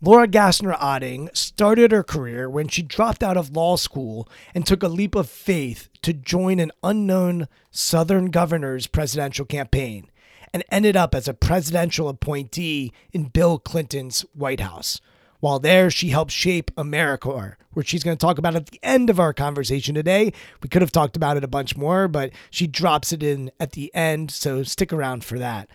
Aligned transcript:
Laura 0.00 0.28
Gassner 0.28 0.78
Otting 0.78 1.28
started 1.36 1.90
her 1.90 2.04
career 2.04 2.48
when 2.48 2.68
she 2.68 2.82
dropped 2.82 3.20
out 3.20 3.36
of 3.36 3.56
law 3.56 3.74
school 3.74 4.28
and 4.54 4.64
took 4.64 4.84
a 4.84 4.88
leap 4.88 5.16
of 5.16 5.28
faith 5.28 5.88
to 6.02 6.12
join 6.12 6.60
an 6.60 6.70
unknown 6.84 7.48
Southern 7.72 8.26
governor's 8.26 8.86
presidential 8.86 9.44
campaign 9.44 10.08
and 10.54 10.62
ended 10.70 10.96
up 10.96 11.16
as 11.16 11.26
a 11.26 11.34
presidential 11.34 12.08
appointee 12.08 12.92
in 13.12 13.24
Bill 13.24 13.58
Clinton's 13.58 14.20
White 14.34 14.60
House. 14.60 15.00
While 15.40 15.58
there, 15.58 15.90
she 15.90 16.10
helped 16.10 16.30
shape 16.30 16.70
AmeriCorps, 16.76 17.56
which 17.72 17.88
she's 17.88 18.04
going 18.04 18.16
to 18.16 18.24
talk 18.24 18.38
about 18.38 18.54
at 18.54 18.66
the 18.66 18.78
end 18.84 19.10
of 19.10 19.18
our 19.18 19.32
conversation 19.32 19.96
today. 19.96 20.32
We 20.62 20.68
could 20.68 20.82
have 20.82 20.92
talked 20.92 21.16
about 21.16 21.36
it 21.36 21.44
a 21.44 21.48
bunch 21.48 21.76
more, 21.76 22.06
but 22.06 22.30
she 22.50 22.68
drops 22.68 23.12
it 23.12 23.24
in 23.24 23.50
at 23.58 23.72
the 23.72 23.92
end, 23.96 24.30
so 24.30 24.62
stick 24.62 24.92
around 24.92 25.24
for 25.24 25.40
that. 25.40 25.68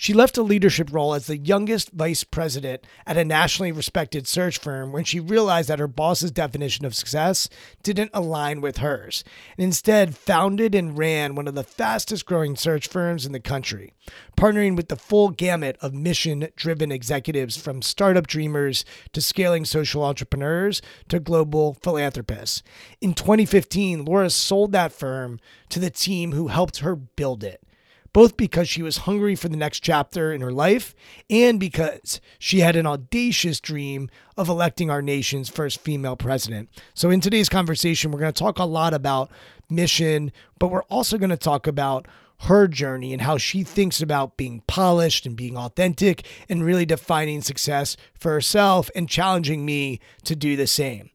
She 0.00 0.14
left 0.14 0.38
a 0.38 0.44
leadership 0.44 0.92
role 0.92 1.12
as 1.12 1.26
the 1.26 1.36
youngest 1.36 1.90
vice 1.90 2.22
president 2.22 2.86
at 3.04 3.16
a 3.16 3.24
nationally 3.24 3.72
respected 3.72 4.28
search 4.28 4.56
firm 4.56 4.92
when 4.92 5.02
she 5.02 5.18
realized 5.18 5.68
that 5.68 5.80
her 5.80 5.88
boss's 5.88 6.30
definition 6.30 6.84
of 6.84 6.94
success 6.94 7.48
didn't 7.82 8.12
align 8.14 8.60
with 8.60 8.78
hers, 8.78 9.24
and 9.56 9.64
instead 9.64 10.16
founded 10.16 10.72
and 10.72 10.96
ran 10.96 11.34
one 11.34 11.48
of 11.48 11.56
the 11.56 11.64
fastest 11.64 12.26
growing 12.26 12.54
search 12.54 12.86
firms 12.86 13.26
in 13.26 13.32
the 13.32 13.40
country, 13.40 13.92
partnering 14.36 14.76
with 14.76 14.86
the 14.86 14.94
full 14.94 15.30
gamut 15.30 15.76
of 15.80 15.92
mission 15.92 16.46
driven 16.54 16.92
executives 16.92 17.56
from 17.56 17.82
startup 17.82 18.28
dreamers 18.28 18.84
to 19.12 19.20
scaling 19.20 19.64
social 19.64 20.04
entrepreneurs 20.04 20.80
to 21.08 21.18
global 21.18 21.74
philanthropists. 21.74 22.62
In 23.00 23.14
2015, 23.14 24.04
Laura 24.04 24.30
sold 24.30 24.70
that 24.70 24.92
firm 24.92 25.40
to 25.70 25.80
the 25.80 25.90
team 25.90 26.30
who 26.30 26.46
helped 26.46 26.78
her 26.78 26.94
build 26.94 27.42
it 27.42 27.64
both 28.12 28.36
because 28.36 28.68
she 28.68 28.82
was 28.82 28.98
hungry 28.98 29.34
for 29.34 29.48
the 29.48 29.56
next 29.56 29.80
chapter 29.80 30.32
in 30.32 30.40
her 30.40 30.52
life 30.52 30.94
and 31.28 31.60
because 31.60 32.20
she 32.38 32.60
had 32.60 32.76
an 32.76 32.86
audacious 32.86 33.60
dream 33.60 34.08
of 34.36 34.48
electing 34.48 34.90
our 34.90 35.02
nation's 35.02 35.48
first 35.48 35.80
female 35.80 36.16
president. 36.16 36.68
So, 36.94 37.10
in 37.10 37.20
today's 37.20 37.48
conversation, 37.48 38.10
we're 38.10 38.20
going 38.20 38.32
to 38.32 38.38
talk 38.38 38.58
a 38.58 38.64
lot 38.64 38.94
about 38.94 39.30
mission, 39.70 40.32
but 40.58 40.68
we're 40.68 40.82
also 40.84 41.18
going 41.18 41.30
to 41.30 41.36
talk 41.36 41.66
about 41.66 42.06
her 42.42 42.68
journey 42.68 43.12
and 43.12 43.22
how 43.22 43.36
she 43.36 43.64
thinks 43.64 44.00
about 44.00 44.36
being 44.36 44.62
polished 44.66 45.26
and 45.26 45.36
being 45.36 45.56
authentic 45.56 46.24
and 46.48 46.64
really 46.64 46.86
defining 46.86 47.42
success 47.42 47.96
for 48.14 48.32
herself 48.32 48.90
and 48.94 49.08
challenging 49.08 49.66
me 49.66 49.98
to 50.24 50.36
do 50.36 50.56
the 50.56 50.66
same. 50.66 51.10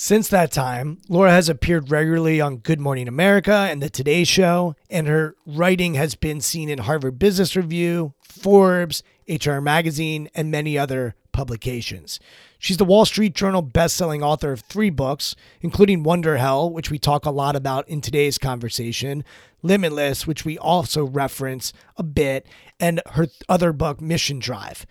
Since 0.00 0.28
that 0.28 0.52
time, 0.52 0.98
Laura 1.08 1.32
has 1.32 1.48
appeared 1.48 1.90
regularly 1.90 2.40
on 2.40 2.58
Good 2.58 2.78
Morning 2.78 3.08
America 3.08 3.66
and 3.68 3.82
The 3.82 3.90
Today 3.90 4.22
Show, 4.22 4.76
and 4.88 5.08
her 5.08 5.34
writing 5.44 5.94
has 5.94 6.14
been 6.14 6.40
seen 6.40 6.68
in 6.68 6.78
Harvard 6.78 7.18
Business 7.18 7.56
Review, 7.56 8.14
Forbes, 8.22 9.02
HR 9.28 9.58
Magazine, 9.58 10.30
and 10.36 10.52
many 10.52 10.78
other 10.78 11.16
publications. 11.32 12.20
She's 12.60 12.76
the 12.76 12.84
Wall 12.84 13.06
Street 13.06 13.34
Journal 13.34 13.60
best-selling 13.60 14.22
author 14.22 14.52
of 14.52 14.60
three 14.60 14.90
books, 14.90 15.34
including 15.62 16.04
Wonderhell, 16.04 16.70
which 16.70 16.92
we 16.92 17.00
talk 17.00 17.26
a 17.26 17.32
lot 17.32 17.56
about 17.56 17.88
in 17.88 18.00
today's 18.00 18.38
conversation, 18.38 19.24
Limitless, 19.64 20.28
which 20.28 20.44
we 20.44 20.56
also 20.56 21.04
reference 21.04 21.72
a 21.96 22.04
bit, 22.04 22.46
and 22.78 23.02
her 23.14 23.26
other 23.48 23.72
book, 23.72 24.00
Mission 24.00 24.38
Drive. 24.38 24.86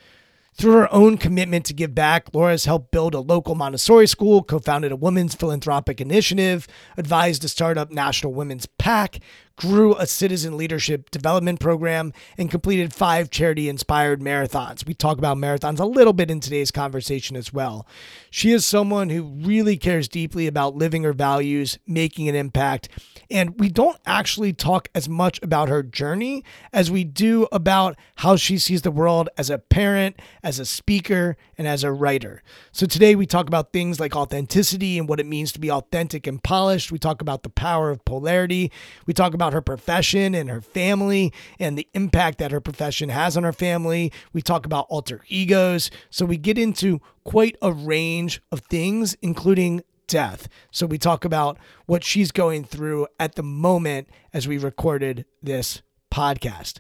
Through 0.57 0.73
her 0.73 0.91
own 0.91 1.19
commitment 1.19 1.67
to 1.67 1.73
give 1.75 1.93
back, 1.93 2.33
Laura 2.33 2.49
has 2.49 2.65
helped 2.65 2.89
build 2.89 3.13
a 3.13 3.19
local 3.19 3.53
Montessori 3.53 4.07
school, 4.07 4.41
co 4.41 4.57
founded 4.57 4.91
a 4.91 4.95
women's 4.95 5.35
philanthropic 5.35 6.01
initiative, 6.01 6.67
advised 6.97 7.43
a 7.43 7.47
startup 7.47 7.91
National 7.91 8.33
Women's 8.33 8.65
PAC, 8.65 9.19
grew 9.55 9.95
a 9.97 10.07
citizen 10.07 10.57
leadership 10.57 11.11
development 11.11 11.59
program, 11.59 12.11
and 12.39 12.49
completed 12.49 12.91
five 12.91 13.29
charity 13.29 13.69
inspired 13.69 14.19
marathons. 14.19 14.83
We 14.83 14.95
talk 14.95 15.19
about 15.19 15.37
marathons 15.37 15.79
a 15.79 15.85
little 15.85 16.13
bit 16.13 16.31
in 16.31 16.39
today's 16.39 16.71
conversation 16.71 17.35
as 17.35 17.53
well. 17.53 17.85
She 18.31 18.51
is 18.51 18.65
someone 18.65 19.11
who 19.11 19.25
really 19.25 19.77
cares 19.77 20.07
deeply 20.07 20.47
about 20.47 20.75
living 20.75 21.03
her 21.03 21.13
values, 21.13 21.77
making 21.85 22.29
an 22.29 22.35
impact, 22.35 22.89
and 23.29 23.59
we 23.59 23.69
don't 23.69 23.97
actually 24.05 24.53
talk 24.53 24.89
as 24.95 25.07
much 25.09 25.41
about 25.41 25.69
her 25.69 25.83
journey 25.83 26.43
as 26.73 26.89
we 26.89 27.03
do 27.03 27.47
about 27.51 27.97
how 28.17 28.35
she 28.35 28.57
sees 28.57 28.81
the 28.81 28.91
world 28.91 29.29
as 29.37 29.49
a 29.49 29.57
parent, 29.57 30.19
as 30.43 30.59
a 30.59 30.65
speaker, 30.65 31.35
and 31.57 31.67
as 31.67 31.83
a 31.83 31.91
writer. 31.91 32.43
So 32.71 32.85
today 32.85 33.15
we 33.15 33.25
talk 33.25 33.47
about 33.47 33.73
things 33.73 33.99
like 33.99 34.15
authenticity 34.15 34.97
and 34.97 35.09
what 35.09 35.19
it 35.19 35.25
means 35.25 35.51
to 35.53 35.59
be 35.59 35.71
authentic 35.71 36.27
and 36.27 36.41
polished. 36.41 36.91
We 36.91 36.99
talk 36.99 37.21
about 37.21 37.43
the 37.43 37.49
power 37.49 37.89
of 37.89 38.03
polarity. 38.05 38.71
We 39.05 39.13
talk 39.13 39.33
about 39.33 39.53
her 39.53 39.61
profession 39.61 40.33
and 40.35 40.49
her 40.49 40.61
family 40.61 41.33
and 41.59 41.77
the 41.77 41.87
impact 41.93 42.37
that 42.39 42.51
her 42.51 42.61
profession 42.61 43.09
has 43.09 43.35
on 43.35 43.43
her 43.43 43.53
family. 43.53 44.11
We 44.33 44.41
talk 44.41 44.65
about 44.65 44.87
alter 44.89 45.21
egos. 45.27 45.91
So 46.09 46.25
we 46.25 46.37
get 46.37 46.57
into 46.57 47.01
quite 47.23 47.57
a 47.61 47.73
range 47.73 48.41
of 48.51 48.61
things, 48.61 49.17
including 49.21 49.81
death. 50.07 50.47
So 50.71 50.85
we 50.85 50.97
talk 50.97 51.25
about 51.25 51.57
what 51.85 52.03
she's 52.03 52.31
going 52.31 52.63
through 52.63 53.07
at 53.19 53.35
the 53.35 53.43
moment 53.43 54.09
as 54.33 54.47
we 54.47 54.57
recorded 54.57 55.25
this 55.41 55.81
podcast. 56.11 56.79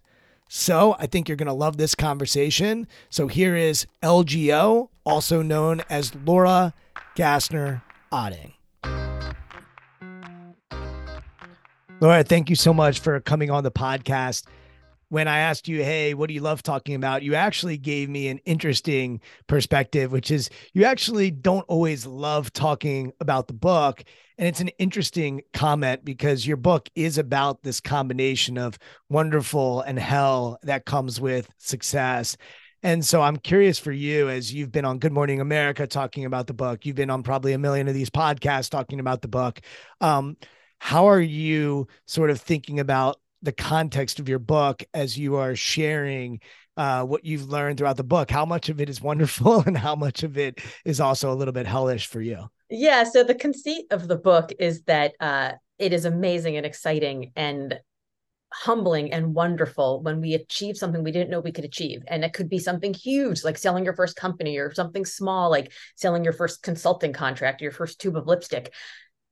So 0.49 0.95
I 0.97 1.07
think 1.07 1.27
you're 1.27 1.35
going 1.35 1.47
to 1.47 1.53
love 1.53 1.77
this 1.77 1.93
conversation. 1.93 2.87
So 3.09 3.27
here 3.27 3.55
is 3.55 3.85
LGO, 4.01 4.89
also 5.05 5.41
known 5.41 5.81
as 5.89 6.15
Laura 6.15 6.73
Gassner 7.15 7.81
Otting. 8.11 8.53
Laura, 11.99 12.23
thank 12.23 12.49
you 12.49 12.55
so 12.55 12.73
much 12.73 12.99
for 12.99 13.19
coming 13.19 13.49
on 13.49 13.63
the 13.63 13.71
podcast 13.71 14.45
when 15.09 15.27
I 15.27 15.39
asked 15.39 15.67
you, 15.67 15.83
hey, 15.83 16.13
what 16.13 16.27
do 16.27 16.33
you 16.33 16.41
love 16.41 16.63
talking 16.63 16.95
about? 16.95 17.23
You 17.23 17.35
actually 17.35 17.77
gave 17.77 18.09
me 18.09 18.27
an 18.27 18.39
interesting 18.39 19.21
perspective, 19.47 20.11
which 20.11 20.31
is 20.31 20.49
you 20.73 20.83
actually 20.83 21.31
don't 21.31 21.65
always 21.67 22.05
love 22.05 22.51
talking 22.51 23.13
about 23.19 23.47
the 23.47 23.53
book. 23.53 24.03
And 24.37 24.47
it's 24.47 24.59
an 24.59 24.69
interesting 24.79 25.41
comment 25.53 26.03
because 26.03 26.45
your 26.45 26.57
book 26.57 26.89
is 26.95 27.17
about 27.17 27.63
this 27.63 27.79
combination 27.79 28.57
of 28.57 28.77
wonderful 29.09 29.81
and 29.81 29.97
hell 29.97 30.59
that 30.63 30.85
comes 30.85 31.21
with 31.21 31.49
success. 31.57 32.37
And 32.83 33.03
so 33.03 33.21
I'm 33.21 33.37
curious 33.37 33.79
for 33.79 33.91
you, 33.91 34.29
as 34.29 34.53
you've 34.53 34.71
been 34.71 34.85
on 34.85 34.99
Good 34.99 35.11
Morning 35.11 35.41
America 35.41 35.87
talking 35.87 36.25
about 36.25 36.45
the 36.45 36.53
book, 36.53 36.85
you've 36.85 36.95
been 36.95 37.09
on 37.09 37.23
probably 37.23 37.53
a 37.53 37.57
million 37.57 37.87
of 37.87 37.95
these 37.95 38.11
podcasts 38.11 38.69
talking 38.69 38.99
about 38.99 39.21
the 39.21 39.27
book. 39.27 39.59
Um, 39.99 40.37
how 40.79 41.07
are 41.07 41.19
you 41.19 41.87
sort 42.05 42.29
of 42.29 42.39
thinking 42.39 42.79
about 42.79 43.19
the 43.41 43.51
context 43.51 44.19
of 44.19 44.27
your 44.27 44.39
book 44.39 44.83
as 44.93 45.17
you 45.17 45.35
are 45.35 45.55
sharing 45.55 46.39
uh, 46.75 47.03
what 47.03 47.25
you've 47.25 47.49
learned 47.49 47.77
throughout 47.77 47.97
the 47.97 48.03
book. 48.03 48.29
How 48.29 48.45
much 48.45 48.69
of 48.69 48.79
it 48.79 48.89
is 48.89 49.01
wonderful 49.09 49.61
and 49.61 49.77
how 49.77 49.95
much 49.95 50.23
of 50.23 50.37
it 50.37 50.59
is 50.85 50.99
also 50.99 51.31
a 51.31 51.35
little 51.35 51.53
bit 51.53 51.65
hellish 51.65 52.07
for 52.07 52.21
you? 52.21 52.49
Yeah. 52.69 53.03
So 53.03 53.23
the 53.23 53.35
conceit 53.35 53.85
of 53.91 54.07
the 54.07 54.17
book 54.17 54.51
is 54.59 54.83
that 54.83 55.13
uh, 55.19 55.53
it 55.79 55.93
is 55.93 56.05
amazing 56.05 56.57
and 56.57 56.65
exciting 56.65 57.31
and 57.35 57.79
humbling 58.53 59.11
and 59.11 59.33
wonderful 59.33 60.01
when 60.01 60.21
we 60.21 60.33
achieve 60.33 60.77
something 60.77 61.03
we 61.03 61.11
didn't 61.11 61.29
know 61.29 61.39
we 61.39 61.51
could 61.51 61.65
achieve. 61.65 62.01
And 62.07 62.23
it 62.23 62.33
could 62.33 62.49
be 62.49 62.59
something 62.59 62.93
huge, 62.93 63.43
like 63.43 63.57
selling 63.57 63.83
your 63.83 63.95
first 63.95 64.15
company, 64.15 64.57
or 64.57 64.73
something 64.73 65.05
small, 65.05 65.49
like 65.49 65.71
selling 65.95 66.23
your 66.23 66.33
first 66.33 66.63
consulting 66.63 67.13
contract, 67.13 67.61
your 67.61 67.71
first 67.71 67.99
tube 67.99 68.15
of 68.15 68.27
lipstick. 68.27 68.73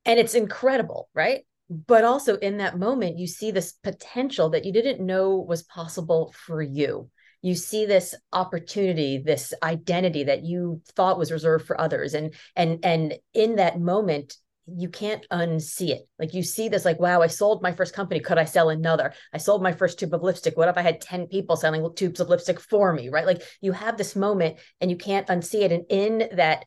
And 0.06 0.20
it's 0.20 0.36
incredible, 0.36 1.10
right? 1.14 1.46
But 1.70 2.04
also 2.04 2.38
in 2.38 2.58
that 2.58 2.78
moment 2.78 3.18
you 3.18 3.28
see 3.28 3.52
this 3.52 3.74
potential 3.84 4.50
that 4.50 4.66
you 4.66 4.72
didn't 4.72 5.06
know 5.06 5.38
was 5.38 5.64
possible 5.64 6.34
for 6.38 6.62
you. 6.62 7.10
You 7.42 7.56
see 7.56 7.86
this 7.86 8.16
opportunity 8.34 9.18
this 9.18 9.54
identity 9.64 10.26
that 10.26 10.44
you 10.44 10.82
thought 10.96 11.18
was 11.18 11.32
reserved 11.32 11.66
for 11.66 11.80
others. 11.80 12.14
And 12.14 12.34
and 12.56 12.84
and 12.84 13.16
in 13.34 13.56
that 13.56 13.80
moment 13.80 14.36
you 14.68 14.90
can't 14.90 15.28
unsee 15.32 15.90
it. 15.90 16.08
Like 16.18 16.34
you 16.34 16.42
see 16.42 16.70
this 16.70 16.86
like 16.86 17.00
wow 17.00 17.22
i 17.22 17.28
sold 17.28 17.64
my 17.64 17.72
first 17.72 17.96
company. 17.96 18.20
Could 18.20 18.38
i 18.38 18.46
sell 18.46 18.70
another? 18.70 19.14
I 19.34 19.38
sold 19.40 19.64
my 19.64 19.72
first 19.72 19.98
tube 20.00 20.14
of 20.14 20.22
lipstick. 20.22 20.58
What 20.58 20.70
if 20.70 20.78
i 20.78 20.82
had 20.82 21.02
10 21.02 21.28
people 21.28 21.56
selling 21.56 21.88
tubes 21.96 22.20
of 22.20 22.30
lipstick 22.30 22.60
for 22.60 22.94
me 22.94 23.10
right? 23.10 23.26
Like 23.26 23.42
you 23.62 23.72
have 23.72 23.98
this 23.98 24.16
moment 24.16 24.60
and 24.82 24.92
you 24.92 24.98
can't 24.98 25.28
unsee 25.28 25.62
it. 25.62 25.72
And 25.72 25.86
in 25.90 26.38
that 26.38 26.66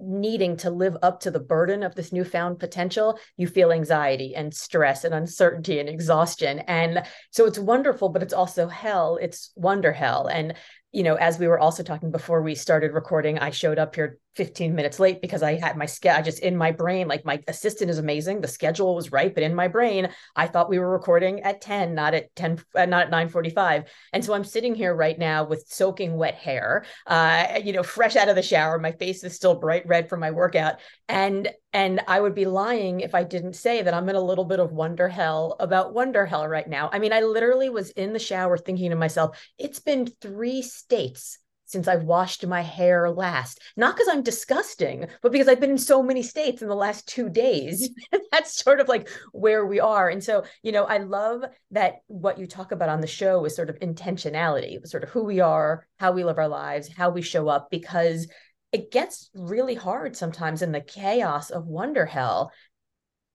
needing 0.00 0.56
to 0.58 0.70
live 0.70 0.96
up 1.02 1.20
to 1.20 1.30
the 1.30 1.40
burden 1.40 1.82
of 1.82 1.94
this 1.94 2.12
newfound 2.12 2.58
potential, 2.58 3.18
you 3.36 3.46
feel 3.46 3.72
anxiety 3.72 4.34
and 4.34 4.54
stress 4.54 5.04
and 5.04 5.14
uncertainty 5.14 5.80
and 5.80 5.88
exhaustion. 5.88 6.60
And 6.60 7.02
so 7.30 7.46
it's 7.46 7.58
wonderful, 7.58 8.08
but 8.08 8.22
it's 8.22 8.34
also 8.34 8.68
hell. 8.68 9.18
It's 9.20 9.50
wonder 9.56 9.92
hell. 9.92 10.26
And, 10.26 10.54
you 10.92 11.02
know, 11.02 11.16
as 11.16 11.38
we 11.38 11.46
were 11.46 11.58
also 11.58 11.82
talking 11.82 12.10
before 12.10 12.40
we 12.40 12.54
started 12.54 12.92
recording, 12.92 13.38
I 13.38 13.50
showed 13.50 13.78
up 13.78 13.94
here 13.94 14.18
15 14.36 14.74
minutes 14.74 14.98
late 14.98 15.20
because 15.20 15.42
I 15.42 15.54
had 15.56 15.76
my 15.76 15.84
schedule 15.84 16.24
just 16.24 16.38
in 16.38 16.56
my 16.56 16.70
brain. 16.70 17.08
Like 17.08 17.26
my 17.26 17.42
assistant 17.46 17.90
is 17.90 17.98
amazing. 17.98 18.40
The 18.40 18.48
schedule 18.48 18.94
was 18.94 19.12
right, 19.12 19.34
but 19.34 19.42
in 19.42 19.54
my 19.54 19.68
brain, 19.68 20.08
I 20.34 20.46
thought 20.46 20.70
we 20.70 20.78
were 20.78 20.90
recording 20.90 21.40
at 21.40 21.60
10, 21.60 21.94
not 21.94 22.14
at 22.14 22.34
10, 22.36 22.62
uh, 22.74 22.86
not 22.86 23.06
at 23.06 23.10
9:45. 23.10 23.84
And 24.12 24.24
so 24.24 24.32
I'm 24.32 24.44
sitting 24.44 24.74
here 24.74 24.94
right 24.94 25.18
now 25.18 25.44
with 25.44 25.66
soaking 25.68 26.16
wet 26.16 26.36
hair, 26.36 26.84
uh, 27.06 27.60
you 27.62 27.72
know, 27.72 27.82
fresh 27.82 28.16
out 28.16 28.28
of 28.28 28.36
the 28.36 28.42
shower. 28.42 28.78
My 28.78 28.92
face 28.92 29.24
is 29.24 29.34
still 29.34 29.56
bright 29.56 29.86
red 29.86 30.08
from 30.08 30.20
my 30.20 30.30
workout, 30.30 30.76
and 31.08 31.48
and 31.72 32.00
I 32.08 32.20
would 32.20 32.34
be 32.34 32.46
lying 32.46 33.00
if 33.00 33.14
I 33.14 33.24
didn't 33.24 33.54
say 33.54 33.82
that 33.82 33.94
I'm 33.94 34.08
in 34.08 34.16
a 34.16 34.20
little 34.20 34.44
bit 34.44 34.60
of 34.60 34.72
wonder 34.72 35.08
hell 35.08 35.56
about 35.60 35.92
wonder 35.92 36.24
hell 36.26 36.48
right 36.48 36.68
now. 36.68 36.88
I 36.92 36.98
mean, 36.98 37.12
I 37.12 37.20
literally 37.20 37.68
was 37.68 37.90
in 37.90 38.12
the 38.12 38.18
shower 38.18 38.56
thinking 38.56 38.90
to 38.90 38.96
myself, 38.96 39.38
it's 39.58 39.78
been 39.78 40.06
three 40.20 40.62
states 40.62 41.38
since 41.68 41.86
I've 41.86 42.04
washed 42.04 42.46
my 42.46 42.62
hair 42.62 43.10
last. 43.10 43.60
Not 43.76 43.94
because 43.94 44.08
I'm 44.08 44.22
disgusting, 44.22 45.06
but 45.22 45.32
because 45.32 45.48
I've 45.48 45.60
been 45.60 45.72
in 45.72 45.78
so 45.78 46.02
many 46.02 46.22
states 46.22 46.62
in 46.62 46.68
the 46.68 46.74
last 46.74 47.06
two 47.06 47.28
days. 47.28 47.90
That's 48.32 48.62
sort 48.62 48.80
of 48.80 48.88
like 48.88 49.08
where 49.32 49.66
we 49.66 49.78
are. 49.78 50.08
And 50.08 50.24
so, 50.24 50.44
you 50.62 50.72
know, 50.72 50.84
I 50.84 50.98
love 50.98 51.44
that 51.72 51.96
what 52.06 52.38
you 52.38 52.46
talk 52.46 52.72
about 52.72 52.88
on 52.88 53.02
the 53.02 53.06
show 53.06 53.44
is 53.44 53.54
sort 53.54 53.68
of 53.68 53.78
intentionality, 53.80 54.84
sort 54.86 55.04
of 55.04 55.10
who 55.10 55.24
we 55.24 55.40
are, 55.40 55.86
how 55.98 56.12
we 56.12 56.24
live 56.24 56.38
our 56.38 56.48
lives, 56.48 56.88
how 56.88 57.10
we 57.10 57.20
show 57.20 57.48
up, 57.48 57.70
because 57.70 58.26
it 58.72 58.90
gets 58.90 59.30
really 59.34 59.74
hard 59.74 60.16
sometimes 60.16 60.62
in 60.62 60.72
the 60.72 60.80
chaos 60.80 61.50
of 61.50 61.66
wonder 61.66 62.06
hell 62.06 62.52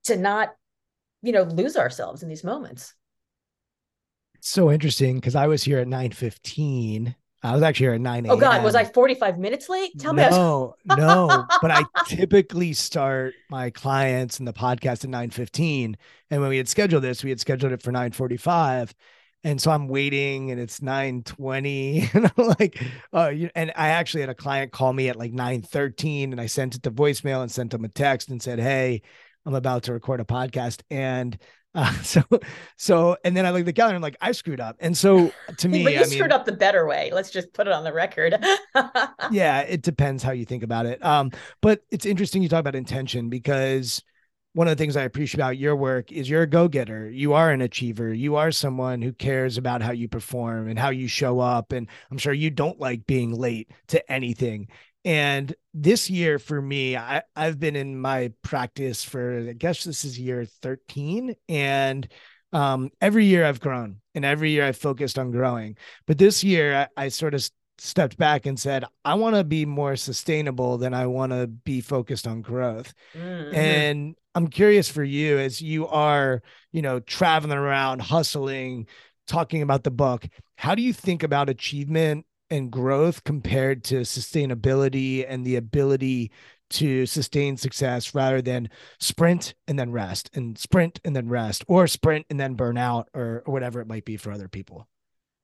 to 0.06 0.16
not, 0.16 0.54
you 1.22 1.32
know, 1.32 1.44
lose 1.44 1.76
ourselves 1.76 2.24
in 2.24 2.30
these 2.30 2.44
moments. 2.44 2.94
So 4.42 4.72
interesting 4.72 5.16
because 5.16 5.36
I 5.36 5.48
was 5.48 5.64
here 5.64 5.80
at 5.80 5.88
9:15 5.88 7.16
I 7.46 7.54
was 7.54 7.62
actually 7.62 7.88
here 7.88 7.94
at 7.96 8.02
9 8.02 8.28
Oh 8.30 8.38
God, 8.38 8.64
was 8.64 8.74
I 8.74 8.86
45 8.86 9.38
minutes 9.38 9.68
late? 9.68 10.00
Tell 10.00 10.14
no, 10.14 10.76
me. 10.86 10.96
No, 10.96 10.96
no. 10.96 11.46
But 11.62 11.72
I 11.72 11.84
typically 12.08 12.72
start 12.72 13.34
my 13.50 13.70
clients 13.70 14.40
and 14.40 14.48
the 14.48 14.54
podcast 14.54 15.04
at 15.04 15.10
9:15. 15.10 15.96
And 16.32 16.42
when 16.42 16.50
we 16.50 16.58
had 16.58 16.70
scheduled 16.70 17.04
this, 17.04 17.24
we 17.24 17.32
had 17.32 17.42
scheduled 17.42 17.74
it 17.74 17.82
for 17.82 17.92
9:45. 17.92 18.94
And 19.44 19.62
so 19.62 19.72
I'm 19.72 19.88
waiting 19.88 20.52
and 20.52 20.60
it's 20.60 20.82
920. 20.82 22.10
And 22.14 22.32
I'm 22.38 22.48
like, 22.60 22.82
uh, 23.14 23.30
you, 23.30 23.50
and 23.56 23.72
I 23.76 23.90
actually 23.90 24.22
had 24.22 24.30
a 24.30 24.36
client 24.36 24.72
call 24.72 24.94
me 24.94 25.10
at 25.10 25.18
like 25.18 25.34
913 25.34 26.32
and 26.32 26.40
I 26.40 26.46
sent 26.46 26.76
it 26.76 26.84
to 26.84 26.92
voicemail 26.92 27.42
and 27.42 27.52
sent 27.52 27.72
them 27.72 27.84
a 27.84 27.90
text 27.90 28.30
and 28.30 28.42
said, 28.42 28.60
Hey, 28.60 29.02
I'm 29.46 29.56
about 29.56 29.84
to 29.84 29.94
record 29.94 30.22
a 30.22 30.26
podcast. 30.26 30.82
And 30.90 31.38
uh, 31.76 31.92
so, 32.04 32.24
so, 32.78 33.18
and 33.24 33.36
then 33.36 33.46
I 33.46 33.52
look 33.52 33.62
at 33.62 33.66
the 33.66 33.74
calendar. 33.74 33.96
And 33.96 34.06
I'm 34.06 34.08
like, 34.08 34.18
I 34.22 34.32
screwed 34.32 34.60
up. 34.60 34.78
And 34.80 34.98
so, 34.98 35.32
to 35.58 35.68
me, 35.68 35.84
but 35.84 35.94
you 35.94 36.00
I 36.00 36.04
screwed 36.04 36.32
up 36.32 36.46
the 36.46 36.52
better 36.54 36.88
way. 36.88 37.12
Let's 37.14 37.32
just 37.32 37.52
put 37.54 37.68
it 37.68 37.74
on 37.74 37.84
the 37.84 37.94
record. 37.94 38.36
yeah, 39.32 39.62
it 39.62 39.82
depends 39.82 40.24
how 40.24 40.32
you 40.32 40.46
think 40.46 40.64
about 40.64 40.86
it. 40.86 41.04
Um, 41.04 41.32
but 41.62 41.84
it's 41.92 42.06
interesting 42.06 42.44
you 42.44 42.50
talk 42.50 42.60
about 42.60 42.76
intention 42.76 43.30
because 43.30 44.04
one 44.54 44.68
of 44.68 44.78
the 44.78 44.82
things 44.82 44.96
I 44.96 45.04
appreciate 45.04 45.40
about 45.40 45.58
your 45.58 45.76
work 45.76 46.12
is 46.12 46.30
you're 46.30 46.44
a 46.44 46.48
go-getter. 46.48 47.10
You 47.10 47.34
are 47.34 47.52
an 47.52 47.62
achiever. 47.62 48.14
You 48.14 48.36
are 48.36 48.52
someone 48.52 49.02
who 49.02 49.12
cares 49.12 49.58
about 49.58 49.82
how 49.82 49.92
you 49.92 50.08
perform 50.08 50.70
and 50.70 50.78
how 50.78 50.90
you 50.90 51.08
show 51.08 51.40
up. 51.40 51.72
And 51.72 51.88
I'm 52.12 52.20
sure 52.20 52.34
you 52.34 52.52
don't 52.52 52.80
like 52.80 53.08
being 53.08 53.34
late 53.34 53.72
to 53.88 54.12
anything. 54.12 54.68
And 55.06 55.54
this 55.74 56.10
year 56.10 56.38
for 56.40 56.62
me, 56.62 56.96
I, 56.96 57.24
I've 57.36 57.60
been 57.60 57.76
in 57.76 58.00
my 58.00 58.32
practice 58.44 59.04
for, 59.04 59.50
I 59.50 59.54
guess 59.54 59.84
this 59.84 60.06
is 60.06 60.20
year 60.20 60.46
13. 60.46 61.36
And 61.50 62.08
um, 62.54 62.92
every 63.02 63.26
year 63.26 63.46
I've 63.46 63.60
grown 63.60 63.98
and 64.14 64.24
every 64.24 64.52
year 64.52 64.66
I've 64.66 64.78
focused 64.78 65.18
on 65.18 65.32
growing. 65.32 65.78
But 66.06 66.20
this 66.20 66.44
year 66.44 66.88
I, 66.96 67.06
I 67.06 67.08
sort 67.10 67.34
of 67.34 67.50
stepped 67.78 68.18
back 68.18 68.46
and 68.46 68.60
said, 68.60 68.86
I 69.04 69.16
want 69.16 69.36
to 69.36 69.44
be 69.44 69.66
more 69.66 69.96
sustainable 69.96 70.78
than 70.78 70.94
I 70.94 71.08
want 71.08 71.32
to 71.32 71.48
be 71.48 71.82
focused 71.82 72.28
on 72.28 72.42
growth. 72.42 72.94
Mm-hmm. 73.16 73.56
And 73.56 74.16
I'm 74.36 74.48
curious 74.48 74.90
for 74.90 75.04
you 75.04 75.38
as 75.40 75.62
you 75.62 75.88
are, 75.88 76.42
you 76.72 76.82
know, 76.82 77.00
traveling 77.00 77.58
around, 77.58 78.02
hustling, 78.02 78.88
talking 79.28 79.62
about 79.62 79.84
the 79.84 79.92
book. 79.92 80.28
How 80.58 80.76
do 80.76 80.82
you 80.82 80.94
think 80.94 81.24
about 81.24 81.50
achievement 81.50 82.26
and 82.50 82.72
growth 82.72 83.24
compared 83.24 83.84
to 83.86 84.02
sustainability 84.02 85.26
and 85.28 85.46
the 85.46 85.56
ability 85.56 86.32
to 86.70 87.06
sustain 87.06 87.56
success 87.56 88.16
rather 88.16 88.42
than 88.42 88.70
sprint 89.00 89.54
and 89.68 89.78
then 89.78 89.92
rest 89.92 90.30
and 90.34 90.58
sprint 90.58 91.00
and 91.06 91.16
then 91.16 91.30
rest 91.30 91.64
or 91.68 91.88
sprint 91.88 92.26
and 92.30 92.40
then 92.40 92.56
burn 92.56 92.78
out 92.78 93.10
or, 93.14 93.44
or 93.46 93.54
whatever 93.54 93.80
it 93.80 93.88
might 93.88 94.06
be 94.06 94.18
for 94.18 94.32
other 94.32 94.48
people? 94.48 94.88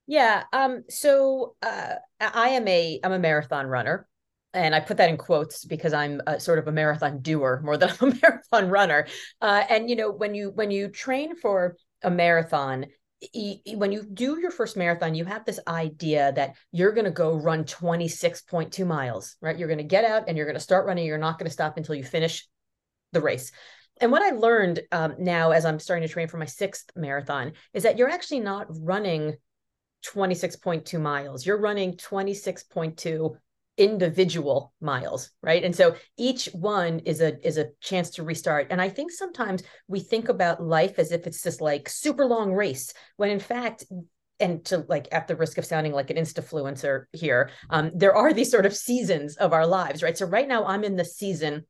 Yeah. 0.10 0.42
Um, 0.52 0.86
so 0.90 1.56
uh, 1.62 1.94
I 2.20 2.50
am 2.50 2.68
a 2.68 3.00
I'm 3.04 3.12
a 3.12 3.20
marathon 3.20 3.68
runner 3.68 4.08
and 4.56 4.74
I 4.74 4.80
put 4.80 4.98
that 4.98 5.12
in 5.12 5.18
quotes 5.18 5.64
because 5.64 5.94
I'm 5.94 6.20
a, 6.26 6.40
sort 6.40 6.58
of 6.58 6.68
a 6.68 6.72
marathon 6.72 7.22
doer 7.22 7.62
more 7.64 7.78
than 7.78 7.92
a 8.02 8.06
marathon 8.08 8.70
runner. 8.72 9.06
Uh, 9.40 9.64
and 9.70 9.88
you 9.88 9.96
know, 9.96 10.10
when 10.10 10.34
you 10.34 10.50
when 10.50 10.72
you 10.72 10.88
train 10.88 11.36
for 11.36 11.78
a 12.02 12.10
marathon, 12.10 12.88
when 13.76 13.92
you 13.92 14.04
do 14.12 14.40
your 14.40 14.50
first 14.50 14.76
marathon, 14.76 15.14
you 15.14 15.26
have 15.26 15.46
this 15.46 15.60
idea 15.68 16.32
that 16.32 16.56
you're 16.72 16.94
going 16.94 17.06
to 17.06 17.12
go 17.12 17.36
run 17.36 17.64
26.2 17.64 18.88
miles, 18.88 19.36
right? 19.42 19.60
You're 19.60 19.68
going 19.68 19.78
to 19.78 19.84
get 19.84 20.06
out 20.06 20.24
and 20.28 20.36
you're 20.36 20.48
going 20.48 20.56
to 20.56 20.60
start 20.60 20.88
running. 20.88 21.06
You're 21.06 21.20
not 21.20 21.38
going 21.38 21.46
to 21.46 21.54
stop 21.54 21.78
until 21.78 21.94
you 21.94 22.04
finish 22.04 22.48
the 23.12 23.22
race. 23.22 23.52
And 24.02 24.12
what 24.12 24.24
I 24.24 24.36
learned 24.36 24.80
um, 24.92 25.16
now, 25.20 25.52
as 25.52 25.66
I'm 25.66 25.78
starting 25.78 26.08
to 26.08 26.12
train 26.12 26.30
for 26.30 26.38
my 26.38 26.46
sixth 26.46 26.90
marathon, 26.96 27.52
is 27.76 27.84
that 27.84 28.00
you're 28.00 28.10
actually 28.10 28.40
not 28.40 28.66
running 28.70 29.36
26.2 30.06 31.00
miles. 31.00 31.46
You're 31.46 31.60
running 31.60 31.94
26.2 31.94 33.36
individual 33.78 34.74
miles 34.82 35.32
right? 35.42 35.64
And 35.64 35.74
so 35.74 35.96
each 36.18 36.48
one 36.48 37.00
is 37.00 37.22
a 37.22 37.48
is 37.48 37.58
a 37.58 37.70
chance 37.80 38.10
to 38.12 38.24
restart. 38.24 38.68
And 38.72 38.82
i 38.82 38.90
think 38.90 39.10
sometimes 39.10 39.64
we 39.88 40.02
think 40.02 40.28
about 40.28 40.62
life 40.62 41.00
as 41.00 41.14
if 41.14 41.26
it's 41.26 41.42
this 41.42 41.62
like 41.62 41.88
super 41.88 42.26
long 42.26 42.52
race 42.52 42.94
when 43.16 43.30
in 43.30 43.40
fact 43.40 43.86
and 44.42 44.64
to 44.66 44.86
like 44.90 45.08
at 45.14 45.28
the 45.28 45.36
risk 45.36 45.58
of 45.58 45.66
sounding 45.66 45.94
like 45.94 46.10
an 46.10 46.18
instafluencer 46.18 47.06
here 47.14 47.52
um, 47.70 47.92
there 47.96 48.16
are 48.16 48.34
these 48.34 48.52
sort 48.52 48.66
of 48.66 48.76
seasons 48.76 49.38
of 49.38 49.54
our 49.54 49.66
lives 49.66 50.04
right? 50.04 50.18
So 50.18 50.26
right 50.26 50.48
now 50.48 50.66
i'm 50.66 50.84
in 50.84 50.98
the 50.98 51.06
season 51.06 51.66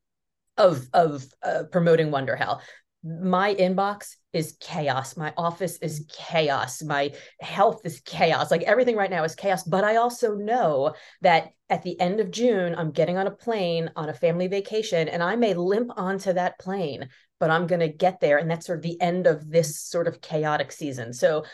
of 0.58 0.88
of 0.94 1.26
uh, 1.44 1.64
promoting 1.72 2.10
Wonderhell 2.10 2.60
my 3.04 3.56
inbox 3.56 4.16
is 4.34 4.58
chaos. 4.60 5.16
My 5.16 5.34
office 5.38 5.78
is 5.78 6.06
mm. 6.06 6.14
chaos. 6.14 6.84
My 6.84 7.14
health 7.40 7.82
is 7.86 8.02
chaos. 8.02 8.52
Like 8.52 8.64
everything 8.64 8.96
right 8.96 9.10
now 9.10 9.24
is 9.24 9.36
chaos. 9.36 9.64
But 9.64 9.84
I 9.84 9.96
also 9.96 10.36
know 10.36 10.94
that 11.22 11.50
at 11.70 11.84
the 11.84 12.00
end 12.00 12.20
of 12.20 12.32
June, 12.32 12.76
I'm 12.76 12.92
getting 12.92 13.18
on 13.18 13.28
a 13.28 13.32
plane 13.32 13.90
on 13.96 14.10
a 14.10 14.14
family 14.14 14.48
vacation 14.48 15.08
and 15.08 15.24
I 15.24 15.36
may 15.36 15.54
limp 15.54 15.92
onto 15.96 16.34
that 16.34 16.60
plane, 16.60 17.10
but 17.40 17.50
I'm 17.50 17.68
going 17.68 17.80
to 17.80 17.90
get 17.90 18.20
there. 18.20 18.38
And 18.38 18.50
that's 18.50 18.66
sort 18.66 18.80
of 18.80 18.84
the 18.84 19.00
end 19.02 19.28
of 19.28 19.50
this 19.50 19.80
sort 19.80 20.08
of 20.08 20.22
chaotic 20.22 20.72
season. 20.72 21.14
So, 21.14 21.46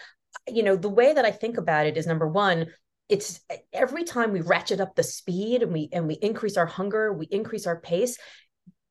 you 0.48 0.64
know, 0.64 0.76
the 0.76 0.90
way 0.90 1.14
that 1.14 1.26
I 1.26 1.32
think 1.32 1.58
about 1.58 1.86
it 1.86 1.98
is 1.98 2.08
number 2.08 2.28
one, 2.28 2.68
it's 3.08 3.40
every 3.72 4.04
time 4.04 4.32
we 4.32 4.42
ratchet 4.42 4.82
up 4.82 4.96
the 4.96 5.04
speed 5.04 5.62
and 5.62 5.72
we 5.72 5.90
and 5.92 6.08
we 6.08 6.16
increase 6.16 6.58
our 6.58 6.66
hunger 6.66 7.14
we 7.14 7.28
increase 7.28 7.68
our 7.68 7.80
pace 7.80 8.18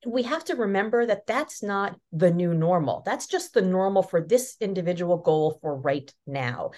we 0.07 0.23
have 0.25 0.45
to 0.45 0.55
remember 0.55 1.07
that 1.07 1.27
that's 1.27 1.63
not 1.63 1.97
the 2.13 2.31
new 2.31 2.55
normal. 2.55 3.03
That's 3.05 3.27
just 3.27 3.55
the 3.55 3.63
normal 3.63 4.03
for 4.03 4.21
this 4.21 4.57
individual 4.61 5.19
goal 5.19 5.59
for 5.61 5.77
right 5.77 6.13
now. 6.27 6.73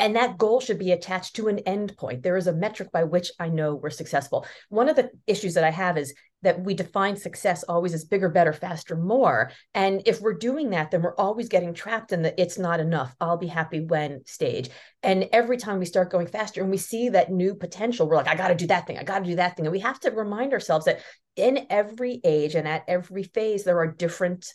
And 0.00 0.16
that 0.16 0.38
goal 0.38 0.60
should 0.60 0.78
be 0.78 0.92
attached 0.92 1.36
to 1.36 1.48
an 1.48 1.58
endpoint. 1.66 2.22
There 2.22 2.38
is 2.38 2.46
a 2.46 2.52
metric 2.52 2.90
by 2.90 3.04
which 3.04 3.30
I 3.38 3.50
know 3.50 3.74
we're 3.74 3.90
successful. 3.90 4.46
One 4.70 4.88
of 4.88 4.96
the 4.96 5.10
issues 5.26 5.54
that 5.54 5.64
I 5.64 5.70
have 5.70 5.98
is 5.98 6.14
that 6.42 6.64
we 6.64 6.72
define 6.72 7.16
success 7.16 7.64
always 7.64 7.92
as 7.92 8.06
bigger, 8.06 8.30
better, 8.30 8.54
faster, 8.54 8.96
more. 8.96 9.52
And 9.74 10.02
if 10.06 10.22
we're 10.22 10.38
doing 10.38 10.70
that, 10.70 10.90
then 10.90 11.02
we're 11.02 11.14
always 11.16 11.50
getting 11.50 11.74
trapped 11.74 12.12
in 12.12 12.22
the 12.22 12.40
it's 12.40 12.58
not 12.58 12.80
enough. 12.80 13.14
I'll 13.20 13.36
be 13.36 13.46
happy 13.46 13.80
when 13.80 14.24
stage. 14.24 14.70
And 15.02 15.28
every 15.32 15.58
time 15.58 15.78
we 15.78 15.84
start 15.84 16.10
going 16.10 16.26
faster 16.26 16.62
and 16.62 16.70
we 16.70 16.78
see 16.78 17.10
that 17.10 17.30
new 17.30 17.54
potential, 17.54 18.08
we're 18.08 18.16
like, 18.16 18.26
I 18.28 18.36
got 18.36 18.48
to 18.48 18.54
do 18.54 18.68
that 18.68 18.86
thing. 18.86 18.96
I 18.96 19.04
got 19.04 19.18
to 19.18 19.30
do 19.30 19.36
that 19.36 19.54
thing. 19.54 19.66
And 19.66 19.72
we 19.72 19.80
have 19.80 20.00
to 20.00 20.10
remind 20.10 20.54
ourselves 20.54 20.86
that 20.86 21.00
in 21.36 21.66
every 21.68 22.22
age 22.24 22.54
and 22.54 22.66
at 22.66 22.84
every 22.88 23.24
phase, 23.24 23.64
there 23.64 23.78
are 23.78 23.86
different 23.86 24.50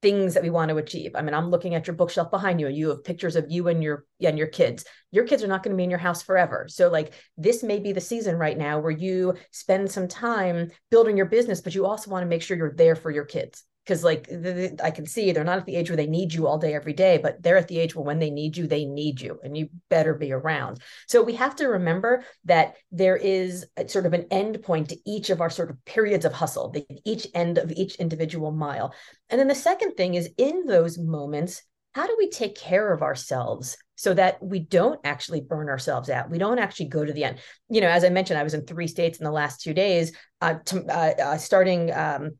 things 0.00 0.34
that 0.34 0.42
we 0.42 0.50
want 0.50 0.68
to 0.68 0.76
achieve. 0.76 1.12
I 1.14 1.22
mean, 1.22 1.34
I'm 1.34 1.50
looking 1.50 1.74
at 1.74 1.86
your 1.86 1.96
bookshelf 1.96 2.30
behind 2.30 2.60
you 2.60 2.68
and 2.68 2.76
you 2.76 2.90
have 2.90 3.04
pictures 3.04 3.36
of 3.36 3.46
you 3.48 3.68
and 3.68 3.82
your 3.82 4.04
and 4.20 4.38
your 4.38 4.46
kids. 4.46 4.84
Your 5.10 5.24
kids 5.24 5.42
are 5.42 5.48
not 5.48 5.62
going 5.62 5.72
to 5.72 5.76
be 5.76 5.84
in 5.84 5.90
your 5.90 5.98
house 5.98 6.22
forever. 6.22 6.66
So 6.68 6.88
like 6.88 7.14
this 7.36 7.62
may 7.62 7.78
be 7.80 7.92
the 7.92 8.00
season 8.00 8.36
right 8.36 8.56
now 8.56 8.78
where 8.78 8.92
you 8.92 9.34
spend 9.50 9.90
some 9.90 10.06
time 10.06 10.70
building 10.90 11.16
your 11.16 11.26
business, 11.26 11.60
but 11.60 11.74
you 11.74 11.86
also 11.86 12.10
want 12.10 12.22
to 12.22 12.28
make 12.28 12.42
sure 12.42 12.56
you're 12.56 12.74
there 12.74 12.96
for 12.96 13.10
your 13.10 13.24
kids 13.24 13.64
because 13.88 14.04
like 14.04 14.28
the, 14.28 14.36
the, 14.36 14.80
I 14.84 14.90
can 14.90 15.06
see 15.06 15.32
they're 15.32 15.44
not 15.44 15.56
at 15.56 15.64
the 15.64 15.74
age 15.74 15.88
where 15.88 15.96
they 15.96 16.06
need 16.06 16.34
you 16.34 16.46
all 16.46 16.58
day 16.58 16.74
every 16.74 16.92
day, 16.92 17.16
but 17.16 17.42
they're 17.42 17.56
at 17.56 17.68
the 17.68 17.78
age 17.78 17.94
where 17.94 18.04
when 18.04 18.18
they 18.18 18.28
need 18.28 18.54
you, 18.54 18.66
they 18.66 18.84
need 18.84 19.18
you, 19.18 19.40
and 19.42 19.56
you 19.56 19.70
better 19.88 20.12
be 20.12 20.30
around. 20.30 20.82
So 21.06 21.22
we 21.22 21.36
have 21.36 21.56
to 21.56 21.68
remember 21.68 22.22
that 22.44 22.74
there 22.92 23.16
is 23.16 23.64
sort 23.86 24.04
of 24.04 24.12
an 24.12 24.26
end 24.30 24.62
point 24.62 24.90
to 24.90 24.98
each 25.06 25.30
of 25.30 25.40
our 25.40 25.48
sort 25.48 25.70
of 25.70 25.82
periods 25.86 26.26
of 26.26 26.34
hustle, 26.34 26.68
the, 26.68 26.84
each 27.06 27.26
end 27.32 27.56
of 27.56 27.72
each 27.72 27.94
individual 27.94 28.52
mile. 28.52 28.92
And 29.30 29.40
then 29.40 29.48
the 29.48 29.54
second 29.54 29.94
thing 29.94 30.16
is 30.16 30.28
in 30.36 30.66
those 30.66 30.98
moments, 30.98 31.62
how 31.94 32.06
do 32.06 32.14
we 32.18 32.28
take 32.28 32.56
care 32.56 32.92
of 32.92 33.00
ourselves 33.00 33.78
so 33.96 34.12
that 34.14 34.40
we 34.42 34.58
don't 34.58 35.00
actually 35.02 35.40
burn 35.40 35.68
ourselves 35.68 36.08
out. 36.08 36.30
We 36.30 36.38
don't 36.38 36.60
actually 36.60 36.86
go 36.86 37.04
to 37.04 37.12
the 37.12 37.24
end. 37.24 37.38
You 37.68 37.80
know, 37.80 37.88
as 37.88 38.04
I 38.04 38.10
mentioned, 38.10 38.38
I 38.38 38.44
was 38.44 38.54
in 38.54 38.64
three 38.64 38.86
states 38.86 39.18
in 39.18 39.24
the 39.24 39.32
last 39.32 39.60
two 39.60 39.74
days, 39.74 40.12
uh, 40.40 40.54
to, 40.66 40.84
uh, 40.86 41.14
uh, 41.20 41.38
starting 41.38 41.92
um, 41.92 42.36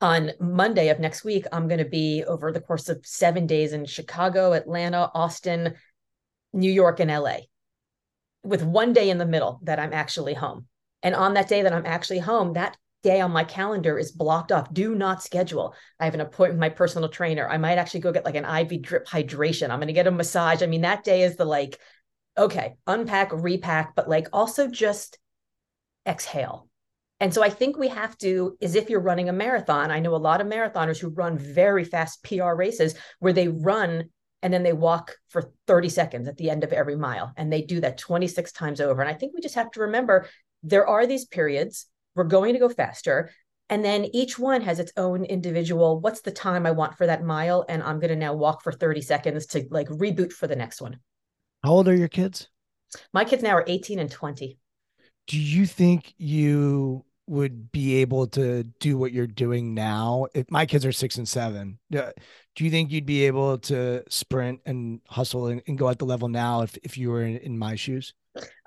on 0.00 0.32
Monday 0.40 0.88
of 0.88 0.98
next 0.98 1.24
week, 1.24 1.46
I'm 1.52 1.68
going 1.68 1.78
to 1.78 1.84
be 1.84 2.24
over 2.24 2.52
the 2.52 2.60
course 2.60 2.88
of 2.88 3.04
seven 3.06 3.46
days 3.46 3.72
in 3.72 3.86
Chicago, 3.86 4.52
Atlanta, 4.52 5.10
Austin, 5.14 5.74
New 6.52 6.70
York, 6.70 7.00
and 7.00 7.10
LA, 7.10 7.38
with 8.42 8.62
one 8.62 8.92
day 8.92 9.10
in 9.10 9.18
the 9.18 9.26
middle 9.26 9.60
that 9.62 9.78
I'm 9.78 9.92
actually 9.92 10.34
home. 10.34 10.66
And 11.02 11.14
on 11.14 11.34
that 11.34 11.48
day 11.48 11.62
that 11.62 11.72
I'm 11.72 11.86
actually 11.86 12.18
home, 12.18 12.54
that 12.54 12.76
day 13.02 13.20
on 13.20 13.30
my 13.30 13.44
calendar 13.44 13.98
is 13.98 14.10
blocked 14.10 14.50
off. 14.50 14.72
Do 14.72 14.94
not 14.94 15.22
schedule. 15.22 15.74
I 16.00 16.06
have 16.06 16.14
an 16.14 16.20
appointment 16.20 16.54
with 16.54 16.60
my 16.60 16.70
personal 16.70 17.08
trainer. 17.08 17.48
I 17.48 17.58
might 17.58 17.78
actually 17.78 18.00
go 18.00 18.12
get 18.12 18.24
like 18.24 18.34
an 18.34 18.44
IV 18.44 18.82
drip 18.82 19.06
hydration. 19.06 19.70
I'm 19.70 19.78
going 19.78 19.88
to 19.88 19.92
get 19.92 20.06
a 20.06 20.10
massage. 20.10 20.62
I 20.62 20.66
mean, 20.66 20.80
that 20.80 21.04
day 21.04 21.22
is 21.22 21.36
the 21.36 21.44
like, 21.44 21.78
okay, 22.36 22.74
unpack, 22.86 23.30
repack, 23.32 23.94
but 23.94 24.08
like 24.08 24.28
also 24.32 24.68
just 24.68 25.18
exhale 26.06 26.68
and 27.20 27.32
so 27.32 27.42
I 27.42 27.48
think 27.48 27.76
we 27.76 27.88
have 27.88 28.18
to, 28.18 28.56
as 28.60 28.74
if 28.74 28.90
you're 28.90 29.00
running 29.00 29.28
a 29.28 29.32
marathon. 29.32 29.90
I 29.90 30.00
know 30.00 30.14
a 30.14 30.16
lot 30.16 30.40
of 30.40 30.46
marathoners 30.46 30.98
who 30.98 31.08
run 31.08 31.38
very 31.38 31.84
fast 31.84 32.24
PR 32.24 32.54
races 32.54 32.94
where 33.20 33.32
they 33.32 33.48
run 33.48 34.04
and 34.42 34.52
then 34.52 34.62
they 34.62 34.72
walk 34.72 35.16
for 35.28 35.50
30 35.66 35.88
seconds 35.88 36.28
at 36.28 36.36
the 36.36 36.50
end 36.50 36.64
of 36.64 36.72
every 36.72 36.96
mile. 36.96 37.32
And 37.36 37.52
they 37.52 37.62
do 37.62 37.80
that 37.80 37.98
26 37.98 38.52
times 38.52 38.80
over. 38.80 39.00
And 39.00 39.10
I 39.10 39.14
think 39.14 39.32
we 39.34 39.40
just 39.40 39.54
have 39.54 39.70
to 39.72 39.80
remember 39.80 40.28
there 40.62 40.86
are 40.86 41.06
these 41.06 41.24
periods. 41.24 41.86
We're 42.14 42.24
going 42.24 42.52
to 42.52 42.58
go 42.58 42.68
faster. 42.68 43.30
And 43.70 43.82
then 43.82 44.04
each 44.12 44.38
one 44.38 44.60
has 44.60 44.78
its 44.78 44.92
own 44.96 45.24
individual, 45.24 46.00
what's 46.00 46.20
the 46.20 46.30
time 46.30 46.66
I 46.66 46.72
want 46.72 46.98
for 46.98 47.06
that 47.06 47.24
mile? 47.24 47.64
And 47.68 47.82
I'm 47.82 48.00
going 48.00 48.10
to 48.10 48.16
now 48.16 48.34
walk 48.34 48.62
for 48.62 48.72
30 48.72 49.00
seconds 49.00 49.46
to 49.46 49.66
like 49.70 49.88
reboot 49.88 50.32
for 50.32 50.46
the 50.46 50.56
next 50.56 50.82
one. 50.82 50.98
How 51.62 51.70
old 51.70 51.88
are 51.88 51.96
your 51.96 52.08
kids? 52.08 52.48
My 53.14 53.24
kids 53.24 53.42
now 53.42 53.56
are 53.56 53.64
18 53.66 53.98
and 53.98 54.10
20 54.10 54.58
do 55.26 55.38
you 55.38 55.66
think 55.66 56.14
you 56.18 57.04
would 57.26 57.72
be 57.72 57.96
able 57.96 58.26
to 58.26 58.64
do 58.80 58.98
what 58.98 59.12
you're 59.12 59.26
doing 59.26 59.74
now? 59.74 60.26
If 60.34 60.50
my 60.50 60.66
kids 60.66 60.84
are 60.84 60.92
six 60.92 61.16
and 61.16 61.28
seven, 61.28 61.78
do 61.90 62.64
you 62.64 62.70
think 62.70 62.90
you'd 62.90 63.06
be 63.06 63.24
able 63.24 63.58
to 63.58 64.04
sprint 64.08 64.60
and 64.66 65.00
hustle 65.08 65.46
and, 65.46 65.62
and 65.66 65.78
go 65.78 65.88
at 65.88 65.98
the 65.98 66.04
level 66.04 66.28
now 66.28 66.62
if, 66.62 66.76
if 66.82 66.98
you 66.98 67.10
were 67.10 67.22
in, 67.22 67.38
in 67.38 67.58
my 67.58 67.76
shoes? 67.76 68.14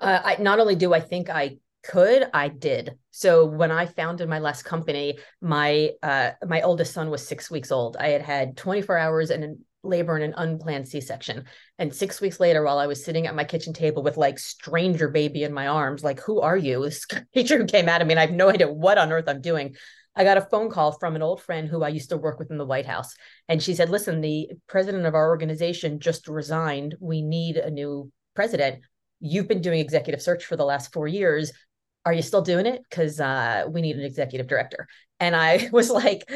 Uh, 0.00 0.20
I 0.24 0.36
not 0.40 0.60
only 0.60 0.74
do 0.74 0.94
I 0.94 1.00
think 1.00 1.30
I 1.30 1.58
could, 1.84 2.28
I 2.34 2.48
did. 2.48 2.98
So 3.10 3.44
when 3.44 3.70
I 3.70 3.86
founded 3.86 4.28
my 4.28 4.38
last 4.38 4.64
company, 4.64 5.18
my 5.40 5.90
uh, 6.02 6.30
my 6.46 6.62
oldest 6.62 6.92
son 6.92 7.10
was 7.10 7.26
six 7.26 7.50
weeks 7.50 7.70
old. 7.70 7.96
I 7.98 8.08
had 8.08 8.22
had 8.22 8.56
24 8.56 8.98
hours 8.98 9.30
and 9.30 9.58
labor 9.82 10.16
in 10.16 10.22
an 10.22 10.34
unplanned 10.36 10.88
C-section. 10.88 11.44
And 11.78 11.94
six 11.94 12.20
weeks 12.20 12.40
later, 12.40 12.64
while 12.64 12.78
I 12.78 12.86
was 12.86 13.04
sitting 13.04 13.26
at 13.26 13.34
my 13.34 13.44
kitchen 13.44 13.72
table 13.72 14.02
with 14.02 14.16
like 14.16 14.38
stranger 14.38 15.08
baby 15.08 15.44
in 15.44 15.52
my 15.52 15.66
arms, 15.66 16.02
like, 16.02 16.20
who 16.20 16.40
are 16.40 16.56
you? 16.56 16.80
This 16.88 17.06
teacher 17.34 17.58
who 17.58 17.66
came 17.66 17.88
out 17.88 18.00
of 18.00 18.06
me 18.06 18.14
and 18.14 18.20
I 18.20 18.26
have 18.26 18.34
no 18.34 18.48
idea 18.48 18.70
what 18.72 18.98
on 18.98 19.12
earth 19.12 19.28
I'm 19.28 19.40
doing. 19.40 19.76
I 20.16 20.24
got 20.24 20.36
a 20.36 20.42
phone 20.42 20.68
call 20.68 20.92
from 20.92 21.14
an 21.14 21.22
old 21.22 21.40
friend 21.42 21.68
who 21.68 21.84
I 21.84 21.88
used 21.88 22.10
to 22.10 22.16
work 22.16 22.40
with 22.40 22.50
in 22.50 22.58
the 22.58 22.66
White 22.66 22.86
House. 22.86 23.14
And 23.48 23.62
she 23.62 23.74
said, 23.74 23.88
listen, 23.88 24.20
the 24.20 24.50
president 24.66 25.06
of 25.06 25.14
our 25.14 25.28
organization 25.28 26.00
just 26.00 26.26
resigned. 26.26 26.96
We 26.98 27.22
need 27.22 27.56
a 27.56 27.70
new 27.70 28.10
president. 28.34 28.80
You've 29.20 29.46
been 29.46 29.60
doing 29.60 29.78
executive 29.78 30.20
search 30.20 30.44
for 30.44 30.56
the 30.56 30.64
last 30.64 30.92
four 30.92 31.06
years. 31.06 31.52
Are 32.04 32.12
you 32.12 32.22
still 32.22 32.42
doing 32.42 32.66
it? 32.66 32.82
Because 32.88 33.20
uh, 33.20 33.66
we 33.70 33.80
need 33.80 33.96
an 33.96 34.04
executive 34.04 34.48
director. 34.48 34.88
And 35.20 35.36
I 35.36 35.68
was 35.72 35.88
like, 35.88 36.28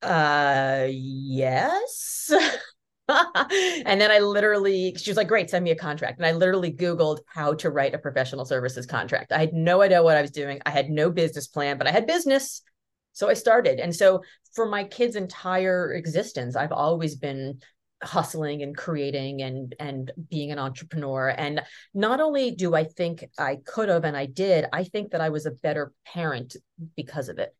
uh, 0.00 0.86
yes. 0.88 2.32
and 3.86 4.00
then 4.00 4.10
I 4.10 4.18
literally, 4.18 4.94
she 4.96 5.10
was 5.10 5.16
like, 5.16 5.28
great, 5.28 5.48
send 5.50 5.64
me 5.64 5.70
a 5.70 5.76
contract. 5.76 6.18
And 6.18 6.26
I 6.26 6.32
literally 6.32 6.72
Googled 6.72 7.20
how 7.26 7.54
to 7.54 7.70
write 7.70 7.94
a 7.94 7.98
professional 7.98 8.44
services 8.44 8.86
contract. 8.86 9.32
I 9.32 9.38
had 9.38 9.54
no 9.54 9.80
idea 9.80 10.02
what 10.02 10.16
I 10.16 10.22
was 10.22 10.30
doing. 10.30 10.60
I 10.66 10.70
had 10.70 10.90
no 10.90 11.10
business 11.10 11.46
plan, 11.46 11.78
but 11.78 11.86
I 11.86 11.90
had 11.90 12.06
business. 12.06 12.62
So 13.12 13.28
I 13.28 13.34
started. 13.34 13.80
And 13.80 13.94
so 13.94 14.22
for 14.54 14.66
my 14.66 14.84
kids' 14.84 15.16
entire 15.16 15.92
existence, 15.94 16.54
I've 16.54 16.72
always 16.72 17.16
been 17.16 17.60
hustling 18.02 18.62
and 18.62 18.76
creating 18.76 19.42
and 19.42 19.74
and 19.80 20.12
being 20.30 20.52
an 20.52 20.58
entrepreneur 20.60 21.34
and 21.36 21.60
not 21.94 22.20
only 22.20 22.52
do 22.52 22.72
i 22.72 22.84
think 22.84 23.24
i 23.40 23.56
could 23.66 23.88
have 23.88 24.04
and 24.04 24.16
i 24.16 24.24
did 24.24 24.66
i 24.72 24.84
think 24.84 25.10
that 25.10 25.20
i 25.20 25.30
was 25.30 25.46
a 25.46 25.50
better 25.50 25.92
parent 26.06 26.54
because 26.94 27.28
of 27.28 27.40
it 27.40 27.52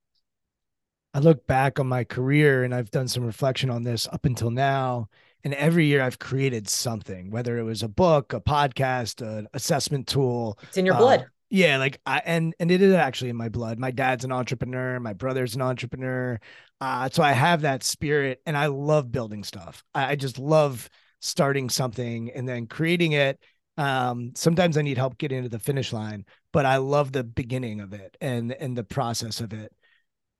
I 1.14 1.20
look 1.20 1.46
back 1.46 1.80
on 1.80 1.88
my 1.88 2.04
career 2.04 2.64
and 2.64 2.74
I've 2.74 2.90
done 2.90 3.08
some 3.08 3.24
reflection 3.24 3.70
on 3.70 3.82
this 3.82 4.06
up 4.12 4.24
until 4.24 4.50
now. 4.50 5.08
And 5.44 5.54
every 5.54 5.86
year 5.86 6.02
I've 6.02 6.18
created 6.18 6.68
something, 6.68 7.30
whether 7.30 7.58
it 7.58 7.62
was 7.62 7.82
a 7.82 7.88
book, 7.88 8.32
a 8.32 8.40
podcast, 8.40 9.22
an 9.22 9.48
assessment 9.54 10.06
tool. 10.06 10.58
It's 10.62 10.76
in 10.76 10.84
your 10.84 10.96
uh, 10.96 10.98
blood. 10.98 11.26
Yeah, 11.50 11.78
like 11.78 12.00
I 12.04 12.20
and 12.24 12.54
and 12.60 12.70
it 12.70 12.82
is 12.82 12.92
actually 12.92 13.30
in 13.30 13.36
my 13.36 13.48
blood. 13.48 13.78
My 13.78 13.90
dad's 13.90 14.24
an 14.24 14.32
entrepreneur, 14.32 15.00
my 15.00 15.14
brother's 15.14 15.54
an 15.54 15.62
entrepreneur. 15.62 16.38
Uh, 16.80 17.08
so 17.10 17.22
I 17.22 17.32
have 17.32 17.62
that 17.62 17.82
spirit 17.82 18.42
and 18.44 18.56
I 18.56 18.66
love 18.66 19.10
building 19.10 19.44
stuff. 19.44 19.82
I, 19.94 20.12
I 20.12 20.16
just 20.16 20.38
love 20.38 20.90
starting 21.20 21.70
something 21.70 22.30
and 22.32 22.46
then 22.46 22.66
creating 22.66 23.12
it. 23.12 23.42
Um, 23.78 24.32
sometimes 24.34 24.76
I 24.76 24.82
need 24.82 24.98
help 24.98 25.18
getting 25.18 25.42
to 25.44 25.48
the 25.48 25.58
finish 25.58 25.92
line, 25.92 26.26
but 26.52 26.66
I 26.66 26.76
love 26.78 27.12
the 27.12 27.24
beginning 27.24 27.80
of 27.80 27.92
it 27.94 28.16
and 28.20 28.52
and 28.52 28.76
the 28.76 28.84
process 28.84 29.40
of 29.40 29.52
it. 29.52 29.72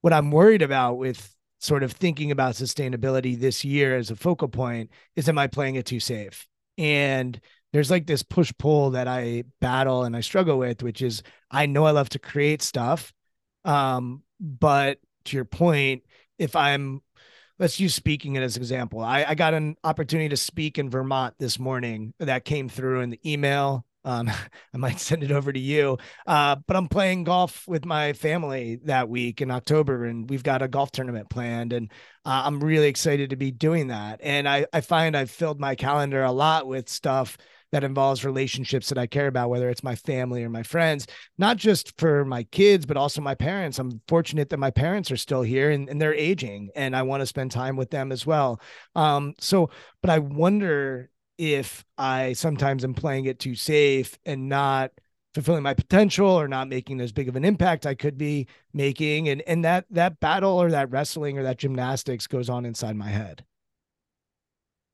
What 0.03 0.13
I'm 0.13 0.31
worried 0.31 0.63
about 0.63 0.99
with 0.99 1.35
sort 1.59 1.83
of 1.83 1.93
thinking 1.93 2.31
about 2.31 2.55
sustainability 2.55 3.39
this 3.39 3.65
year 3.65 3.97
as 3.97 4.11
a 4.11 4.17
focal 4.17 4.49
point 4.49 4.91
is 5.17 5.29
am 5.29 5.39
I 5.39 5.47
playing 5.47 5.75
it 5.75 5.87
too 5.87 6.01
safe? 6.01 6.47
And 6.77 7.41
there's 7.73 7.91
like 7.91 8.07
this 8.07 8.23
push 8.23 8.53
pull 8.59 8.91
that 8.91 9.09
I 9.09 9.45
battle 9.61 10.05
and 10.05 10.17
I 10.17 10.21
struggle 10.21 10.59
with, 10.59 10.83
which 10.83 11.03
is 11.03 11.23
I 11.51 11.67
know 11.67 11.85
I 11.85 11.91
love 11.91 12.09
to 12.11 12.19
create 12.19 12.63
stuff. 12.63 13.13
Um, 13.65 14.23
but 14.41 14.99
to 15.25 15.37
your 15.37 15.45
point, 15.45 16.05
if 16.39 16.55
I'm 16.55 17.03
let's 17.59 17.81
use 17.81 17.95
speaking 17.95 18.37
as 18.37 18.57
an 18.57 18.63
example. 18.63 19.01
I, 19.01 19.25
I 19.29 19.35
got 19.35 19.55
an 19.55 19.77
opportunity 19.83 20.29
to 20.29 20.37
speak 20.37 20.79
in 20.79 20.91
Vermont 20.91 21.35
this 21.39 21.59
morning 21.59 22.15
that 22.21 22.45
came 22.45 22.69
through 22.69 23.01
in 23.01 23.11
the 23.11 23.21
email 23.31 23.85
um, 24.09 24.31
I 24.75 24.79
might 24.79 24.99
send 24.99 25.23
it 25.23 25.31
over 25.31 25.53
to 25.53 25.61
you. 25.61 25.99
Uh, 26.27 26.57
but 26.67 26.77
I'm 26.77 26.89
playing 26.89 27.25
golf 27.25 27.69
with 27.69 27.85
my 27.85 28.15
family 28.15 28.81
that 28.85 29.09
week 29.09 29.41
in 29.41 29.51
October, 29.51 30.07
and 30.07 30.29
we've 30.29 30.43
got 30.43 30.63
a 30.63 30.69
golf 30.69 30.91
tournament 30.91 31.29
planned, 31.31 31.73
and 31.73 31.93
uh, 32.25 32.43
I'm 32.45 32.61
really 32.61 32.89
excited 32.89 33.31
to 33.31 33.37
be 33.37 33.51
doing 33.51 33.89
that. 33.89 34.21
And 34.23 34.49
I, 34.49 34.67
I 34.73 34.81
find 34.81 35.17
I've 35.17 35.31
filled 35.31 35.61
my 35.61 35.75
calendar 35.75 36.25
a 36.25 36.33
lot 36.33 36.67
with 36.67 36.89
stuff 36.89 37.37
that 37.71 37.85
involves 37.85 38.25
relationships 38.25 38.89
that 38.89 38.97
I 38.97 39.07
care 39.07 39.27
about, 39.27 39.51
whether 39.51 39.69
it's 39.69 39.83
my 39.83 39.95
family 39.95 40.43
or 40.43 40.49
my 40.49 40.63
friends, 40.63 41.07
not 41.37 41.59
just 41.59 41.99
for 41.99 42.25
my 42.25 42.45
kids, 42.45 42.87
but 42.87 42.97
also 42.97 43.21
my 43.21 43.35
parents. 43.35 43.79
I'm 43.79 44.01
fortunate 44.09 44.49
that 44.49 44.59
my 44.59 44.71
parents 44.71 45.11
are 45.11 45.19
still 45.19 45.43
here 45.43 45.71
and, 45.71 45.87
and 45.91 46.01
they're 46.01 46.15
aging, 46.15 46.71
and 46.75 46.97
I 46.97 47.03
want 47.03 47.21
to 47.21 47.27
spend 47.27 47.51
time 47.51 47.77
with 47.77 47.91
them 47.91 48.11
as 48.11 48.25
well. 48.25 48.63
Um, 48.95 49.35
so, 49.39 49.69
but 50.01 50.09
I 50.09 50.19
wonder 50.19 51.11
if 51.39 51.85
I 51.97 52.35
sometimes 52.35 52.85
am 52.85 52.95
playing 52.95 53.27
it 53.27 53.39
too 53.39 53.55
safe 53.55 54.19
and 54.27 54.49
not 54.49 54.91
fulfilling 55.35 55.63
my 55.63 55.75
potential 55.75 56.29
or 56.29 56.49
not 56.49 56.69
making 56.69 57.01
as 57.01 57.13
big 57.13 57.29
of 57.29 57.37
an 57.37 57.45
impact 57.45 57.87
I 57.87 57.95
could 57.95 58.19
be 58.19 58.49
making. 58.73 59.29
And 59.29 59.41
and 59.43 59.65
that 59.65 59.87
that 59.91 60.21
battle 60.21 60.61
or 60.61 60.71
that 60.71 60.91
wrestling 60.91 61.39
or 61.39 61.45
that 61.45 61.59
gymnastics 61.59 62.27
goes 62.27 62.51
on 62.51 62.67
inside 62.67 62.97
my 62.97 63.09
head. 63.09 63.45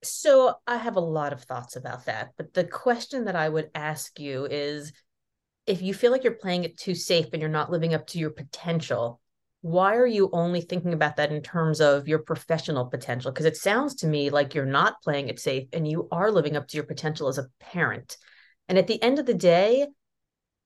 So 0.02 0.56
I 0.66 0.76
have 0.76 0.96
a 0.96 1.00
lot 1.00 1.32
of 1.32 1.42
thoughts 1.42 1.76
about 1.76 2.04
that. 2.04 2.32
But 2.36 2.52
the 2.52 2.64
question 2.64 3.24
that 3.24 3.36
I 3.36 3.48
would 3.48 3.70
ask 3.74 4.20
you 4.20 4.44
is 4.44 4.92
if 5.66 5.80
you 5.80 5.94
feel 5.94 6.12
like 6.12 6.24
you're 6.24 6.34
playing 6.34 6.64
it 6.64 6.76
too 6.76 6.94
safe 6.94 7.28
and 7.32 7.40
you're 7.40 7.48
not 7.48 7.70
living 7.70 7.94
up 7.94 8.06
to 8.08 8.18
your 8.18 8.30
potential, 8.30 9.20
why 9.64 9.97
are 9.97 10.06
you 10.06 10.28
only 10.35 10.61
thinking 10.61 10.92
about 10.92 11.16
that 11.16 11.33
in 11.33 11.40
terms 11.40 11.80
of 11.80 12.06
your 12.06 12.18
professional 12.18 12.85
potential? 12.85 13.33
Because 13.33 13.47
it 13.47 13.56
sounds 13.56 13.94
to 13.94 14.06
me 14.06 14.28
like 14.28 14.54
you're 14.54 14.66
not 14.66 15.00
playing 15.02 15.30
it 15.30 15.40
safe 15.40 15.68
and 15.73 15.88
you 15.88 16.06
are 16.12 16.30
living 16.30 16.54
up 16.54 16.68
to 16.68 16.76
your 16.76 16.85
potential 16.85 17.28
as 17.28 17.38
a 17.38 17.49
parent. 17.61 18.18
And 18.68 18.76
at 18.76 18.88
the 18.88 19.02
end 19.02 19.18
of 19.18 19.25
the 19.25 19.33
day, 19.33 19.87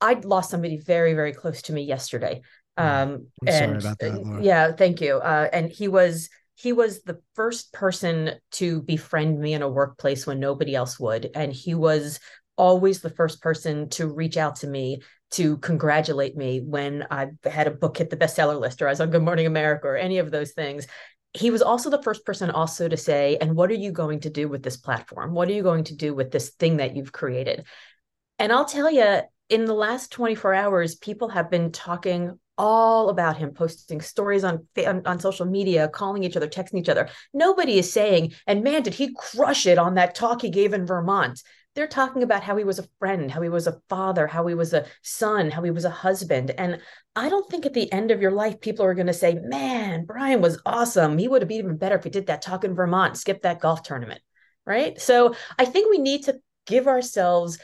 I 0.00 0.14
lost 0.14 0.50
somebody 0.50 0.78
very, 0.78 1.14
very 1.14 1.33
close 1.33 1.62
to 1.62 1.73
me 1.73 1.83
yesterday. 1.83 2.40
Hmm. 2.76 2.85
Um, 2.85 3.26
I'm 3.43 3.49
and 3.49 3.83
sorry 3.83 3.93
about 3.93 3.99
that, 4.00 4.43
yeah, 4.43 4.73
thank 4.73 5.00
you. 5.00 5.19
Uh, 5.19 5.49
and 5.52 5.71
he 5.71 5.87
was 5.87 6.28
he 6.57 6.73
was 6.73 7.02
the 7.02 7.21
first 7.37 7.73
person 7.73 8.33
to 8.50 8.83
befriend 8.83 9.38
me 9.38 9.52
in 9.52 9.62
a 9.62 9.69
workplace 9.69 10.26
when 10.26 10.40
nobody 10.40 10.75
else 10.75 10.99
would, 10.99 11.31
and 11.37 11.52
he 11.52 11.76
was 11.76 12.19
always 12.57 13.00
the 13.00 13.11
first 13.11 13.40
person 13.40 13.88
to 13.90 14.09
reach 14.09 14.37
out 14.37 14.57
to 14.57 14.67
me 14.67 15.02
to 15.32 15.58
congratulate 15.58 16.37
me 16.37 16.61
when 16.61 17.06
I 17.11 17.28
had 17.44 17.66
a 17.66 17.73
book 17.73 17.99
hit 17.99 18.11
the 18.11 18.16
bestseller 18.16 18.58
list 18.58 18.80
or 18.80 18.88
I 18.88 18.90
was 18.90 19.00
on 19.00 19.11
Good 19.11 19.23
Morning 19.23 19.47
America 19.47 19.87
or 19.87 19.97
any 19.97 20.18
of 20.18 20.30
those 20.30 20.52
things. 20.52 20.87
He 21.35 21.50
was 21.50 21.62
also 21.62 21.90
the 21.90 22.02
first 22.02 22.25
person 22.25 22.50
also 22.50 22.88
to 22.88 22.97
say, 22.97 23.37
and 23.40 23.54
what 23.54 23.70
are 23.70 23.75
you 23.75 23.92
going 23.92 24.20
to 24.20 24.31
do 24.31 24.48
with 24.48 24.62
this 24.62 24.79
platform? 24.79 25.35
What 25.35 25.48
are 25.48 25.53
you 25.53 25.62
going 25.62 25.85
to 25.85 25.94
do 25.94 26.14
with 26.14 26.31
this 26.31 26.50
thing 26.50 26.79
that 26.79 26.96
you've 26.96 27.12
created? 27.12 27.66
And 28.38 28.53
I'll 28.53 28.64
tell 28.64 28.90
you, 28.90 29.20
in 29.50 29.64
the 29.64 29.74
last 29.74 30.11
24 30.12 30.55
hours, 30.55 30.94
people 30.94 31.29
have 31.29 31.50
been 31.50 31.72
talking 31.72 32.38
all 32.59 33.09
about 33.09 33.37
him 33.37 33.53
posting 33.53 34.00
stories 34.00 34.42
on, 34.42 34.66
on, 34.85 35.07
on 35.07 35.20
social 35.20 35.46
media 35.46 35.88
calling 35.88 36.24
each 36.24 36.37
other 36.37 36.48
texting 36.48 36.81
each 36.81 36.88
other 36.88 37.09
nobody 37.33 37.79
is 37.79 37.90
saying 37.90 38.33
and 38.48 38.64
man 38.64 38.83
did 38.83 38.92
he 38.92 39.14
crush 39.14 39.64
it 39.64 39.79
on 39.79 39.94
that 39.94 40.16
talk 40.16 40.42
he 40.42 40.50
gave 40.50 40.72
in 40.72 40.85
vermont 40.85 41.40
they're 41.79 41.87
talking 41.87 42.25
about 42.25 42.43
how 42.43 42.57
he 42.57 42.64
was 42.64 42.81
a 42.81 42.88
friend, 42.99 43.31
how 43.31 43.41
he 43.41 43.49
was 43.49 43.69
a 43.69 43.81
father, 43.88 44.27
how 44.27 44.45
he 44.49 44.55
was 44.57 44.75
a 44.75 44.85
son, 45.03 45.49
how 45.49 45.62
he 45.62 45.71
was 45.71 45.85
a 45.85 45.91
husband. 45.91 46.51
And 46.59 46.81
I 47.14 47.29
don't 47.29 47.49
think 47.49 47.67
at 47.67 47.73
the 47.73 47.91
end 47.93 48.11
of 48.11 48.21
your 48.21 48.33
life, 48.33 48.61
people 48.61 48.85
are 48.85 48.95
going 48.95 49.07
to 49.07 49.12
say, 49.12 49.38
man, 49.41 50.05
Brian 50.05 50.41
was 50.41 50.61
awesome. 50.67 51.19
He 51.19 51.29
would 51.29 51.41
have 51.41 51.49
been 51.49 51.59
even 51.59 51.77
better 51.77 51.95
if 51.95 52.03
he 52.03 52.11
did 52.11 52.27
that 52.27 52.43
talk 52.43 52.64
in 52.64 52.75
Vermont, 52.75 53.17
skip 53.17 53.43
that 53.43 53.61
golf 53.61 53.85
tournament. 53.85 54.21
Right. 54.67 55.01
So 55.01 55.37
I 55.57 55.67
think 55.67 55.88
we 55.88 55.99
need 55.99 56.25
to 56.25 56.41
give 56.67 56.88
ourselves 56.88 57.59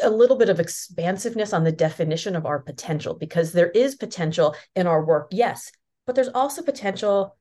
a 0.00 0.10
little 0.10 0.36
bit 0.36 0.48
of 0.48 0.60
expansiveness 0.60 1.52
on 1.52 1.64
the 1.64 1.72
definition 1.72 2.36
of 2.36 2.46
our 2.46 2.60
potential 2.60 3.14
because 3.14 3.50
there 3.50 3.70
is 3.70 3.96
potential 3.96 4.54
in 4.76 4.86
our 4.86 5.04
work, 5.04 5.28
yes, 5.32 5.72
but 6.06 6.14
there's 6.14 6.28
also 6.28 6.62
potential 6.62 7.36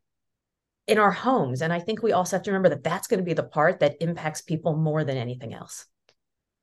in 0.87 0.97
our 0.97 1.11
homes. 1.11 1.61
And 1.61 1.71
I 1.71 1.79
think 1.79 2.03
we 2.03 2.11
also 2.11 2.35
have 2.35 2.43
to 2.43 2.51
remember 2.51 2.69
that 2.69 2.83
that's 2.83 3.07
going 3.07 3.19
to 3.19 3.25
be 3.25 3.33
the 3.33 3.43
part 3.43 3.79
that 3.79 3.97
impacts 4.01 4.41
people 4.41 4.75
more 4.75 5.03
than 5.03 5.17
anything 5.17 5.53
else. 5.53 5.85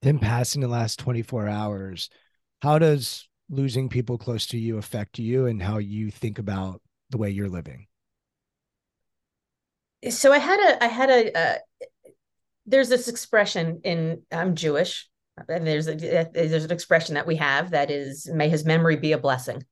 Then 0.03 0.19
passing 0.19 0.61
the 0.61 0.69
last 0.69 0.99
24 0.99 1.49
hours, 1.49 2.11
how 2.63 2.79
does 2.79 3.29
losing 3.49 3.89
people 3.89 4.19
close 4.19 4.47
to 4.49 4.59
you 4.59 4.79
affect 4.79 5.19
you 5.19 5.47
and 5.47 5.63
how 5.63 5.79
you 5.79 6.11
think 6.11 6.39
about 6.39 6.81
the 7.11 7.19
way 7.19 7.31
you're 7.31 7.49
living? 7.49 7.87
So 10.09 10.33
I 10.33 10.39
had 10.39 10.61
a, 10.61 10.85
I 10.85 10.87
had 10.87 11.11
a, 11.11 11.39
uh, 11.39 11.59
there's 12.65 12.89
this 12.89 13.09
expression 13.09 13.81
in, 13.85 14.23
I'm 14.33 14.55
Jewish, 14.55 15.09
and 15.49 15.67
there's 15.67 15.89
a, 15.89 15.95
there's 15.95 16.65
an 16.65 16.73
expression 16.73 17.15
that 17.17 17.27
we 17.27 17.37
have 17.37 17.71
that 17.71 17.91
is, 17.91 18.29
may 18.33 18.49
his 18.49 18.65
memory 18.65 18.97
be 18.97 19.13
a 19.13 19.19
blessing. 19.19 19.63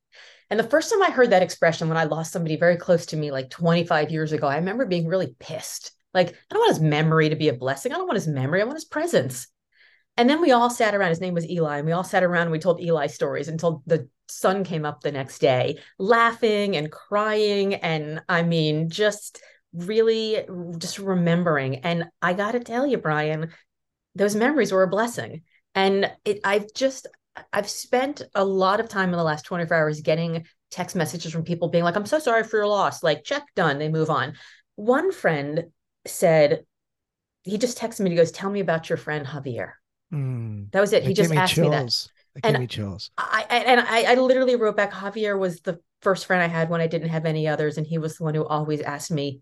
And 0.50 0.58
the 0.58 0.64
first 0.64 0.90
time 0.90 1.02
I 1.02 1.10
heard 1.10 1.30
that 1.30 1.42
expression 1.42 1.88
when 1.88 1.98
I 1.98 2.04
lost 2.04 2.32
somebody 2.32 2.56
very 2.56 2.76
close 2.76 3.06
to 3.06 3.16
me, 3.16 3.30
like 3.30 3.50
25 3.50 4.10
years 4.10 4.32
ago, 4.32 4.46
I 4.46 4.56
remember 4.56 4.86
being 4.86 5.06
really 5.06 5.34
pissed. 5.38 5.92
Like, 6.14 6.30
I 6.30 6.34
don't 6.50 6.60
want 6.60 6.72
his 6.72 6.80
memory 6.80 7.28
to 7.28 7.36
be 7.36 7.48
a 7.48 7.54
blessing. 7.54 7.92
I 7.92 7.96
don't 7.96 8.06
want 8.06 8.16
his 8.16 8.28
memory. 8.28 8.62
I 8.62 8.64
want 8.64 8.76
his 8.76 8.86
presence. 8.86 9.48
And 10.16 10.28
then 10.28 10.40
we 10.40 10.50
all 10.50 10.70
sat 10.70 10.94
around. 10.94 11.10
His 11.10 11.20
name 11.20 11.34
was 11.34 11.48
Eli, 11.48 11.78
and 11.78 11.86
we 11.86 11.92
all 11.92 12.02
sat 12.02 12.24
around 12.24 12.42
and 12.42 12.50
we 12.50 12.58
told 12.58 12.80
Eli 12.80 13.06
stories 13.06 13.48
until 13.48 13.82
the 13.86 14.08
sun 14.26 14.64
came 14.64 14.84
up 14.84 15.00
the 15.00 15.12
next 15.12 15.38
day, 15.38 15.78
laughing 15.98 16.76
and 16.76 16.90
crying. 16.90 17.74
And 17.74 18.22
I 18.28 18.42
mean, 18.42 18.90
just 18.90 19.40
really 19.72 20.44
just 20.78 20.98
remembering. 20.98 21.76
And 21.76 22.06
I 22.22 22.32
got 22.32 22.52
to 22.52 22.60
tell 22.60 22.86
you, 22.86 22.98
Brian, 22.98 23.50
those 24.14 24.34
memories 24.34 24.72
were 24.72 24.82
a 24.82 24.88
blessing. 24.88 25.42
And 25.74 26.10
it, 26.24 26.40
I've 26.42 26.72
just, 26.74 27.06
I've 27.52 27.68
spent 27.68 28.22
a 28.34 28.44
lot 28.44 28.80
of 28.80 28.88
time 28.88 29.10
in 29.10 29.16
the 29.16 29.24
last 29.24 29.44
24 29.44 29.76
hours 29.76 30.00
getting 30.00 30.46
text 30.70 30.96
messages 30.96 31.32
from 31.32 31.44
people 31.44 31.68
being 31.68 31.84
like, 31.84 31.96
I'm 31.96 32.06
so 32.06 32.18
sorry 32.18 32.44
for 32.44 32.58
your 32.58 32.66
loss. 32.66 33.02
Like, 33.02 33.24
check, 33.24 33.44
done. 33.56 33.78
They 33.78 33.88
move 33.88 34.10
on. 34.10 34.34
One 34.76 35.12
friend 35.12 35.66
said, 36.06 36.64
he 37.42 37.58
just 37.58 37.78
texted 37.78 38.00
me. 38.00 38.10
He 38.10 38.16
goes, 38.16 38.32
Tell 38.32 38.50
me 38.50 38.60
about 38.60 38.88
your 38.90 38.96
friend 38.96 39.26
Javier. 39.26 39.72
Mm, 40.12 40.70
that 40.72 40.80
was 40.80 40.92
it. 40.92 41.02
He 41.02 41.14
just 41.14 41.34
asked 41.34 41.54
chills. 41.54 41.66
me 41.66 41.70
that. 41.76 42.42
That 42.42 42.48
and 42.54 42.58
me 42.60 42.66
chills. 42.66 43.10
I, 43.16 43.44
I 43.48 43.56
and 43.56 43.80
I, 43.80 44.12
I 44.12 44.14
literally 44.14 44.56
wrote 44.56 44.76
back. 44.76 44.92
Javier 44.92 45.38
was 45.38 45.60
the 45.60 45.80
first 46.02 46.26
friend 46.26 46.42
I 46.42 46.46
had 46.46 46.70
when 46.70 46.80
I 46.80 46.86
didn't 46.86 47.08
have 47.08 47.26
any 47.26 47.48
others, 47.48 47.78
and 47.78 47.86
he 47.86 47.98
was 47.98 48.16
the 48.16 48.24
one 48.24 48.34
who 48.34 48.46
always 48.46 48.80
asked 48.80 49.10
me 49.10 49.40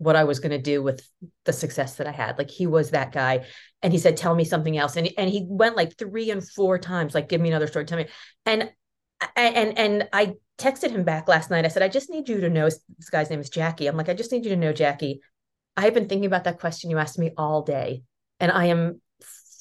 what 0.00 0.16
I 0.16 0.24
was 0.24 0.40
going 0.40 0.52
to 0.52 0.58
do 0.58 0.82
with 0.82 1.06
the 1.44 1.52
success 1.52 1.96
that 1.96 2.06
I 2.06 2.10
had. 2.10 2.38
Like 2.38 2.50
he 2.50 2.66
was 2.66 2.90
that 2.90 3.12
guy. 3.12 3.44
And 3.82 3.92
he 3.92 3.98
said, 3.98 4.16
tell 4.16 4.34
me 4.34 4.44
something 4.44 4.78
else. 4.78 4.96
And, 4.96 5.10
and 5.18 5.28
he 5.28 5.44
went 5.46 5.76
like 5.76 5.98
three 5.98 6.30
and 6.30 6.42
four 6.48 6.78
times, 6.78 7.14
like, 7.14 7.28
give 7.28 7.40
me 7.40 7.50
another 7.50 7.66
story. 7.66 7.84
Tell 7.84 7.98
me. 7.98 8.06
And, 8.46 8.70
and, 9.36 9.78
and 9.78 10.08
I 10.10 10.36
texted 10.56 10.90
him 10.90 11.04
back 11.04 11.28
last 11.28 11.50
night. 11.50 11.66
I 11.66 11.68
said, 11.68 11.82
I 11.82 11.88
just 11.88 12.08
need 12.08 12.30
you 12.30 12.40
to 12.40 12.48
know 12.48 12.64
this 12.64 13.10
guy's 13.10 13.28
name 13.28 13.40
is 13.40 13.50
Jackie. 13.50 13.88
I'm 13.88 13.96
like, 13.98 14.08
I 14.08 14.14
just 14.14 14.32
need 14.32 14.44
you 14.44 14.50
to 14.50 14.56
know, 14.56 14.72
Jackie, 14.72 15.20
I've 15.76 15.92
been 15.92 16.08
thinking 16.08 16.26
about 16.26 16.44
that 16.44 16.60
question 16.60 16.88
you 16.88 16.96
asked 16.96 17.18
me 17.18 17.32
all 17.36 17.60
day. 17.60 18.02
And 18.38 18.50
I 18.50 18.66
am 18.66 19.02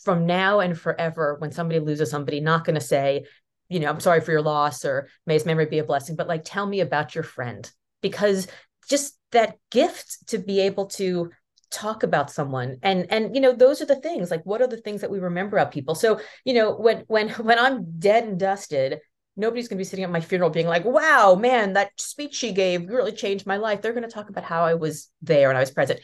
from 0.05 0.25
now 0.25 0.61
and 0.61 0.79
forever, 0.79 1.35
when 1.39 1.51
somebody 1.51 1.81
loses 1.81 2.09
somebody, 2.09 2.39
not 2.39 2.63
going 2.63 2.79
to 2.79 2.81
say, 2.81 3.25
you 3.67 3.81
know, 3.81 3.89
I'm 3.89 3.99
sorry 3.99 4.21
for 4.21 4.31
your 4.31 4.41
loss 4.41 4.85
or 4.85 5.09
may 5.27 5.33
his 5.33 5.45
memory 5.45 5.65
be 5.65 5.79
a 5.79 5.83
blessing, 5.83 6.15
but 6.15 6.29
like, 6.29 6.43
tell 6.45 6.65
me 6.65 6.79
about 6.79 7.13
your 7.13 7.25
friend 7.25 7.69
because 8.01 8.47
just 8.89 9.17
that 9.31 9.57
gift 9.71 10.27
to 10.27 10.37
be 10.37 10.61
able 10.61 10.87
to 10.87 11.29
talk 11.71 12.01
about 12.01 12.31
someone 12.31 12.77
and 12.81 13.05
and 13.11 13.35
you 13.35 13.41
know 13.41 13.53
those 13.53 13.79
are 13.79 13.85
the 13.85 14.01
things 14.01 14.31
like 14.31 14.43
what 14.43 14.59
are 14.59 14.67
the 14.67 14.77
things 14.77 15.01
that 15.01 15.11
we 15.11 15.19
remember 15.19 15.55
about 15.55 15.71
people 15.71 15.93
so 15.93 16.19
you 16.43 16.51
know 16.51 16.73
when 16.73 17.03
when 17.07 17.29
when 17.47 17.59
i'm 17.59 17.99
dead 17.99 18.23
and 18.23 18.39
dusted 18.39 18.99
nobody's 19.39 19.67
going 19.67 19.77
to 19.77 19.81
be 19.81 19.85
sitting 19.85 20.03
at 20.03 20.11
my 20.11 20.19
funeral 20.19 20.49
being 20.49 20.67
like, 20.67 20.83
wow, 20.83 21.35
man, 21.35 21.73
that 21.73 21.91
speech 21.99 22.35
she 22.35 22.51
gave 22.51 22.89
really 22.89 23.13
changed 23.13 23.47
my 23.47 23.57
life. 23.57 23.81
They're 23.81 23.93
going 23.93 24.03
to 24.03 24.11
talk 24.11 24.29
about 24.29 24.43
how 24.43 24.63
I 24.63 24.73
was 24.73 25.09
there 25.21 25.49
and 25.49 25.57
I 25.57 25.61
was 25.61 25.71
present. 25.71 26.01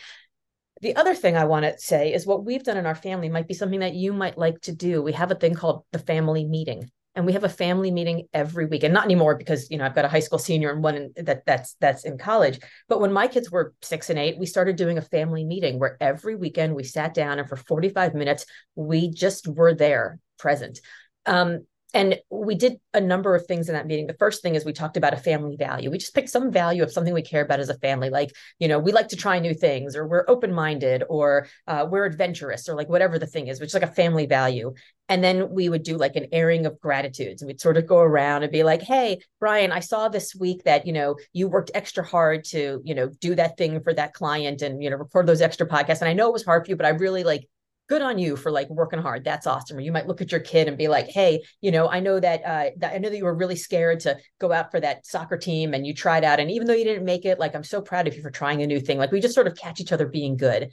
The 0.81 0.95
other 0.95 1.13
thing 1.13 1.35
I 1.35 1.45
want 1.45 1.65
to 1.65 1.77
say 1.77 2.13
is 2.13 2.25
what 2.25 2.45
we've 2.45 2.63
done 2.63 2.77
in 2.77 2.85
our 2.85 2.95
family 2.95 3.29
might 3.29 3.47
be 3.47 3.53
something 3.53 3.81
that 3.81 3.93
you 3.93 4.13
might 4.13 4.37
like 4.37 4.61
to 4.61 4.73
do. 4.73 5.01
We 5.01 5.13
have 5.13 5.31
a 5.31 5.35
thing 5.35 5.53
called 5.53 5.83
the 5.91 5.99
family 5.99 6.45
meeting 6.45 6.89
and 7.15 7.25
we 7.25 7.33
have 7.33 7.43
a 7.43 7.49
family 7.49 7.91
meeting 7.91 8.27
every 8.33 8.65
week 8.65 8.83
and 8.83 8.93
not 8.93 9.05
anymore 9.05 9.35
because 9.35 9.69
you 9.71 9.77
know 9.77 9.85
i've 9.85 9.95
got 9.95 10.05
a 10.05 10.09
high 10.09 10.19
school 10.19 10.39
senior 10.39 10.71
and 10.71 10.83
one 10.83 10.95
in, 10.95 11.13
that 11.25 11.45
that's 11.45 11.75
that's 11.79 12.05
in 12.05 12.17
college. 12.17 12.59
But 12.87 12.99
when 12.99 13.13
my 13.13 13.27
kids 13.27 13.49
were 13.49 13.73
six 13.81 14.09
and 14.09 14.19
eight 14.19 14.37
we 14.37 14.45
started 14.45 14.75
doing 14.75 14.97
a 14.97 15.01
family 15.01 15.43
meeting 15.43 15.79
where 15.79 15.97
every 15.99 16.35
weekend 16.35 16.75
we 16.75 16.83
sat 16.83 17.13
down 17.13 17.39
and 17.39 17.47
for 17.47 17.55
45 17.55 18.13
minutes 18.13 18.45
we 18.75 19.09
just 19.09 19.47
were 19.47 19.73
there 19.73 20.19
present. 20.37 20.79
Um, 21.25 21.65
and 21.95 22.19
we 22.29 22.55
did 22.55 22.75
a 22.93 22.99
number 22.99 23.35
of 23.35 23.47
things 23.47 23.69
in 23.69 23.73
that 23.73 23.87
meeting. 23.87 24.05
The 24.05 24.13
first 24.15 24.41
thing 24.41 24.53
is 24.53 24.65
we 24.65 24.73
talked 24.73 24.97
about 24.97 25.13
a 25.13 25.17
family 25.17 25.55
value. 25.55 25.89
We 25.89 25.97
just 25.97 26.13
picked 26.13 26.29
some 26.29 26.51
value 26.51 26.83
of 26.83 26.91
something 26.91 27.13
we 27.13 27.21
care 27.21 27.41
about 27.41 27.61
as 27.61 27.69
a 27.69 27.79
family, 27.79 28.09
like, 28.09 28.31
you 28.59 28.67
know, 28.67 28.77
we 28.77 28.91
like 28.91 29.07
to 29.07 29.15
try 29.15 29.39
new 29.39 29.53
things, 29.53 29.95
or 29.95 30.05
we're 30.05 30.25
open 30.27 30.53
minded, 30.53 31.03
or 31.09 31.47
uh, 31.67 31.87
we're 31.89 32.05
adventurous, 32.05 32.67
or 32.67 32.75
like 32.75 32.89
whatever 32.89 33.17
the 33.17 33.25
thing 33.25 33.47
is, 33.47 33.61
which 33.61 33.69
is 33.69 33.73
like 33.73 33.83
a 33.83 33.87
family 33.87 34.25
value. 34.25 34.73
And 35.07 35.23
then 35.23 35.49
we 35.51 35.69
would 35.69 35.83
do 35.83 35.97
like 35.97 36.17
an 36.17 36.27
airing 36.33 36.65
of 36.65 36.81
gratitudes. 36.81 37.41
And 37.41 37.47
we'd 37.47 37.61
sort 37.61 37.77
of 37.77 37.87
go 37.87 37.99
around 37.99 38.43
and 38.43 38.51
be 38.51 38.63
like, 38.63 38.81
hey, 38.81 39.19
Brian, 39.39 39.71
I 39.71 39.79
saw 39.79 40.09
this 40.09 40.35
week 40.35 40.63
that, 40.65 40.85
you 40.85 40.93
know, 40.93 41.15
you 41.31 41.47
worked 41.47 41.71
extra 41.73 42.05
hard 42.05 42.43
to, 42.45 42.81
you 42.83 42.95
know, 42.95 43.09
do 43.21 43.35
that 43.35 43.57
thing 43.57 43.81
for 43.81 43.93
that 43.93 44.13
client 44.13 44.61
and, 44.61 44.83
you 44.83 44.89
know, 44.89 44.97
record 44.97 45.27
those 45.27 45.41
extra 45.41 45.65
podcasts. 45.65 46.01
And 46.01 46.09
I 46.09 46.13
know 46.13 46.27
it 46.27 46.33
was 46.33 46.43
hard 46.43 46.65
for 46.65 46.71
you, 46.71 46.75
but 46.75 46.85
I 46.85 46.89
really 46.89 47.23
like 47.23 47.47
good 47.87 48.01
on 48.01 48.17
you 48.17 48.35
for 48.35 48.51
like 48.51 48.69
working 48.69 48.99
hard. 48.99 49.23
That's 49.23 49.47
awesome. 49.47 49.77
Or 49.77 49.81
you 49.81 49.91
might 49.91 50.07
look 50.07 50.21
at 50.21 50.31
your 50.31 50.41
kid 50.41 50.67
and 50.67 50.77
be 50.77 50.87
like, 50.87 51.07
hey, 51.07 51.43
you 51.61 51.71
know, 51.71 51.87
I 51.87 51.99
know 51.99 52.19
that, 52.19 52.43
uh, 52.43 52.69
that 52.77 52.93
I 52.93 52.97
know 52.97 53.09
that 53.09 53.17
you 53.17 53.25
were 53.25 53.35
really 53.35 53.55
scared 53.55 53.99
to 54.01 54.17
go 54.39 54.51
out 54.51 54.71
for 54.71 54.79
that 54.79 55.05
soccer 55.05 55.37
team 55.37 55.73
and 55.73 55.85
you 55.85 55.93
tried 55.93 56.23
out. 56.23 56.39
And 56.39 56.49
even 56.49 56.67
though 56.67 56.73
you 56.73 56.83
didn't 56.83 57.05
make 57.05 57.25
it, 57.25 57.39
like, 57.39 57.55
I'm 57.55 57.63
so 57.63 57.81
proud 57.81 58.07
of 58.07 58.15
you 58.15 58.21
for 58.21 58.31
trying 58.31 58.61
a 58.61 58.67
new 58.67 58.79
thing. 58.79 58.97
Like 58.97 59.11
we 59.11 59.19
just 59.19 59.35
sort 59.35 59.47
of 59.47 59.55
catch 59.55 59.79
each 59.79 59.91
other 59.91 60.07
being 60.07 60.37
good. 60.37 60.71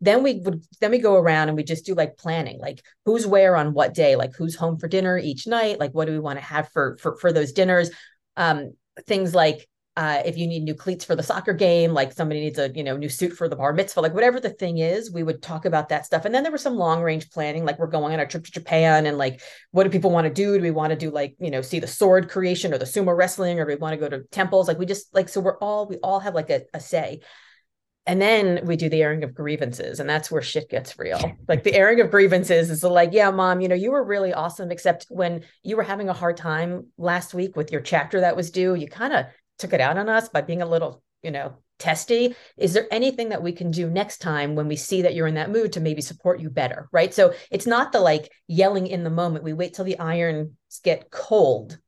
Then 0.00 0.22
we 0.22 0.40
would 0.40 0.62
then 0.80 0.90
we 0.90 0.98
go 0.98 1.14
around 1.14 1.48
and 1.48 1.56
we 1.56 1.62
just 1.62 1.86
do 1.86 1.94
like 1.94 2.18
planning, 2.18 2.58
like 2.58 2.82
who's 3.06 3.26
where 3.26 3.56
on 3.56 3.72
what 3.72 3.94
day, 3.94 4.16
like 4.16 4.34
who's 4.36 4.54
home 4.54 4.78
for 4.78 4.86
dinner 4.86 5.16
each 5.16 5.46
night, 5.46 5.80
like 5.80 5.92
what 5.92 6.06
do 6.06 6.12
we 6.12 6.18
want 6.18 6.38
to 6.38 6.44
have 6.44 6.68
for 6.72 6.98
for 7.00 7.16
for 7.16 7.32
those 7.32 7.52
dinners. 7.52 7.90
Um, 8.36 8.74
things 9.06 9.34
like 9.34 9.66
uh, 9.96 10.22
if 10.24 10.36
you 10.36 10.48
need 10.48 10.64
new 10.64 10.74
cleats 10.74 11.04
for 11.04 11.14
the 11.14 11.22
soccer 11.22 11.52
game, 11.52 11.92
like 11.92 12.12
somebody 12.12 12.40
needs 12.40 12.58
a 12.58 12.68
you 12.74 12.82
know 12.82 12.96
new 12.96 13.08
suit 13.08 13.32
for 13.32 13.48
the 13.48 13.54
bar 13.54 13.72
mitzvah, 13.72 14.00
like 14.00 14.14
whatever 14.14 14.40
the 14.40 14.50
thing 14.50 14.78
is, 14.78 15.12
we 15.12 15.22
would 15.22 15.40
talk 15.40 15.64
about 15.64 15.88
that 15.88 16.04
stuff. 16.04 16.24
And 16.24 16.34
then 16.34 16.42
there 16.42 16.50
was 16.50 16.62
some 16.62 16.74
long 16.74 17.00
range 17.00 17.30
planning, 17.30 17.64
like 17.64 17.78
we're 17.78 17.86
going 17.86 18.12
on 18.12 18.20
a 18.20 18.26
trip 18.26 18.44
to 18.44 18.50
Japan, 18.50 19.06
and 19.06 19.18
like 19.18 19.40
what 19.70 19.84
do 19.84 19.90
people 19.90 20.10
want 20.10 20.26
to 20.26 20.32
do? 20.32 20.56
Do 20.56 20.62
we 20.62 20.72
want 20.72 20.90
to 20.90 20.96
do 20.96 21.10
like 21.10 21.36
you 21.38 21.50
know 21.50 21.62
see 21.62 21.78
the 21.78 21.86
sword 21.86 22.28
creation 22.28 22.74
or 22.74 22.78
the 22.78 22.84
sumo 22.84 23.16
wrestling, 23.16 23.60
or 23.60 23.64
do 23.64 23.68
we 23.68 23.76
want 23.76 23.92
to 23.92 23.96
go 23.96 24.08
to 24.08 24.24
temples? 24.32 24.66
Like 24.66 24.78
we 24.78 24.86
just 24.86 25.14
like 25.14 25.28
so 25.28 25.40
we're 25.40 25.58
all 25.58 25.86
we 25.86 25.96
all 25.98 26.18
have 26.20 26.34
like 26.34 26.50
a, 26.50 26.62
a 26.74 26.80
say. 26.80 27.20
And 28.06 28.20
then 28.20 28.66
we 28.66 28.76
do 28.76 28.90
the 28.90 29.02
airing 29.02 29.24
of 29.24 29.34
grievances, 29.34 29.98
and 29.98 30.10
that's 30.10 30.30
where 30.30 30.42
shit 30.42 30.68
gets 30.68 30.98
real. 30.98 31.18
Like 31.48 31.62
the 31.62 31.72
airing 31.72 32.00
of 32.00 32.10
grievances 32.10 32.68
is 32.68 32.84
like, 32.84 33.14
yeah, 33.14 33.30
mom, 33.30 33.62
you 33.62 33.68
know, 33.68 33.74
you 33.74 33.92
were 33.92 34.04
really 34.04 34.34
awesome, 34.34 34.70
except 34.70 35.06
when 35.08 35.42
you 35.62 35.78
were 35.78 35.82
having 35.82 36.10
a 36.10 36.12
hard 36.12 36.36
time 36.36 36.88
last 36.98 37.32
week 37.32 37.56
with 37.56 37.72
your 37.72 37.80
chapter 37.80 38.20
that 38.20 38.36
was 38.36 38.50
due, 38.50 38.74
you 38.74 38.88
kind 38.88 39.14
of 39.14 39.24
took 39.58 39.72
it 39.72 39.80
out 39.80 39.98
on 39.98 40.08
us 40.08 40.28
by 40.28 40.40
being 40.40 40.62
a 40.62 40.66
little, 40.66 41.02
you 41.22 41.30
know, 41.30 41.54
testy. 41.78 42.34
Is 42.56 42.72
there 42.72 42.86
anything 42.90 43.30
that 43.30 43.42
we 43.42 43.52
can 43.52 43.70
do 43.70 43.90
next 43.90 44.18
time 44.18 44.54
when 44.54 44.68
we 44.68 44.76
see 44.76 45.02
that 45.02 45.14
you're 45.14 45.26
in 45.26 45.34
that 45.34 45.50
mood 45.50 45.72
to 45.72 45.80
maybe 45.80 46.02
support 46.02 46.40
you 46.40 46.50
better? 46.50 46.88
Right. 46.92 47.12
So 47.12 47.34
it's 47.50 47.66
not 47.66 47.92
the 47.92 48.00
like 48.00 48.30
yelling 48.46 48.86
in 48.86 49.04
the 49.04 49.10
moment. 49.10 49.44
We 49.44 49.52
wait 49.52 49.74
till 49.74 49.84
the 49.84 49.98
irons 49.98 50.50
get 50.82 51.10
cold. 51.10 51.78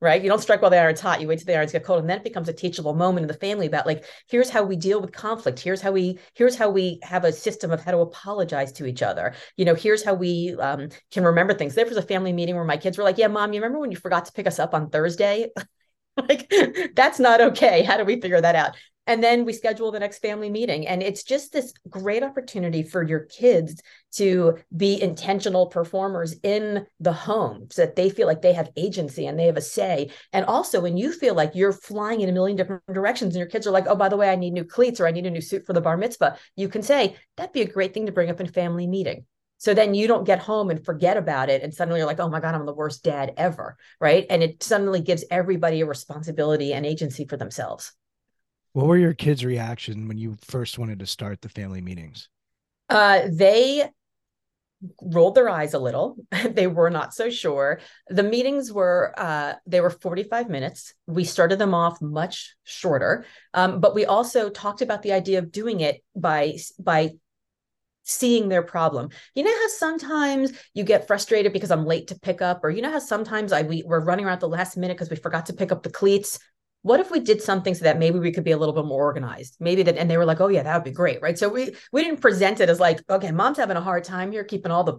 Right. 0.00 0.20
You 0.20 0.28
don't 0.28 0.40
strike 0.40 0.60
while 0.60 0.70
the 0.72 0.78
iron's 0.78 1.00
hot. 1.00 1.20
You 1.20 1.28
wait 1.28 1.38
till 1.38 1.46
the 1.46 1.54
irons 1.54 1.70
get 1.70 1.84
cold. 1.84 2.00
And 2.00 2.10
then 2.10 2.18
it 2.18 2.24
becomes 2.24 2.48
a 2.48 2.52
teachable 2.52 2.92
moment 2.92 3.22
in 3.22 3.28
the 3.28 3.34
family 3.34 3.66
about 3.66 3.86
like, 3.86 4.04
here's 4.28 4.50
how 4.50 4.64
we 4.64 4.74
deal 4.74 5.00
with 5.00 5.12
conflict. 5.12 5.60
Here's 5.60 5.80
how 5.80 5.92
we, 5.92 6.18
here's 6.34 6.56
how 6.56 6.70
we 6.70 6.98
have 7.04 7.22
a 7.24 7.30
system 7.30 7.70
of 7.70 7.84
how 7.84 7.92
to 7.92 7.98
apologize 7.98 8.72
to 8.72 8.86
each 8.86 9.00
other. 9.00 9.34
You 9.56 9.64
know, 9.64 9.76
here's 9.76 10.02
how 10.02 10.14
we 10.14 10.56
um, 10.58 10.88
can 11.12 11.22
remember 11.22 11.54
things. 11.54 11.76
There 11.76 11.86
was 11.86 11.96
a 11.96 12.02
family 12.02 12.32
meeting 12.32 12.56
where 12.56 12.64
my 12.64 12.78
kids 12.78 12.98
were 12.98 13.04
like, 13.04 13.16
yeah, 13.16 13.28
mom, 13.28 13.52
you 13.52 13.60
remember 13.60 13.78
when 13.78 13.92
you 13.92 13.96
forgot 13.96 14.24
to 14.24 14.32
pick 14.32 14.48
us 14.48 14.58
up 14.58 14.74
on 14.74 14.90
Thursday? 14.90 15.50
like 16.28 16.52
that's 16.94 17.18
not 17.18 17.40
okay. 17.40 17.82
How 17.82 17.96
do 17.96 18.04
we 18.04 18.20
figure 18.20 18.40
that 18.40 18.54
out? 18.54 18.76
And 19.06 19.22
then 19.22 19.44
we 19.44 19.52
schedule 19.52 19.90
the 19.90 19.98
next 19.98 20.20
family 20.20 20.48
meeting. 20.48 20.86
And 20.86 21.02
it's 21.02 21.24
just 21.24 21.52
this 21.52 21.72
great 21.88 22.22
opportunity 22.22 22.84
for 22.84 23.02
your 23.02 23.20
kids 23.20 23.82
to 24.12 24.58
be 24.76 25.02
intentional 25.02 25.66
performers 25.66 26.36
in 26.44 26.86
the 27.00 27.12
home 27.12 27.66
so 27.72 27.82
that 27.82 27.96
they 27.96 28.10
feel 28.10 28.28
like 28.28 28.42
they 28.42 28.52
have 28.52 28.70
agency 28.76 29.26
and 29.26 29.36
they 29.36 29.46
have 29.46 29.56
a 29.56 29.62
say. 29.62 30.10
And 30.32 30.44
also 30.44 30.80
when 30.80 30.96
you 30.96 31.12
feel 31.12 31.34
like 31.34 31.52
you're 31.54 31.72
flying 31.72 32.20
in 32.20 32.28
a 32.28 32.32
million 32.32 32.56
different 32.56 32.82
directions 32.92 33.34
and 33.34 33.40
your 33.40 33.48
kids 33.48 33.66
are 33.66 33.72
like 33.72 33.86
oh 33.88 33.96
by 33.96 34.08
the 34.08 34.16
way 34.16 34.30
i 34.30 34.36
need 34.36 34.52
new 34.52 34.64
cleats 34.64 35.00
or 35.00 35.06
i 35.06 35.10
need 35.10 35.26
a 35.26 35.30
new 35.30 35.40
suit 35.40 35.66
for 35.66 35.72
the 35.72 35.80
bar 35.80 35.96
mitzvah 35.96 36.36
you 36.56 36.68
can 36.68 36.82
say 36.82 37.16
that'd 37.36 37.52
be 37.52 37.62
a 37.62 37.70
great 37.70 37.94
thing 37.94 38.06
to 38.06 38.12
bring 38.12 38.30
up 38.30 38.40
in 38.40 38.46
family 38.46 38.86
meeting 38.86 39.24
so 39.62 39.74
then 39.74 39.94
you 39.94 40.08
don't 40.08 40.24
get 40.24 40.40
home 40.40 40.70
and 40.70 40.84
forget 40.84 41.16
about 41.16 41.48
it. 41.48 41.62
And 41.62 41.72
suddenly 41.72 42.00
you're 42.00 42.06
like, 42.08 42.18
oh 42.18 42.28
my 42.28 42.40
God, 42.40 42.56
I'm 42.56 42.66
the 42.66 42.74
worst 42.74 43.04
dad 43.04 43.32
ever. 43.36 43.76
Right. 44.00 44.26
And 44.28 44.42
it 44.42 44.60
suddenly 44.60 45.00
gives 45.00 45.24
everybody 45.30 45.82
a 45.82 45.86
responsibility 45.86 46.72
and 46.72 46.84
agency 46.84 47.26
for 47.26 47.36
themselves. 47.36 47.92
What 48.72 48.88
were 48.88 48.96
your 48.96 49.14
kids' 49.14 49.44
reaction 49.44 50.08
when 50.08 50.18
you 50.18 50.36
first 50.42 50.80
wanted 50.80 50.98
to 50.98 51.06
start 51.06 51.42
the 51.42 51.48
family 51.48 51.80
meetings? 51.80 52.28
Uh, 52.88 53.28
they 53.30 53.88
rolled 55.00 55.36
their 55.36 55.48
eyes 55.48 55.74
a 55.74 55.78
little. 55.78 56.16
they 56.50 56.66
were 56.66 56.90
not 56.90 57.14
so 57.14 57.30
sure. 57.30 57.78
The 58.08 58.24
meetings 58.24 58.72
were 58.72 59.14
uh, 59.16 59.54
they 59.64 59.80
were 59.80 59.90
45 59.90 60.50
minutes. 60.50 60.92
We 61.06 61.22
started 61.22 61.60
them 61.60 61.72
off 61.72 62.02
much 62.02 62.56
shorter, 62.64 63.26
um, 63.54 63.78
but 63.78 63.94
we 63.94 64.06
also 64.06 64.50
talked 64.50 64.82
about 64.82 65.02
the 65.02 65.12
idea 65.12 65.38
of 65.38 65.52
doing 65.52 65.82
it 65.82 66.02
by 66.16 66.56
by 66.80 67.12
seeing 68.04 68.48
their 68.48 68.62
problem. 68.62 69.10
You 69.34 69.44
know 69.44 69.50
how 69.50 69.68
sometimes 69.68 70.52
you 70.74 70.84
get 70.84 71.06
frustrated 71.06 71.52
because 71.52 71.70
I'm 71.70 71.86
late 71.86 72.08
to 72.08 72.18
pick 72.18 72.42
up, 72.42 72.64
or 72.64 72.70
you 72.70 72.82
know 72.82 72.90
how 72.90 72.98
sometimes 72.98 73.52
I 73.52 73.62
we, 73.62 73.82
we're 73.84 74.00
running 74.00 74.26
around 74.26 74.40
the 74.40 74.48
last 74.48 74.76
minute 74.76 74.96
because 74.96 75.10
we 75.10 75.16
forgot 75.16 75.46
to 75.46 75.52
pick 75.52 75.72
up 75.72 75.82
the 75.82 75.90
cleats. 75.90 76.38
What 76.82 76.98
if 76.98 77.12
we 77.12 77.20
did 77.20 77.40
something 77.40 77.74
so 77.74 77.84
that 77.84 77.98
maybe 77.98 78.18
we 78.18 78.32
could 78.32 78.44
be 78.44 78.50
a 78.50 78.56
little 78.56 78.74
bit 78.74 78.84
more 78.84 79.02
organized? 79.02 79.56
Maybe 79.60 79.84
that, 79.84 79.96
and 79.96 80.10
they 80.10 80.16
were 80.16 80.24
like, 80.24 80.40
"Oh 80.40 80.48
yeah, 80.48 80.64
that 80.64 80.74
would 80.74 80.84
be 80.84 80.90
great," 80.90 81.22
right? 81.22 81.38
So 81.38 81.48
we 81.48 81.74
we 81.92 82.02
didn't 82.02 82.20
present 82.20 82.60
it 82.60 82.68
as 82.68 82.80
like, 82.80 83.00
"Okay, 83.08 83.30
mom's 83.30 83.58
having 83.58 83.76
a 83.76 83.80
hard 83.80 84.04
time 84.04 84.32
here 84.32 84.44
keeping 84.44 84.72
all 84.72 84.84
the, 84.84 84.98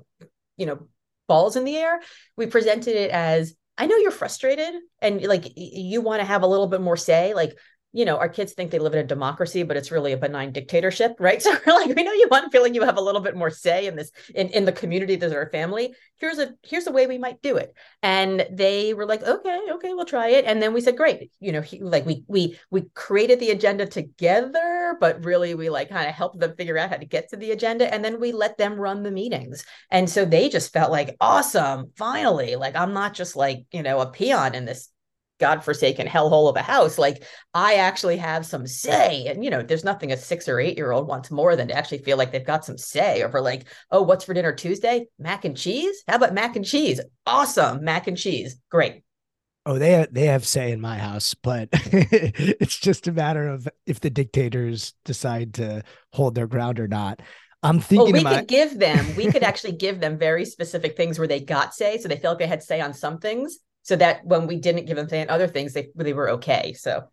you 0.58 0.66
know, 0.66 0.88
balls 1.28 1.56
in 1.58 1.66
the 1.66 1.76
air." 1.76 2.00
We 2.38 2.46
presented 2.46 2.96
it 2.96 3.12
as, 3.12 3.54
"I 3.78 3.88
know 3.88 3.98
you're 3.98 4.12
frustrated 4.12 4.76
and 5.02 5.22
like 5.24 5.52
you 5.58 6.02
want 6.02 6.22
to 6.22 6.26
have 6.26 6.44
a 6.44 6.48
little 6.48 6.68
bit 6.68 6.80
more 6.82 6.98
say. 6.98 7.34
Like 7.34 7.58
you 7.94 8.06
know, 8.06 8.18
our 8.18 8.28
kids 8.28 8.54
think 8.54 8.72
they 8.72 8.80
live 8.80 8.94
in 8.94 9.00
a 9.00 9.08
democracy, 9.08 9.62
but 9.62 9.78
it's 9.78 9.92
really 9.92 10.14
a 10.14 10.18
benign 10.18 10.52
dictatorship, 10.52 11.16
right? 11.20 11.42
So 11.42 11.56
we're 11.66 11.74
like, 11.74 11.96
we 11.96 12.04
know 12.04 12.12
you 12.12 12.28
want 12.30 12.52
feeling 12.52 12.74
you 12.74 12.84
have 12.84 12.98
a 12.98 13.02
little 13.02 13.22
bit 13.22 13.36
more 13.36 13.52
say 13.52 13.86
in 13.86 13.96
this 13.96 14.12
in, 14.34 14.50
in 14.50 14.66
the 14.66 14.72
community 14.72 15.16
that 15.16 15.34
our 15.34 15.50
family. 15.52 15.94
Here's 16.18 16.40
a 16.40 16.54
here's 16.64 16.88
a 16.88 16.92
way 16.92 17.06
we 17.06 17.18
might 17.18 17.42
do 17.42 17.58
it. 17.58 17.74
And 18.02 18.48
they 18.52 18.94
were 18.94 19.06
like, 19.06 19.24
okay, 19.24 19.62
okay, 19.74 19.94
we'll 19.94 20.06
try 20.06 20.30
it. 20.30 20.46
And 20.46 20.62
then 20.62 20.74
we 20.74 20.82
said, 20.82 20.98
great. 20.98 21.32
You 21.40 21.52
know, 21.52 21.62
he, 21.62 21.80
like 21.82 22.06
we 22.06 22.24
we 22.28 22.58
we 22.72 22.84
created 22.96 23.40
the 23.40 23.52
agenda 23.52 23.86
together, 23.86 24.98
but 25.00 25.24
really 25.24 25.54
we 25.54 25.70
like 25.70 25.90
kind 25.90 26.08
of 26.08 26.16
helped 26.16 26.40
them 26.40 26.56
figure 26.56 26.78
out 26.78 26.90
how 26.90 26.98
to 26.98 27.06
get 27.06 27.30
to 27.30 27.38
the 27.38 27.52
agenda. 27.52 27.94
And 27.94 28.04
then 28.04 28.20
we 28.20 28.32
let 28.32 28.58
them 28.58 28.76
run 28.76 29.04
the 29.04 29.12
meetings. 29.12 29.64
And 29.92 30.10
so 30.10 30.26
they 30.26 30.50
just 30.50 30.74
felt 30.74 30.92
like 30.92 31.16
awesome, 31.22 31.92
finally. 31.96 32.56
Like 32.56 32.76
I'm 32.76 32.94
not 32.94 33.14
just 33.14 33.36
like, 33.36 33.66
you 33.72 33.84
know, 33.84 34.00
a 34.00 34.10
peon 34.10 34.56
in 34.56 34.66
this 34.66 34.90
godforsaken 35.40 36.08
hellhole 36.08 36.50
of 36.50 36.56
a 36.56 36.62
house 36.62 36.98
like 36.98 37.24
i 37.54 37.76
actually 37.76 38.18
have 38.18 38.46
some 38.46 38.68
say 38.68 39.26
and 39.26 39.44
you 39.44 39.50
know 39.50 39.62
there's 39.62 39.84
nothing 39.84 40.12
a 40.12 40.18
six 40.18 40.48
or 40.48 40.60
eight 40.60 40.78
year 40.78 40.92
old 40.92 41.08
wants 41.08 41.32
more 41.32 41.56
than 41.56 41.68
to 41.68 41.74
actually 41.74 41.98
feel 41.98 42.18
like 42.18 42.32
they've 42.32 42.46
got 42.46 42.64
some 42.64 42.78
say 42.78 43.24
over 43.24 43.42
like 43.42 43.66
oh 43.92 44.02
what's 44.02 44.26
for 44.26 44.34
dinner 44.34 44.54
tuesday? 44.54 45.06
Mac 45.20 45.46
and 45.46 45.58
cheese? 45.58 46.04
How 46.08 46.16
about 46.16 46.34
mac 46.34 46.56
and 46.56 46.66
cheese? 46.66 47.00
Awesome 47.26 47.84
mac 47.84 48.08
and 48.08 48.18
cheese 48.18 48.58
great. 48.70 49.04
Oh 49.66 49.80
they 49.80 49.94
have, 49.94 50.14
they 50.14 50.26
have 50.26 50.46
say 50.46 50.72
in 50.72 50.82
my 50.82 50.98
house 50.98 51.34
but 51.34 51.70
it's 51.74 52.78
just 52.78 53.08
a 53.08 53.12
matter 53.12 53.48
of 53.48 53.68
if 53.86 54.00
the 54.00 54.10
dictators 54.10 54.94
decide 55.04 55.56
to 55.56 55.84
hold 56.12 56.36
their 56.36 56.48
ground 56.48 56.80
or 56.80 56.88
not. 56.88 57.22
I'm 57.64 57.80
thinking 57.80 58.12
well, 58.12 58.12
we 58.12 58.20
about... 58.20 58.40
could 58.40 58.48
give 58.50 58.78
them, 58.78 59.16
we 59.16 59.32
could 59.32 59.42
actually 59.42 59.72
give 59.72 60.02
them 60.02 60.18
very 60.18 60.44
specific 60.44 60.98
things 60.98 61.18
where 61.18 61.30
they 61.30 61.40
got 61.40 61.74
say. 61.74 61.98
So 61.98 62.10
they 62.10 62.18
felt 62.18 62.34
like 62.34 62.40
they 62.40 62.48
had 62.48 62.62
say 62.62 62.82
on 62.82 62.94
some 62.94 63.20
things 63.20 63.60
so 63.84 63.96
that 63.98 64.26
when 64.26 64.48
we 64.48 64.58
didn't 64.58 64.86
give 64.86 64.98
them 64.98 65.26
other 65.30 65.48
things, 65.48 65.74
they 65.74 65.90
they 65.96 66.14
were 66.14 66.32
okay. 66.32 66.74
So 66.74 67.04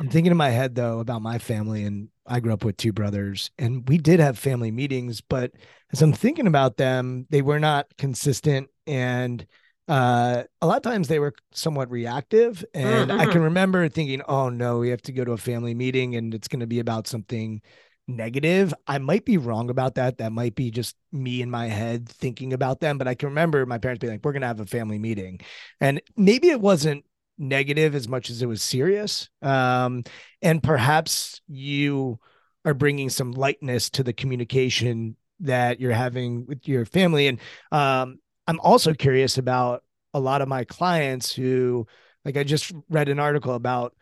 I'm 0.00 0.08
thinking 0.08 0.32
in 0.32 0.36
my 0.36 0.50
head 0.50 0.74
though 0.74 0.98
about 0.98 1.22
my 1.22 1.38
family, 1.38 1.84
and 1.84 2.08
I 2.26 2.40
grew 2.40 2.52
up 2.52 2.64
with 2.64 2.76
two 2.76 2.92
brothers, 2.92 3.50
and 3.58 3.88
we 3.88 3.98
did 3.98 4.20
have 4.20 4.38
family 4.38 4.70
meetings, 4.70 5.20
but 5.20 5.52
as 5.92 6.02
I'm 6.02 6.12
thinking 6.12 6.46
about 6.46 6.76
them, 6.76 7.26
they 7.30 7.42
were 7.42 7.60
not 7.60 7.86
consistent, 7.96 8.68
and 8.86 9.46
uh, 9.86 10.44
a 10.62 10.66
lot 10.66 10.78
of 10.78 10.82
times 10.82 11.08
they 11.08 11.18
were 11.18 11.34
somewhat 11.52 11.90
reactive. 11.90 12.64
And 12.72 13.10
mm-hmm. 13.10 13.20
I 13.20 13.26
can 13.26 13.42
remember 13.42 13.88
thinking, 13.88 14.22
"Oh 14.26 14.48
no, 14.48 14.78
we 14.78 14.88
have 14.88 15.02
to 15.02 15.12
go 15.12 15.24
to 15.24 15.32
a 15.32 15.36
family 15.38 15.74
meeting, 15.74 16.16
and 16.16 16.34
it's 16.34 16.48
going 16.48 16.60
to 16.60 16.66
be 16.66 16.80
about 16.80 17.06
something." 17.06 17.60
Negative. 18.06 18.74
I 18.86 18.98
might 18.98 19.24
be 19.24 19.38
wrong 19.38 19.70
about 19.70 19.94
that. 19.94 20.18
That 20.18 20.32
might 20.32 20.54
be 20.54 20.70
just 20.70 20.96
me 21.12 21.42
in 21.42 21.50
my 21.50 21.68
head 21.68 22.08
thinking 22.08 22.52
about 22.52 22.80
them. 22.80 22.98
But 22.98 23.08
I 23.08 23.14
can 23.14 23.30
remember 23.30 23.64
my 23.66 23.78
parents 23.78 24.00
being 24.00 24.12
like, 24.12 24.24
we're 24.24 24.32
going 24.32 24.42
to 24.42 24.48
have 24.48 24.60
a 24.60 24.66
family 24.66 24.98
meeting. 24.98 25.40
And 25.80 26.00
maybe 26.16 26.50
it 26.50 26.60
wasn't 26.60 27.04
negative 27.38 27.94
as 27.94 28.06
much 28.08 28.30
as 28.30 28.42
it 28.42 28.46
was 28.46 28.62
serious. 28.62 29.28
Um, 29.42 30.04
and 30.42 30.62
perhaps 30.62 31.40
you 31.48 32.18
are 32.64 32.74
bringing 32.74 33.10
some 33.10 33.32
lightness 33.32 33.90
to 33.90 34.02
the 34.02 34.12
communication 34.12 35.16
that 35.40 35.80
you're 35.80 35.92
having 35.92 36.46
with 36.46 36.68
your 36.68 36.84
family. 36.84 37.26
And 37.26 37.38
um, 37.72 38.18
I'm 38.46 38.60
also 38.60 38.94
curious 38.94 39.36
about 39.36 39.82
a 40.12 40.20
lot 40.20 40.42
of 40.42 40.48
my 40.48 40.64
clients 40.64 41.34
who, 41.34 41.86
like, 42.24 42.36
I 42.36 42.44
just 42.44 42.72
read 42.88 43.08
an 43.08 43.18
article 43.18 43.54
about 43.54 43.94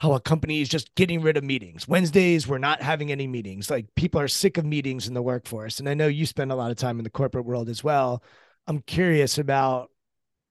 how 0.00 0.14
a 0.14 0.20
company 0.20 0.62
is 0.62 0.68
just 0.68 0.94
getting 0.94 1.20
rid 1.20 1.36
of 1.36 1.44
meetings. 1.44 1.86
Wednesdays, 1.86 2.48
we're 2.48 2.58
not 2.58 2.80
having 2.80 3.12
any 3.12 3.26
meetings. 3.26 3.70
Like 3.70 3.86
people 3.96 4.18
are 4.20 4.28
sick 4.28 4.56
of 4.56 4.64
meetings 4.64 5.06
in 5.06 5.12
the 5.12 5.22
workforce. 5.22 5.78
And 5.78 5.88
I 5.88 5.94
know 5.94 6.06
you 6.06 6.24
spend 6.24 6.50
a 6.50 6.56
lot 6.56 6.70
of 6.70 6.78
time 6.78 6.98
in 6.98 7.04
the 7.04 7.10
corporate 7.10 7.44
world 7.44 7.68
as 7.68 7.84
well. 7.84 8.22
I'm 8.66 8.80
curious 8.80 9.36
about 9.36 9.90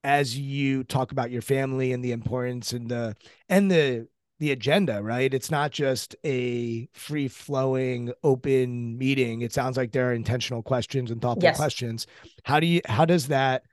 as 0.03 0.37
you 0.37 0.83
talk 0.83 1.11
about 1.11 1.31
your 1.31 1.41
family 1.41 1.91
and 1.93 2.05
the 2.05 2.11
importance 2.11 2.73
and 2.73 2.89
the 2.89 3.15
and 3.49 3.71
the 3.71 4.07
the 4.37 4.51
agenda, 4.51 5.01
right? 5.01 5.33
It's 5.33 5.51
not 5.51 5.71
just 5.71 6.15
a 6.23 6.87
free 6.93 7.27
flowing 7.27 8.13
open 8.23 8.97
meeting. 8.97 9.41
It 9.41 9.51
sounds 9.51 9.77
like 9.77 9.91
there 9.91 10.09
are 10.09 10.13
intentional 10.13 10.61
questions 10.61 11.11
and 11.11 11.21
thoughtful 11.21 11.43
yes. 11.43 11.57
questions. 11.57 12.05
How 12.43 12.59
do 12.59 12.67
you 12.67 12.81
how 12.85 13.05
does 13.05 13.27
that 13.29 13.63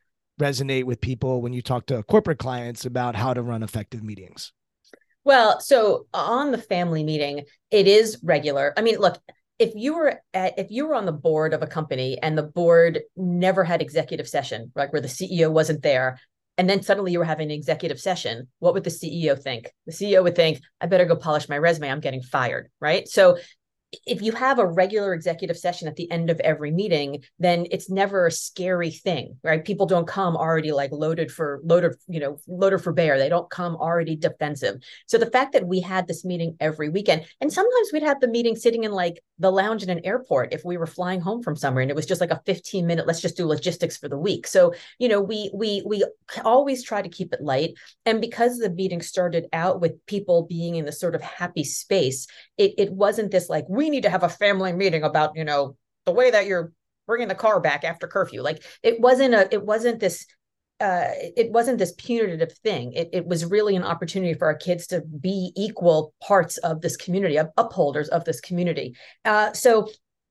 resonate 0.40 0.84
with 0.84 1.02
people 1.02 1.42
when 1.42 1.52
you 1.52 1.60
talk 1.60 1.86
to 1.86 2.02
corporate 2.04 2.38
clients 2.38 2.86
about 2.86 3.14
how 3.14 3.34
to 3.34 3.42
run 3.42 3.62
effective 3.62 4.02
meetings? 4.02 4.52
Well, 5.26 5.58
so 5.58 6.06
on 6.14 6.52
the 6.52 6.58
family 6.58 7.02
meeting, 7.02 7.46
it 7.72 7.88
is 7.88 8.16
regular. 8.22 8.72
I 8.76 8.82
mean, 8.82 8.98
look, 8.98 9.18
if 9.58 9.72
you 9.74 9.96
were 9.96 10.20
at 10.32 10.56
if 10.56 10.70
you 10.70 10.86
were 10.86 10.94
on 10.94 11.04
the 11.04 11.10
board 11.10 11.52
of 11.52 11.64
a 11.64 11.66
company 11.66 12.16
and 12.22 12.38
the 12.38 12.44
board 12.44 13.00
never 13.16 13.64
had 13.64 13.82
executive 13.82 14.28
session, 14.28 14.70
right, 14.76 14.92
where 14.92 15.02
the 15.02 15.08
CEO 15.08 15.50
wasn't 15.50 15.82
there, 15.82 16.20
and 16.58 16.70
then 16.70 16.80
suddenly 16.80 17.10
you 17.10 17.18
were 17.18 17.24
having 17.24 17.50
an 17.50 17.56
executive 17.56 17.98
session, 17.98 18.46
what 18.60 18.72
would 18.74 18.84
the 18.84 18.90
CEO 18.90 19.36
think? 19.36 19.72
The 19.86 19.92
CEO 19.92 20.22
would 20.22 20.36
think, 20.36 20.60
I 20.80 20.86
better 20.86 21.06
go 21.06 21.16
polish 21.16 21.48
my 21.48 21.58
resume. 21.58 21.90
I'm 21.90 21.98
getting 21.98 22.22
fired, 22.22 22.70
right? 22.80 23.08
So 23.08 23.36
if 24.04 24.20
you 24.20 24.32
have 24.32 24.58
a 24.58 24.66
regular 24.66 25.14
executive 25.14 25.56
session 25.56 25.86
at 25.86 25.96
the 25.96 26.10
end 26.10 26.28
of 26.28 26.40
every 26.40 26.72
meeting 26.72 27.22
then 27.38 27.66
it's 27.70 27.88
never 27.88 28.26
a 28.26 28.30
scary 28.30 28.90
thing 28.90 29.36
right? 29.42 29.64
People 29.64 29.86
don't 29.86 30.06
come 30.06 30.36
already 30.36 30.72
like 30.72 30.90
loaded 30.92 31.30
for 31.30 31.60
loaded 31.64 31.94
you 32.08 32.20
know 32.20 32.38
loaded 32.48 32.78
for 32.78 32.92
bear. 32.92 33.18
They 33.18 33.28
don't 33.28 33.48
come 33.48 33.76
already 33.76 34.16
defensive. 34.16 34.82
So 35.06 35.18
the 35.18 35.30
fact 35.30 35.52
that 35.52 35.66
we 35.66 35.80
had 35.80 36.06
this 36.06 36.24
meeting 36.24 36.56
every 36.58 36.88
weekend 36.88 37.26
and 37.40 37.52
sometimes 37.52 37.90
we'd 37.92 38.02
have 38.02 38.20
the 38.20 38.28
meeting 38.28 38.56
sitting 38.56 38.84
in 38.84 38.92
like 38.92 39.22
the 39.38 39.52
lounge 39.52 39.82
in 39.82 39.90
an 39.90 40.04
airport 40.04 40.52
if 40.52 40.64
we 40.64 40.76
were 40.76 40.86
flying 40.86 41.20
home 41.20 41.42
from 41.42 41.56
somewhere 41.56 41.82
and 41.82 41.90
it 41.90 41.96
was 41.96 42.06
just 42.06 42.20
like 42.20 42.30
a 42.30 42.42
15 42.46 42.86
minute 42.86 43.06
let's 43.06 43.20
just 43.20 43.36
do 43.36 43.46
logistics 43.46 43.96
for 43.96 44.08
the 44.08 44.18
week. 44.18 44.46
So 44.46 44.74
you 44.98 45.08
know 45.08 45.20
we 45.20 45.50
we 45.54 45.82
we 45.86 46.04
always 46.44 46.82
try 46.82 47.02
to 47.02 47.08
keep 47.08 47.32
it 47.32 47.40
light. 47.40 47.74
And 48.04 48.20
because 48.20 48.58
the 48.58 48.70
meeting 48.70 49.00
started 49.00 49.46
out 49.52 49.80
with 49.80 50.04
people 50.06 50.46
being 50.46 50.74
in 50.74 50.84
this 50.84 50.98
sort 50.98 51.14
of 51.14 51.22
happy 51.22 51.64
space 51.64 52.26
it, 52.58 52.74
it 52.78 52.92
wasn't 52.92 53.30
this 53.30 53.48
like 53.48 53.68
we 53.76 53.90
need 53.90 54.02
to 54.02 54.10
have 54.10 54.22
a 54.22 54.28
family 54.28 54.72
meeting 54.72 55.02
about 55.02 55.32
you 55.36 55.44
know 55.44 55.76
the 56.04 56.12
way 56.12 56.30
that 56.30 56.46
you're 56.46 56.72
bringing 57.06 57.28
the 57.28 57.34
car 57.34 57.60
back 57.60 57.84
after 57.84 58.08
curfew 58.08 58.42
like 58.42 58.62
it 58.82 59.00
wasn't 59.00 59.34
a 59.34 59.52
it 59.52 59.64
wasn't 59.64 60.00
this 60.00 60.26
uh, 60.80 61.08
it 61.36 61.50
wasn't 61.52 61.78
this 61.78 61.94
punitive 61.96 62.52
thing. 62.58 62.92
It, 62.92 63.08
it 63.12 63.26
was 63.26 63.46
really 63.46 63.76
an 63.76 63.82
opportunity 63.82 64.34
for 64.34 64.46
our 64.46 64.54
kids 64.54 64.86
to 64.88 65.00
be 65.00 65.52
equal 65.56 66.12
parts 66.22 66.58
of 66.58 66.82
this 66.82 66.96
community, 66.96 67.38
of 67.38 67.48
upholders 67.56 68.08
of 68.08 68.24
this 68.24 68.40
community. 68.40 68.94
Uh, 69.24 69.52
so 69.54 69.88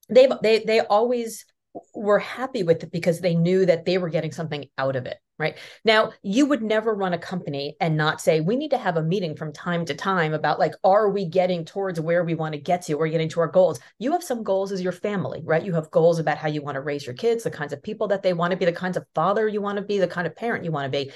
they 0.10 0.30
they 0.44 0.60
they 0.60 0.82
always 0.82 1.46
were 1.94 2.20
happy 2.20 2.64
with 2.64 2.84
it 2.84 2.92
because 2.92 3.20
they 3.20 3.36
knew 3.36 3.66
that 3.66 3.86
they 3.86 3.98
were 3.98 4.10
getting 4.10 4.32
something 4.32 4.68
out 4.78 4.96
of 4.96 5.06
it 5.06 5.18
right? 5.38 5.58
Now 5.84 6.14
you 6.24 6.46
would 6.46 6.62
never 6.62 6.94
run 6.94 7.14
a 7.14 7.18
company 7.18 7.76
and 7.80 7.98
not 7.98 8.22
say 8.22 8.40
we 8.40 8.56
need 8.56 8.72
to 8.72 8.78
have 8.78 8.98
a 8.98 9.04
meeting 9.04 9.36
from 9.36 9.52
time 9.52 9.86
to 9.86 9.94
time 9.94 10.34
about 10.34 10.60
like 10.60 10.74
are 10.84 11.10
we 11.10 11.26
getting 11.26 11.66
towards 11.66 12.00
where 12.00 12.24
we 12.24 12.36
want 12.36 12.54
to 12.54 12.62
get 12.62 12.84
to 12.84 12.96
we're 12.96 13.10
getting 13.10 13.30
to 13.30 13.42
our 13.42 13.48
goals? 13.48 13.80
You 14.00 14.14
have 14.14 14.24
some 14.24 14.44
goals 14.44 14.72
as 14.72 14.82
your 14.82 14.94
family 14.94 15.42
right? 15.44 15.64
You 15.64 15.74
have 15.74 15.92
goals 15.92 16.20
about 16.20 16.38
how 16.38 16.48
you 16.48 16.62
want 16.62 16.76
to 16.76 16.82
raise 16.82 17.06
your 17.06 17.16
kids 17.16 17.44
the 17.44 17.52
kinds 17.52 17.74
of 17.74 17.84
people 17.84 18.08
that 18.10 18.24
they 18.24 18.34
want 18.34 18.52
to 18.52 18.58
be 18.58 18.66
the 18.66 18.72
kinds 18.72 18.98
of 18.98 19.06
father 19.14 19.48
you 19.48 19.62
want 19.62 19.78
to 19.78 19.84
be 19.84 20.00
the 20.00 20.08
kind 20.08 20.28
of 20.28 20.36
parent 20.36 20.64
you 20.64 20.72
want 20.72 20.92
to 20.92 20.98
be. 20.98 21.12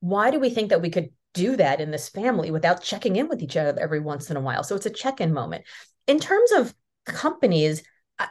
Why 0.00 0.30
do 0.30 0.38
we 0.38 0.50
think 0.50 0.70
that 0.70 0.82
we 0.82 0.90
could 0.90 1.10
do 1.32 1.56
that 1.56 1.80
in 1.80 1.90
this 1.90 2.08
family 2.08 2.52
without 2.52 2.82
checking 2.82 3.16
in 3.16 3.28
with 3.28 3.42
each 3.42 3.56
other 3.56 3.80
every 3.80 4.00
once 4.00 4.30
in 4.30 4.36
a 4.36 4.40
while? 4.40 4.62
So 4.62 4.76
it's 4.76 4.86
a 4.86 4.90
check-in 4.90 5.32
moment. 5.32 5.64
In 6.06 6.20
terms 6.20 6.52
of 6.52 6.74
companies 7.06 7.82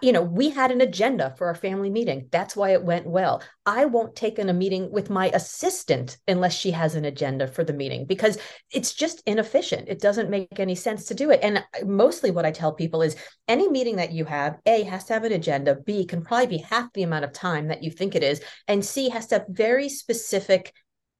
you 0.01 0.13
know, 0.13 0.21
we 0.21 0.49
had 0.49 0.71
an 0.71 0.79
agenda 0.79 1.33
for 1.37 1.47
our 1.47 1.55
family 1.55 1.89
meeting. 1.89 2.27
That's 2.31 2.55
why 2.55 2.71
it 2.71 2.83
went 2.83 3.05
well. 3.05 3.43
I 3.65 3.85
won't 3.85 4.15
take 4.15 4.39
in 4.39 4.47
a 4.47 4.53
meeting 4.53 4.89
with 4.91 5.09
my 5.09 5.29
assistant 5.29 6.17
unless 6.25 6.53
she 6.53 6.71
has 6.71 6.95
an 6.95 7.03
agenda 7.03 7.47
for 7.47 7.65
the 7.65 7.73
meeting 7.73 8.05
because 8.05 8.37
it's 8.71 8.93
just 8.93 9.21
inefficient. 9.25 9.89
It 9.89 9.99
doesn't 9.99 10.29
make 10.29 10.59
any 10.59 10.75
sense 10.75 11.05
to 11.05 11.13
do 11.13 11.31
it. 11.31 11.41
And 11.43 11.63
mostly 11.85 12.31
what 12.31 12.45
I 12.45 12.51
tell 12.51 12.73
people 12.73 13.01
is 13.01 13.17
any 13.49 13.69
meeting 13.69 13.97
that 13.97 14.13
you 14.13 14.23
have, 14.25 14.57
A, 14.65 14.83
has 14.83 15.03
to 15.05 15.13
have 15.13 15.25
an 15.25 15.33
agenda, 15.33 15.75
B, 15.75 16.05
can 16.05 16.23
probably 16.23 16.47
be 16.47 16.57
half 16.69 16.91
the 16.93 17.03
amount 17.03 17.25
of 17.25 17.33
time 17.33 17.67
that 17.67 17.83
you 17.83 17.91
think 17.91 18.15
it 18.15 18.23
is, 18.23 18.41
and 18.69 18.85
C, 18.85 19.09
has 19.09 19.27
to 19.27 19.35
have 19.35 19.45
very 19.49 19.89
specific 19.89 20.73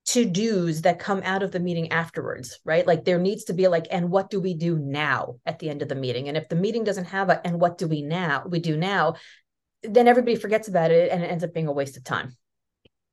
to 0.05 0.25
dos 0.25 0.81
that 0.81 0.99
come 0.99 1.21
out 1.23 1.43
of 1.43 1.51
the 1.51 1.59
meeting 1.59 1.91
afterwards, 1.91 2.59
right? 2.65 2.85
Like 2.85 3.05
there 3.05 3.19
needs 3.19 3.45
to 3.45 3.53
be 3.53 3.67
like, 3.67 3.87
and 3.89 4.09
what 4.09 4.29
do 4.29 4.41
we 4.41 4.53
do 4.53 4.77
now 4.77 5.35
at 5.45 5.59
the 5.59 5.69
end 5.69 5.81
of 5.81 5.87
the 5.87 5.95
meeting? 5.95 6.27
And 6.27 6.35
if 6.35 6.49
the 6.49 6.57
meeting 6.57 6.83
doesn't 6.83 7.05
have 7.05 7.29
a, 7.29 7.45
and 7.45 7.59
what 7.59 7.77
do 7.77 7.87
we 7.87 8.01
now, 8.01 8.43
we 8.45 8.59
do 8.59 8.75
now, 8.75 9.15
then 9.81 10.07
everybody 10.07 10.35
forgets 10.35 10.67
about 10.67 10.91
it 10.91 11.11
and 11.11 11.23
it 11.23 11.27
ends 11.27 11.43
up 11.43 11.53
being 11.53 11.67
a 11.67 11.71
waste 11.71 11.95
of 11.95 12.03
time. 12.03 12.35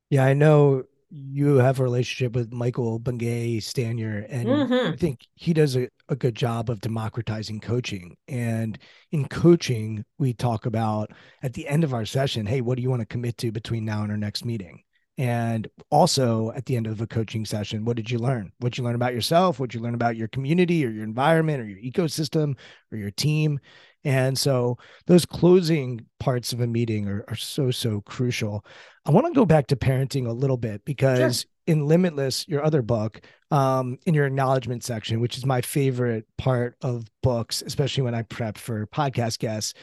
Yeah, 0.09 0.24
I 0.24 0.35
know 0.35 0.83
you 1.11 1.57
have 1.57 1.81
a 1.81 1.83
relationship 1.83 2.35
with 2.35 2.53
Michael 2.53 2.98
Bungay 2.98 3.59
Stanier, 3.59 4.26
and 4.29 4.48
mm-hmm. 4.48 4.92
I 4.92 4.96
think 4.96 5.26
he 5.35 5.53
does 5.53 5.76
a, 5.76 5.88
a 6.09 6.14
good 6.14 6.37
job 6.37 6.70
of 6.70 6.81
democratizing 6.81 7.61
coaching. 7.61 8.16
And 8.29 8.79
in 9.11 9.26
coaching, 9.26 10.05
we 10.18 10.33
talk 10.33 10.66
about 10.66 11.11
at 11.42 11.53
the 11.53 11.66
end 11.66 11.83
of 11.83 11.94
our 11.94 12.05
session, 12.05 12.46
hey, 12.46 12.61
what 12.61 12.76
do 12.76 12.83
you 12.83 12.90
want 12.90 13.00
to 13.00 13.07
commit 13.07 13.38
to 13.38 13.50
between 13.50 13.85
now 13.85 14.03
and 14.03 14.11
our 14.12 14.16
next 14.16 14.44
meeting? 14.44 14.83
And 15.20 15.68
also 15.90 16.50
at 16.52 16.64
the 16.64 16.76
end 16.76 16.87
of 16.87 17.02
a 17.02 17.06
coaching 17.06 17.44
session, 17.44 17.85
what 17.85 17.96
did 17.96 18.11
you 18.11 18.18
learn? 18.18 18.52
What 18.61 18.72
did 18.72 18.78
you 18.78 18.85
learn 18.85 18.94
about 18.94 19.12
yourself? 19.12 19.61
What 19.61 19.68
did 19.68 19.74
you 19.74 19.83
learn 19.83 19.92
about 19.92 20.16
your 20.16 20.28
community 20.28 20.83
or 20.83 20.88
your 20.88 21.04
environment 21.04 21.61
or 21.61 21.66
your 21.66 21.78
ecosystem 21.78 22.56
or 22.90 22.96
your 22.96 23.11
team? 23.11 23.61
And 24.02 24.38
so 24.38 24.78
those 25.09 25.26
closing 25.26 26.06
parts 26.20 26.54
of 26.54 26.62
a 26.62 26.66
meeting 26.66 27.06
are, 27.06 27.22
are 27.28 27.37
so, 27.37 27.70
so 27.70 28.00
crucial. 28.00 28.64
I 29.04 29.11
want 29.11 29.26
to 29.26 29.35
go 29.35 29.44
back 29.44 29.66
to 29.66 29.76
parenting 29.76 30.26
a 30.26 30.33
little 30.33 30.56
bit 30.56 30.87
because 30.87 31.40
sure. 31.40 31.50
in 31.66 31.87
Limitless, 31.87 32.48
your 32.48 32.64
other 32.64 32.80
book, 32.80 33.20
um, 33.50 33.98
in 34.06 34.14
your 34.14 34.24
acknowledgement 34.24 34.85
section, 34.85 35.20
which 35.20 35.37
is 35.37 35.44
my 35.44 35.61
favorite 35.61 36.24
part 36.38 36.76
of 36.80 37.04
books, 37.22 37.62
especially 37.66 38.04
when 38.04 38.14
I 38.14 38.22
prep 38.22 38.56
for 38.56 38.87
podcast 38.87 39.38
guests, 39.38 39.74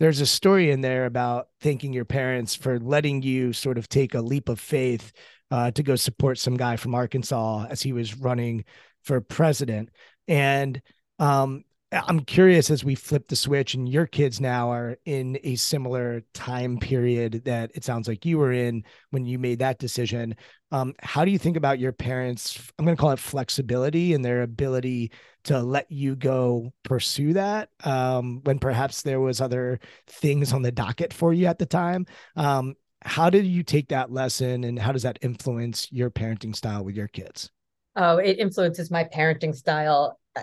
there's 0.00 0.20
a 0.22 0.26
story 0.26 0.70
in 0.70 0.80
there 0.80 1.04
about 1.04 1.48
thanking 1.60 1.92
your 1.92 2.06
parents 2.06 2.54
for 2.54 2.80
letting 2.80 3.22
you 3.22 3.52
sort 3.52 3.76
of 3.78 3.88
take 3.88 4.14
a 4.14 4.20
leap 4.20 4.48
of 4.48 4.58
faith 4.58 5.12
uh, 5.50 5.70
to 5.72 5.82
go 5.82 5.94
support 5.94 6.38
some 6.38 6.56
guy 6.56 6.76
from 6.76 6.94
Arkansas 6.94 7.66
as 7.68 7.82
he 7.82 7.92
was 7.92 8.16
running 8.16 8.64
for 9.02 9.20
president. 9.20 9.90
And 10.26 10.80
um, 11.18 11.64
I'm 11.92 12.20
curious 12.20 12.70
as 12.70 12.84
we 12.84 12.94
flip 12.94 13.26
the 13.26 13.34
switch, 13.34 13.74
and 13.74 13.88
your 13.88 14.06
kids 14.06 14.40
now 14.40 14.70
are 14.70 14.96
in 15.06 15.40
a 15.42 15.56
similar 15.56 16.22
time 16.34 16.78
period 16.78 17.42
that 17.46 17.72
it 17.74 17.82
sounds 17.82 18.06
like 18.06 18.24
you 18.24 18.38
were 18.38 18.52
in 18.52 18.84
when 19.10 19.24
you 19.24 19.40
made 19.40 19.58
that 19.58 19.80
decision. 19.80 20.36
Um, 20.70 20.94
how 21.02 21.24
do 21.24 21.32
you 21.32 21.38
think 21.38 21.56
about 21.56 21.80
your 21.80 21.90
parents? 21.90 22.70
I'm 22.78 22.84
going 22.84 22.96
to 22.96 23.00
call 23.00 23.10
it 23.10 23.18
flexibility 23.18 24.14
and 24.14 24.24
their 24.24 24.42
ability 24.42 25.10
to 25.44 25.60
let 25.60 25.90
you 25.90 26.14
go 26.14 26.72
pursue 26.84 27.32
that 27.32 27.70
um, 27.82 28.40
when 28.44 28.60
perhaps 28.60 29.02
there 29.02 29.20
was 29.20 29.40
other 29.40 29.80
things 30.06 30.52
on 30.52 30.62
the 30.62 30.70
docket 30.70 31.12
for 31.12 31.32
you 31.32 31.46
at 31.46 31.58
the 31.58 31.66
time. 31.66 32.06
Um, 32.36 32.76
how 33.02 33.30
did 33.30 33.46
you 33.46 33.64
take 33.64 33.88
that 33.88 34.12
lesson, 34.12 34.62
and 34.62 34.78
how 34.78 34.92
does 34.92 35.02
that 35.02 35.18
influence 35.22 35.90
your 35.90 36.10
parenting 36.10 36.54
style 36.54 36.84
with 36.84 36.94
your 36.94 37.08
kids? 37.08 37.50
Oh, 37.96 38.18
it 38.18 38.38
influences 38.38 38.90
my 38.90 39.04
parenting 39.04 39.54
style 39.54 40.18
uh, 40.36 40.42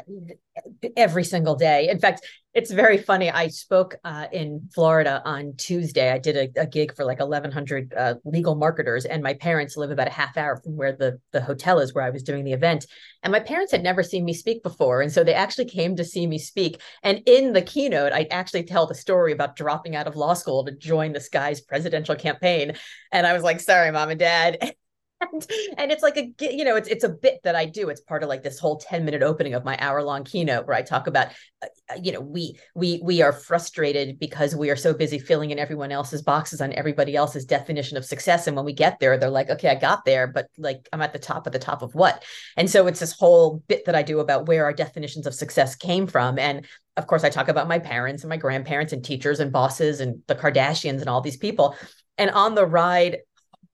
every 0.98 1.24
single 1.24 1.56
day. 1.56 1.88
In 1.90 1.98
fact, 1.98 2.26
it's 2.54 2.72
very 2.72 2.98
funny. 2.98 3.30
I 3.32 3.48
spoke 3.48 3.96
uh, 4.04 4.26
in 4.34 4.68
Florida 4.74 5.22
on 5.24 5.54
Tuesday. 5.56 6.12
I 6.12 6.18
did 6.18 6.36
a, 6.36 6.62
a 6.62 6.66
gig 6.66 6.94
for 6.96 7.06
like 7.06 7.20
1,100 7.20 7.94
uh, 7.96 8.16
legal 8.26 8.56
marketers, 8.56 9.06
and 9.06 9.24
my 9.24 9.34
parents 9.36 9.78
live 9.78 9.92
about 9.92 10.08
a 10.08 10.12
half 10.12 10.36
hour 10.36 10.58
from 10.58 10.76
where 10.76 10.92
the, 10.92 11.20
the 11.32 11.42
hotel 11.42 11.80
is 11.80 11.94
where 11.94 12.04
I 12.04 12.10
was 12.10 12.24
doing 12.24 12.44
the 12.44 12.54
event. 12.54 12.86
And 13.24 13.32
my 13.32 13.40
parents 13.40 13.72
had 13.72 13.84
never 13.84 14.04
seen 14.04 14.26
me 14.26 14.34
speak 14.34 14.62
before. 14.62 15.02
And 15.02 15.12
so 15.12 15.24
they 15.24 15.34
actually 15.34 15.70
came 15.70 15.96
to 15.96 16.04
see 16.04 16.28
me 16.28 16.40
speak. 16.40 16.82
And 17.04 17.22
in 17.26 17.54
the 17.54 17.62
keynote, 17.62 18.12
I 18.12 18.28
actually 18.30 18.64
tell 18.64 18.88
the 18.88 18.96
story 18.96 19.32
about 19.32 19.56
dropping 19.56 19.96
out 19.96 20.08
of 20.08 20.16
law 20.16 20.34
school 20.34 20.66
to 20.66 20.72
join 20.72 21.14
this 21.14 21.30
guy's 21.30 21.62
presidential 21.62 22.16
campaign. 22.16 22.74
And 23.12 23.26
I 23.26 23.34
was 23.34 23.44
like, 23.44 23.62
sorry, 23.62 23.92
mom 23.92 24.10
and 24.10 24.20
dad. 24.20 24.74
and, 25.22 25.48
and 25.78 25.92
it's 25.92 26.04
like 26.04 26.18
a 26.18 26.32
you 26.40 26.64
know 26.64 26.76
it's 26.76 26.88
it's 26.88 27.04
a 27.04 27.10
bit 27.10 27.40
that 27.44 27.56
I 27.56 27.66
do. 27.66 27.90
It's 27.90 28.02
part 28.02 28.24
of 28.24 28.30
like 28.30 28.44
this 28.44 28.60
whole 28.60 28.78
10 28.78 29.06
minute 29.06 29.24
opening 29.24 29.54
of 29.54 29.66
my 29.66 29.78
hour 29.80 30.04
long 30.04 30.24
keynote 30.24 30.68
where 30.68 30.76
I 30.76 30.82
talk 30.82 31.08
about 31.08 31.28
uh, 31.62 31.68
you 32.02 32.12
know 32.12 32.22
we 32.22 32.60
we 32.76 33.00
we 33.04 33.22
are 33.22 33.32
frustrated 33.32 34.20
because 34.20 34.56
we 34.56 34.70
are 34.70 34.76
so 34.76 34.94
busy 34.94 35.20
filling 35.20 35.52
in 35.52 35.60
everyone 35.60 35.92
else's 35.92 36.22
boxes 36.22 36.62
on 36.62 36.74
everybody 36.74 37.16
else's 37.16 37.46
definition 37.46 37.98
of 37.98 38.06
success 38.06 38.48
and 38.48 38.56
when 38.56 38.66
we 38.66 38.74
get 38.74 39.00
there 39.00 39.18
they're 39.18 39.30
like 39.30 39.50
okay 39.50 39.70
I 39.70 39.76
got 39.76 40.06
there 40.06 40.28
but 40.28 40.48
like 40.58 40.88
I'm 40.94 41.02
at 41.02 41.14
the 41.14 41.20
top 41.20 41.48
of 41.48 41.54
the 41.54 41.60
top 41.60 41.82
of 41.82 41.96
what. 41.96 42.24
And 42.56 42.70
so 42.70 42.88
it's 42.88 43.00
this 43.00 43.14
whole 43.14 43.64
bit 43.68 43.86
that 43.86 43.96
I 43.96 44.04
do 44.04 44.20
about 44.20 44.48
where 44.48 44.66
our 44.66 44.74
definitions 44.74 45.26
of 45.26 45.34
success 45.34 45.76
came 45.76 46.08
from 46.08 46.38
and 46.38 46.66
of 46.96 47.08
course 47.08 47.24
I 47.24 47.30
talk 47.30 47.48
about 47.48 47.68
my 47.68 47.80
parents 47.80 48.24
and 48.24 48.30
my 48.30 48.38
grandparents 48.38 48.94
and 48.94 49.04
teachers 49.04 49.40
and 49.40 49.52
bosses 49.52 50.00
and 50.00 50.22
the 50.28 50.36
Kardashians 50.36 51.00
and 51.00 51.08
all 51.08 51.22
these 51.22 51.38
people. 51.38 51.76
And 52.18 52.32
on 52.32 52.56
the 52.56 52.66
ride 52.66 53.20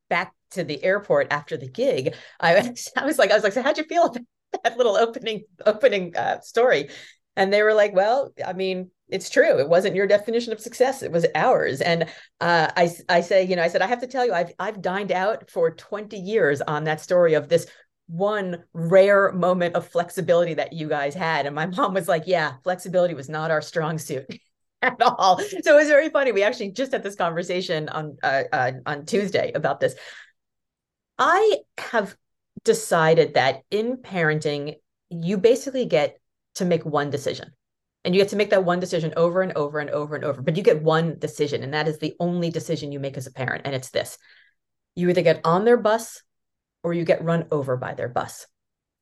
back 0.10 0.34
to 0.54 0.63
the 0.63 0.84
airport 0.84 1.28
after 1.32 1.58
the 1.58 1.70
gig, 1.70 2.16
I 2.39 2.60
was, 2.60 2.89
I 2.98 3.06
was 3.06 3.18
like, 3.18 3.32
I 3.32 3.36
was 3.36 3.44
like, 3.44 3.54
so 3.54 3.62
how'd 3.62 3.78
you 3.78 3.84
feel 3.84 4.06
about 4.06 4.22
that 4.63 4.78
little 4.78 4.96
opening 4.96 5.44
opening 5.66 6.16
uh, 6.16 6.42
story? 6.42 6.89
And 7.36 7.52
they 7.52 7.63
were 7.63 7.74
like, 7.74 7.96
well, 7.96 8.32
I 8.46 8.54
mean, 8.54 8.92
it's 9.10 9.30
true. 9.30 9.60
It 9.60 9.68
wasn't 9.68 9.96
your 9.96 10.08
definition 10.08 10.54
of 10.54 10.60
success; 10.60 11.04
it 11.04 11.12
was 11.12 11.26
ours. 11.36 11.82
And 11.82 12.04
uh, 12.42 12.72
I, 12.76 12.92
I 13.10 13.22
say, 13.22 13.44
you 13.44 13.56
know, 13.56 13.63
I 13.63 13.68
said, 13.68 13.82
I 13.82 13.88
have 13.88 14.02
to 14.02 14.08
tell 14.08 14.26
you, 14.26 14.34
I've, 14.34 14.52
I've 14.60 14.82
dined 14.82 15.12
out 15.12 15.50
for 15.50 15.72
twenty 15.72 16.18
years 16.18 16.62
on 16.62 16.84
that 16.86 17.02
story 17.02 17.34
of 17.34 17.50
this 17.50 17.68
one 18.08 18.63
rare 18.74 19.32
moment 19.32 19.76
of 19.76 19.88
flexibility 19.88 20.54
that 20.56 20.74
you 20.74 20.88
guys 20.89 21.16
had. 21.16 21.46
And 21.46 21.56
my 21.56 21.66
mom 21.66 21.94
was 21.94 22.08
like, 22.08 22.24
yeah, 22.28 22.54
flexibility 22.63 23.13
was 23.13 23.30
not 23.30 23.52
our 23.52 23.62
strong 23.62 23.98
suit. 23.98 24.26
at 24.84 25.02
all. 25.02 25.39
So 25.39 25.74
it 25.74 25.80
was 25.80 25.88
very 25.88 26.10
funny. 26.10 26.32
We 26.32 26.44
actually 26.44 26.72
just 26.72 26.92
had 26.92 27.04
this 27.04 27.16
conversation 27.16 27.89
on 27.89 28.18
uh, 28.22 28.44
uh, 28.52 28.72
on 28.86 29.06
Tuesday 29.06 29.52
about 29.54 29.80
this. 29.80 29.96
I 31.26 31.60
have 31.78 32.18
decided 32.66 33.36
that 33.36 33.62
in 33.72 33.96
parenting, 33.96 34.76
you 35.10 35.38
basically 35.38 35.86
get 35.86 36.20
to 36.56 36.66
make 36.66 36.86
one 36.86 37.10
decision. 37.10 37.54
And 38.04 38.14
you 38.14 38.20
get 38.20 38.32
to 38.32 38.36
make 38.36 38.50
that 38.50 38.66
one 38.66 38.82
decision 38.82 39.14
over 39.16 39.42
and 39.42 39.54
over 39.54 39.80
and 39.80 39.90
over 39.90 40.16
and 40.16 40.26
over. 40.26 40.42
But 40.42 40.58
you 40.58 40.64
get 40.64 40.84
one 40.84 41.18
decision, 41.18 41.64
and 41.64 41.74
that 41.74 41.88
is 41.88 42.00
the 42.00 42.14
only 42.20 42.50
decision 42.50 42.92
you 42.92 43.00
make 43.00 43.16
as 43.16 43.26
a 43.26 43.32
parent. 43.32 43.62
And 43.64 43.74
it's 43.74 43.90
this 43.92 44.18
you 44.96 45.10
either 45.10 45.22
get 45.22 45.40
on 45.46 45.64
their 45.64 45.78
bus 45.78 46.22
or 46.84 46.94
you 46.94 47.06
get 47.06 47.24
run 47.24 47.48
over 47.52 47.78
by 47.78 47.94
their 47.94 48.10
bus. 48.10 48.46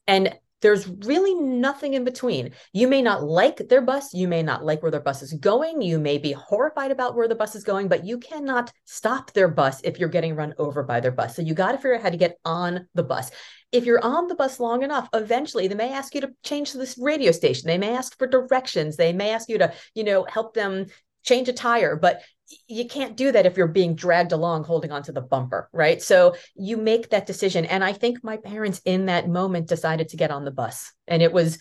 And 0.06 0.38
there's 0.62 0.88
really 0.88 1.34
nothing 1.36 1.94
in 1.94 2.04
between. 2.04 2.52
You 2.74 2.88
may 2.88 3.02
not 3.02 3.24
like 3.24 3.68
their 3.68 3.82
bus. 3.82 4.14
You 4.14 4.28
may 4.28 4.44
not 4.44 4.64
like 4.64 4.82
where 4.82 4.92
their 4.92 5.02
bus 5.02 5.22
is 5.22 5.34
going. 5.34 5.82
You 5.82 6.00
may 6.00 6.18
be 6.18 6.32
horrified 6.32 6.92
about 6.92 7.16
where 7.16 7.28
the 7.28 7.36
bus 7.36 7.56
is 7.56 7.64
going, 7.64 7.88
but 7.88 8.06
you 8.06 8.20
cannot 8.20 8.72
stop 8.86 9.34
their 9.34 9.48
bus 9.48 9.82
if 9.84 10.00
you're 10.00 10.10
getting 10.10 10.36
run 10.36 10.54
over 10.58 10.84
by 10.84 11.00
their 11.00 11.12
bus. 11.12 11.36
So 11.36 11.42
you 11.42 11.54
got 11.54 11.74
to 11.74 11.78
figure 11.78 11.96
out 11.96 12.04
how 12.04 12.10
to 12.10 12.18
get 12.18 12.38
on 12.46 12.88
the 12.94 13.04
bus. 13.04 13.32
If 13.72 13.86
you're 13.86 14.04
on 14.04 14.28
the 14.28 14.36
bus 14.36 14.60
long 14.60 14.84
enough, 14.84 15.08
eventually 15.14 15.68
they 15.68 15.76
may 15.76 15.94
ask 15.94 16.14
you 16.14 16.22
to 16.22 16.32
change 16.44 16.72
to 16.72 16.78
this 16.78 16.98
radio 16.98 17.32
station. 17.32 17.68
They 17.68 17.78
may 17.78 17.96
ask 17.96 18.18
for 18.18 18.28
directions. 18.28 18.98
They 18.98 19.14
may 19.14 19.32
ask 19.32 19.50
you 19.50 19.58
to, 19.60 19.74
you 19.96 20.04
know, 20.04 20.26
help 20.26 20.54
them 20.54 20.88
change 21.24 21.48
a 21.48 21.54
tire. 21.54 21.96
But 21.96 22.22
you 22.68 22.88
can't 22.88 23.18
do 23.18 23.32
that 23.32 23.46
if 23.46 23.58
you're 23.58 23.68
being 23.68 23.96
dragged 23.96 24.32
along 24.32 24.64
holding 24.64 24.92
onto 24.92 25.12
the 25.12 25.22
bumper, 25.22 25.70
right? 25.74 26.02
So 26.02 26.36
you 26.56 26.78
make 26.78 27.10
that 27.10 27.26
decision. 27.26 27.66
And 27.66 27.84
I 27.84 27.94
think 27.94 28.24
my 28.24 28.38
parents 28.38 28.82
in 28.86 29.08
that 29.08 29.30
moment 29.30 29.68
decided 29.68 30.10
to 30.10 30.18
get 30.18 30.32
on 30.32 30.46
the 30.46 30.52
bus. 30.52 30.92
And 31.08 31.22
it 31.22 31.34
was 31.34 31.58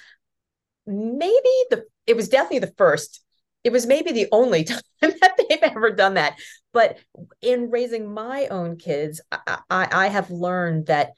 maybe 0.86 1.54
the, 1.70 1.84
it 2.06 2.16
was 2.16 2.28
definitely 2.28 2.60
the 2.60 2.74
first, 2.76 3.22
it 3.64 3.72
was 3.72 3.86
maybe 3.86 4.12
the 4.12 4.28
only 4.32 4.64
time 4.64 4.80
that 5.00 5.36
they've 5.36 5.58
ever 5.62 5.90
done 5.90 6.14
that. 6.14 6.38
But 6.72 6.98
in 7.40 7.70
raising 7.70 8.12
my 8.12 8.46
own 8.48 8.76
kids, 8.76 9.20
I, 9.30 9.58
I, 9.68 9.88
I 9.92 10.06
have 10.08 10.30
learned 10.30 10.86
that 10.86 11.12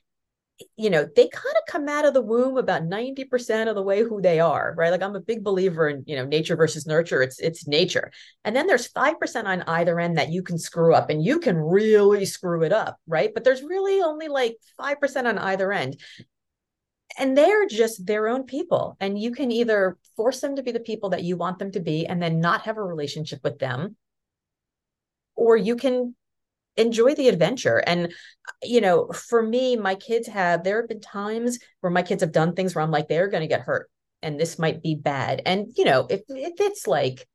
you 0.76 0.90
know, 0.90 1.06
they 1.16 1.28
kind 1.28 1.56
of 1.56 1.62
come 1.66 1.88
out 1.88 2.04
of 2.04 2.14
the 2.14 2.22
womb 2.22 2.56
about 2.56 2.82
90% 2.82 3.68
of 3.68 3.74
the 3.74 3.82
way 3.82 4.02
who 4.02 4.20
they 4.20 4.40
are, 4.40 4.74
right? 4.76 4.90
Like 4.90 5.02
I'm 5.02 5.16
a 5.16 5.20
big 5.20 5.44
believer 5.44 5.88
in, 5.88 6.04
you 6.06 6.16
know, 6.16 6.24
nature 6.24 6.56
versus 6.56 6.86
nurture. 6.86 7.22
It's 7.22 7.38
it's 7.38 7.66
nature. 7.66 8.10
And 8.44 8.54
then 8.54 8.66
there's 8.66 8.92
5% 8.92 9.44
on 9.44 9.62
either 9.62 9.98
end 10.00 10.18
that 10.18 10.30
you 10.30 10.42
can 10.42 10.58
screw 10.58 10.94
up 10.94 11.10
and 11.10 11.24
you 11.24 11.38
can 11.38 11.56
really 11.56 12.24
screw 12.24 12.62
it 12.62 12.72
up, 12.72 12.98
right? 13.06 13.32
But 13.32 13.44
there's 13.44 13.62
really 13.62 14.00
only 14.00 14.28
like 14.28 14.56
5% 14.80 15.26
on 15.26 15.38
either 15.38 15.72
end. 15.72 16.00
And 17.18 17.36
they're 17.36 17.66
just 17.66 18.06
their 18.06 18.28
own 18.28 18.44
people. 18.44 18.96
And 18.98 19.18
you 19.18 19.32
can 19.32 19.52
either 19.52 19.98
force 20.16 20.40
them 20.40 20.56
to 20.56 20.62
be 20.62 20.72
the 20.72 20.80
people 20.80 21.10
that 21.10 21.24
you 21.24 21.36
want 21.36 21.58
them 21.58 21.70
to 21.72 21.80
be 21.80 22.06
and 22.06 22.22
then 22.22 22.40
not 22.40 22.62
have 22.62 22.78
a 22.78 22.82
relationship 22.82 23.40
with 23.44 23.58
them, 23.58 23.96
or 25.34 25.56
you 25.56 25.76
can 25.76 26.14
enjoy 26.76 27.14
the 27.14 27.28
adventure. 27.28 27.78
And 27.78 28.12
you 28.62 28.80
know 28.80 29.08
for 29.08 29.42
me 29.42 29.76
my 29.76 29.94
kids 29.94 30.26
have 30.28 30.64
there 30.64 30.80
have 30.80 30.88
been 30.88 31.00
times 31.00 31.58
where 31.80 31.92
my 31.92 32.02
kids 32.02 32.22
have 32.22 32.32
done 32.32 32.54
things 32.54 32.74
where 32.74 32.82
i'm 32.82 32.90
like 32.90 33.06
they're 33.06 33.28
going 33.28 33.42
to 33.42 33.46
get 33.46 33.60
hurt 33.60 33.88
and 34.20 34.38
this 34.38 34.58
might 34.58 34.82
be 34.82 34.94
bad. 34.94 35.42
And 35.46 35.68
you 35.76 35.84
know 35.84 36.06
if, 36.08 36.20
if 36.28 36.60
it's 36.60 36.86
like 36.86 37.26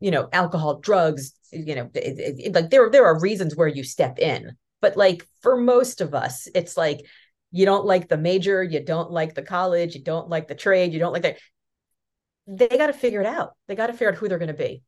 you 0.00 0.10
know 0.10 0.28
alcohol 0.32 0.80
drugs 0.80 1.32
you 1.50 1.74
know 1.74 1.90
it, 1.94 2.18
it, 2.18 2.34
it, 2.38 2.54
like 2.54 2.70
there 2.70 2.90
there 2.90 3.06
are 3.06 3.20
reasons 3.20 3.56
where 3.56 3.68
you 3.68 3.84
step 3.84 4.18
in. 4.18 4.56
But 4.80 4.96
like 4.96 5.26
for 5.42 5.56
most 5.56 6.00
of 6.00 6.14
us 6.14 6.48
it's 6.54 6.76
like 6.76 7.00
you 7.50 7.66
don't 7.66 7.86
like 7.86 8.08
the 8.08 8.16
major 8.16 8.62
you 8.62 8.80
don't 8.84 9.10
like 9.10 9.34
the 9.34 9.42
college 9.42 9.94
you 9.94 10.02
don't 10.02 10.28
like 10.28 10.48
the 10.48 10.54
trade 10.54 10.92
you 10.92 10.98
don't 10.98 11.12
like 11.12 11.22
that 11.22 11.38
they 12.46 12.66
got 12.68 12.88
to 12.88 12.92
figure 12.92 13.20
it 13.20 13.26
out. 13.26 13.52
They 13.68 13.76
got 13.76 13.86
to 13.86 13.92
figure 13.92 14.08
out 14.08 14.16
who 14.16 14.28
they're 14.28 14.38
going 14.38 14.48
to 14.48 14.54
be 14.54 14.82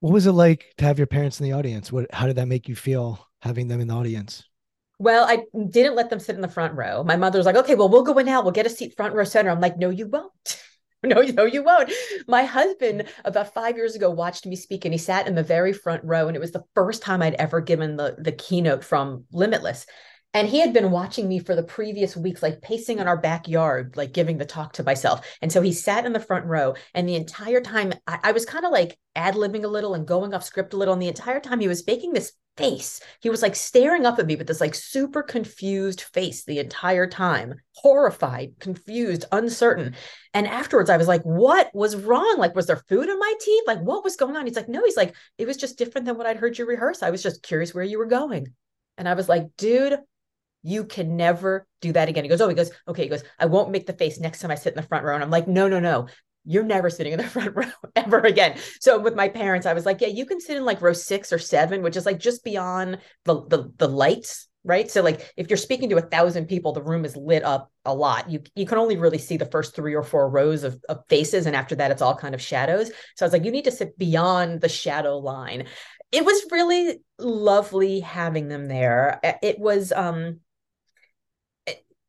what 0.00 0.12
was 0.12 0.26
it 0.26 0.32
like 0.32 0.72
to 0.78 0.84
have 0.84 0.98
your 0.98 1.06
parents 1.06 1.40
in 1.40 1.44
the 1.44 1.52
audience? 1.52 1.90
What 1.90 2.12
how 2.12 2.26
did 2.26 2.36
that 2.36 2.48
make 2.48 2.68
you 2.68 2.76
feel 2.76 3.26
having 3.42 3.68
them 3.68 3.80
in 3.80 3.88
the 3.88 3.94
audience? 3.94 4.44
Well, 5.00 5.24
I 5.28 5.44
didn't 5.70 5.94
let 5.94 6.10
them 6.10 6.18
sit 6.18 6.34
in 6.34 6.40
the 6.42 6.48
front 6.48 6.74
row. 6.74 7.04
My 7.04 7.16
mother 7.16 7.38
was 7.38 7.46
like, 7.46 7.56
"Okay, 7.56 7.74
well, 7.74 7.88
we'll 7.88 8.02
go 8.02 8.18
in 8.18 8.26
now. 8.26 8.42
We'll 8.42 8.52
get 8.52 8.66
a 8.66 8.70
seat 8.70 8.96
front 8.96 9.14
row 9.14 9.24
center." 9.24 9.50
I'm 9.50 9.60
like, 9.60 9.78
"No, 9.78 9.90
you 9.90 10.08
won't." 10.08 10.62
no, 11.04 11.20
no, 11.20 11.44
you 11.44 11.62
won't. 11.62 11.92
My 12.26 12.42
husband, 12.42 13.04
about 13.24 13.54
five 13.54 13.76
years 13.76 13.94
ago, 13.94 14.10
watched 14.10 14.46
me 14.46 14.56
speak, 14.56 14.84
and 14.84 14.92
he 14.92 14.98
sat 14.98 15.28
in 15.28 15.36
the 15.36 15.42
very 15.42 15.72
front 15.72 16.02
row, 16.04 16.26
and 16.26 16.36
it 16.36 16.40
was 16.40 16.52
the 16.52 16.64
first 16.74 17.02
time 17.02 17.22
I'd 17.22 17.34
ever 17.34 17.60
given 17.60 17.96
the 17.96 18.16
the 18.18 18.32
keynote 18.32 18.84
from 18.84 19.24
Limitless. 19.32 19.86
And 20.34 20.46
he 20.46 20.60
had 20.60 20.74
been 20.74 20.90
watching 20.90 21.26
me 21.26 21.38
for 21.38 21.56
the 21.56 21.62
previous 21.62 22.16
weeks, 22.16 22.42
like 22.42 22.60
pacing 22.60 23.00
on 23.00 23.08
our 23.08 23.16
backyard, 23.16 23.96
like 23.96 24.12
giving 24.12 24.36
the 24.36 24.44
talk 24.44 24.74
to 24.74 24.82
myself. 24.82 25.26
And 25.40 25.50
so 25.50 25.62
he 25.62 25.72
sat 25.72 26.04
in 26.04 26.12
the 26.12 26.20
front 26.20 26.44
row. 26.44 26.74
And 26.94 27.08
the 27.08 27.16
entire 27.16 27.60
time, 27.62 27.94
I, 28.06 28.18
I 28.24 28.32
was 28.32 28.44
kind 28.44 28.66
of 28.66 28.70
like 28.70 28.98
ad 29.16 29.34
libbing 29.34 29.64
a 29.64 29.68
little 29.68 29.94
and 29.94 30.06
going 30.06 30.34
off 30.34 30.44
script 30.44 30.74
a 30.74 30.76
little. 30.76 30.92
And 30.92 31.02
the 31.02 31.08
entire 31.08 31.40
time, 31.40 31.60
he 31.60 31.68
was 31.68 31.86
making 31.86 32.12
this 32.12 32.32
face. 32.58 33.00
He 33.20 33.30
was 33.30 33.40
like 33.40 33.56
staring 33.56 34.04
up 34.04 34.18
at 34.18 34.26
me 34.26 34.36
with 34.36 34.48
this 34.48 34.60
like 34.60 34.74
super 34.74 35.22
confused 35.22 36.02
face 36.02 36.44
the 36.44 36.58
entire 36.58 37.06
time, 37.06 37.54
horrified, 37.76 38.52
confused, 38.58 39.24
uncertain. 39.32 39.94
And 40.34 40.46
afterwards, 40.46 40.90
I 40.90 40.98
was 40.98 41.08
like, 41.08 41.22
what 41.22 41.70
was 41.72 41.96
wrong? 41.96 42.36
Like, 42.36 42.54
was 42.54 42.66
there 42.66 42.82
food 42.88 43.08
in 43.08 43.18
my 43.18 43.32
teeth? 43.40 43.62
Like, 43.66 43.80
what 43.80 44.04
was 44.04 44.16
going 44.16 44.36
on? 44.36 44.44
He's 44.44 44.56
like, 44.56 44.68
no, 44.68 44.84
he's 44.84 44.96
like, 44.96 45.14
it 45.38 45.46
was 45.46 45.56
just 45.56 45.78
different 45.78 46.04
than 46.04 46.18
what 46.18 46.26
I'd 46.26 46.36
heard 46.36 46.58
you 46.58 46.66
rehearse. 46.66 47.02
I 47.02 47.10
was 47.10 47.22
just 47.22 47.42
curious 47.42 47.72
where 47.72 47.84
you 47.84 47.98
were 47.98 48.06
going. 48.06 48.48
And 48.98 49.08
I 49.08 49.14
was 49.14 49.28
like, 49.28 49.56
dude, 49.56 49.98
you 50.68 50.84
can 50.84 51.16
never 51.16 51.66
do 51.80 51.92
that 51.92 52.08
again. 52.08 52.24
He 52.24 52.28
goes, 52.28 52.40
Oh, 52.40 52.48
he 52.48 52.54
goes, 52.54 52.70
okay. 52.86 53.04
He 53.04 53.08
goes, 53.08 53.24
I 53.38 53.46
won't 53.46 53.70
make 53.70 53.86
the 53.86 53.92
face 53.92 54.20
next 54.20 54.40
time 54.40 54.50
I 54.50 54.56
sit 54.56 54.74
in 54.74 54.80
the 54.80 54.86
front 54.86 55.04
row. 55.04 55.14
And 55.14 55.24
I'm 55.24 55.30
like, 55.30 55.48
no, 55.48 55.68
no, 55.68 55.80
no. 55.80 56.08
You're 56.44 56.64
never 56.64 56.90
sitting 56.90 57.12
in 57.12 57.18
the 57.18 57.24
front 57.28 57.56
row 57.56 57.64
ever 57.96 58.20
again. 58.20 58.58
So 58.80 58.98
with 58.98 59.14
my 59.14 59.28
parents, 59.28 59.66
I 59.66 59.72
was 59.72 59.86
like, 59.86 60.00
yeah, 60.00 60.08
you 60.08 60.26
can 60.26 60.40
sit 60.40 60.56
in 60.56 60.64
like 60.64 60.82
row 60.82 60.92
six 60.92 61.32
or 61.32 61.38
seven, 61.38 61.82
which 61.82 61.96
is 61.96 62.06
like 62.06 62.18
just 62.18 62.44
beyond 62.44 62.98
the 63.24 63.46
the, 63.46 63.72
the 63.76 63.88
lights, 63.88 64.48
right? 64.64 64.90
So 64.90 65.02
like 65.02 65.32
if 65.36 65.48
you're 65.48 65.56
speaking 65.56 65.88
to 65.90 65.96
a 65.96 66.02
thousand 66.02 66.46
people, 66.46 66.72
the 66.72 66.82
room 66.82 67.04
is 67.04 67.16
lit 67.16 67.44
up 67.44 67.70
a 67.84 67.94
lot. 67.94 68.30
You 68.30 68.42
you 68.54 68.66
can 68.66 68.78
only 68.78 68.96
really 68.96 69.18
see 69.18 69.36
the 69.36 69.46
first 69.46 69.74
three 69.74 69.94
or 69.94 70.02
four 70.02 70.28
rows 70.28 70.64
of, 70.64 70.82
of 70.88 71.02
faces, 71.08 71.46
and 71.46 71.56
after 71.56 71.74
that, 71.76 71.90
it's 71.90 72.02
all 72.02 72.16
kind 72.16 72.34
of 72.34 72.42
shadows. 72.42 72.90
So 73.16 73.24
I 73.24 73.26
was 73.26 73.32
like, 73.32 73.44
you 73.44 73.52
need 73.52 73.64
to 73.64 73.70
sit 73.70 73.98
beyond 73.98 74.60
the 74.60 74.68
shadow 74.68 75.18
line. 75.18 75.66
It 76.12 76.24
was 76.24 76.46
really 76.50 77.00
lovely 77.18 78.00
having 78.00 78.48
them 78.48 78.68
there. 78.68 79.20
It 79.42 79.58
was 79.58 79.92
um 79.92 80.40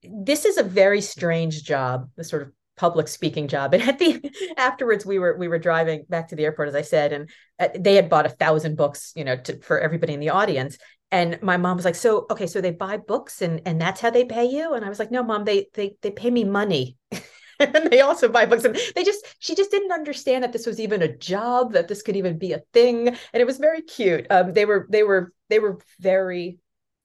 this 0.04 0.46
is 0.46 0.58
a 0.58 0.64
very 0.64 1.02
strange 1.02 1.64
job, 1.64 2.10
the 2.16 2.24
sort 2.24 2.44
of 2.44 2.52
public 2.78 3.08
speaking 3.08 3.48
job. 3.48 3.74
And 3.76 3.84
at 3.84 4.00
the 4.00 4.32
afterwards, 4.58 5.06
we 5.06 5.20
were 5.20 5.38
we 5.38 5.48
were 5.48 5.60
driving 5.60 6.06
back 6.10 6.30
to 6.30 6.36
the 6.36 6.46
airport, 6.46 6.70
as 6.70 6.76
I 6.76 6.82
said, 6.82 7.14
and 7.14 7.30
uh, 7.60 7.70
they 7.78 7.96
had 7.96 8.10
bought 8.10 8.26
a 8.26 8.30
thousand 8.30 8.78
books, 8.78 9.12
you 9.16 9.26
know, 9.26 9.36
to, 9.36 9.60
for 9.62 9.80
everybody 9.80 10.14
in 10.14 10.20
the 10.20 10.30
audience. 10.30 10.78
And 11.12 11.42
my 11.42 11.58
mom 11.58 11.76
was 11.76 11.86
like, 11.86 11.96
"So 11.96 12.26
okay, 12.32 12.48
so 12.48 12.62
they 12.62 12.72
buy 12.72 12.98
books, 12.98 13.42
and 13.42 13.62
and 13.66 13.82
that's 13.82 14.02
how 14.02 14.10
they 14.10 14.26
pay 14.26 14.46
you?" 14.46 14.74
And 14.74 14.86
I 14.86 14.90
was 14.90 15.00
like, 15.00 15.12
"No, 15.12 15.24
mom, 15.24 15.44
they 15.44 15.68
they 15.74 15.96
they 16.02 16.12
pay 16.12 16.32
me 16.32 16.44
money." 16.44 16.98
and 17.60 17.92
they 17.92 18.00
also 18.00 18.30
buy 18.30 18.46
books 18.46 18.64
and 18.64 18.78
they 18.96 19.04
just 19.04 19.26
she 19.40 19.54
just 19.54 19.72
didn't 19.72 19.92
understand 19.92 20.44
that 20.44 20.54
this 20.54 20.66
was 20.66 20.80
even 20.80 21.02
a 21.02 21.18
job 21.18 21.74
that 21.74 21.90
this 21.90 22.02
could 22.02 22.16
even 22.16 22.38
be 22.38 22.54
a 22.54 22.62
thing 22.72 23.10
and 23.10 23.18
it 23.34 23.46
was 23.46 23.58
very 23.58 23.82
cute 23.82 24.26
um, 24.30 24.54
they 24.54 24.64
were 24.64 24.88
they 24.90 25.04
were 25.04 25.34
they 25.50 25.60
were 25.60 25.78
very 26.00 26.58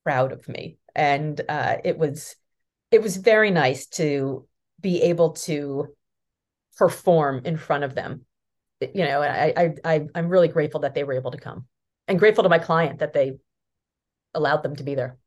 proud 0.04 0.30
of 0.30 0.48
me 0.48 0.76
and 0.94 1.40
uh, 1.48 1.76
it 1.82 1.98
was 1.98 2.36
it 2.94 3.02
was 3.02 3.16
very 3.16 3.50
nice 3.50 3.86
to 3.86 4.46
be 4.80 5.02
able 5.02 5.30
to 5.30 5.88
perform 6.78 7.42
in 7.44 7.56
front 7.56 7.82
of 7.82 7.94
them 7.94 8.24
you 8.80 9.04
know 9.04 9.20
I, 9.20 9.74
I 9.84 10.06
i'm 10.14 10.28
really 10.28 10.48
grateful 10.48 10.80
that 10.80 10.94
they 10.94 11.02
were 11.04 11.14
able 11.14 11.32
to 11.32 11.38
come 11.38 11.66
and 12.06 12.18
grateful 12.18 12.44
to 12.44 12.48
my 12.48 12.58
client 12.58 13.00
that 13.00 13.12
they 13.12 13.32
allowed 14.32 14.62
them 14.62 14.76
to 14.76 14.84
be 14.84 14.94
there 14.94 15.18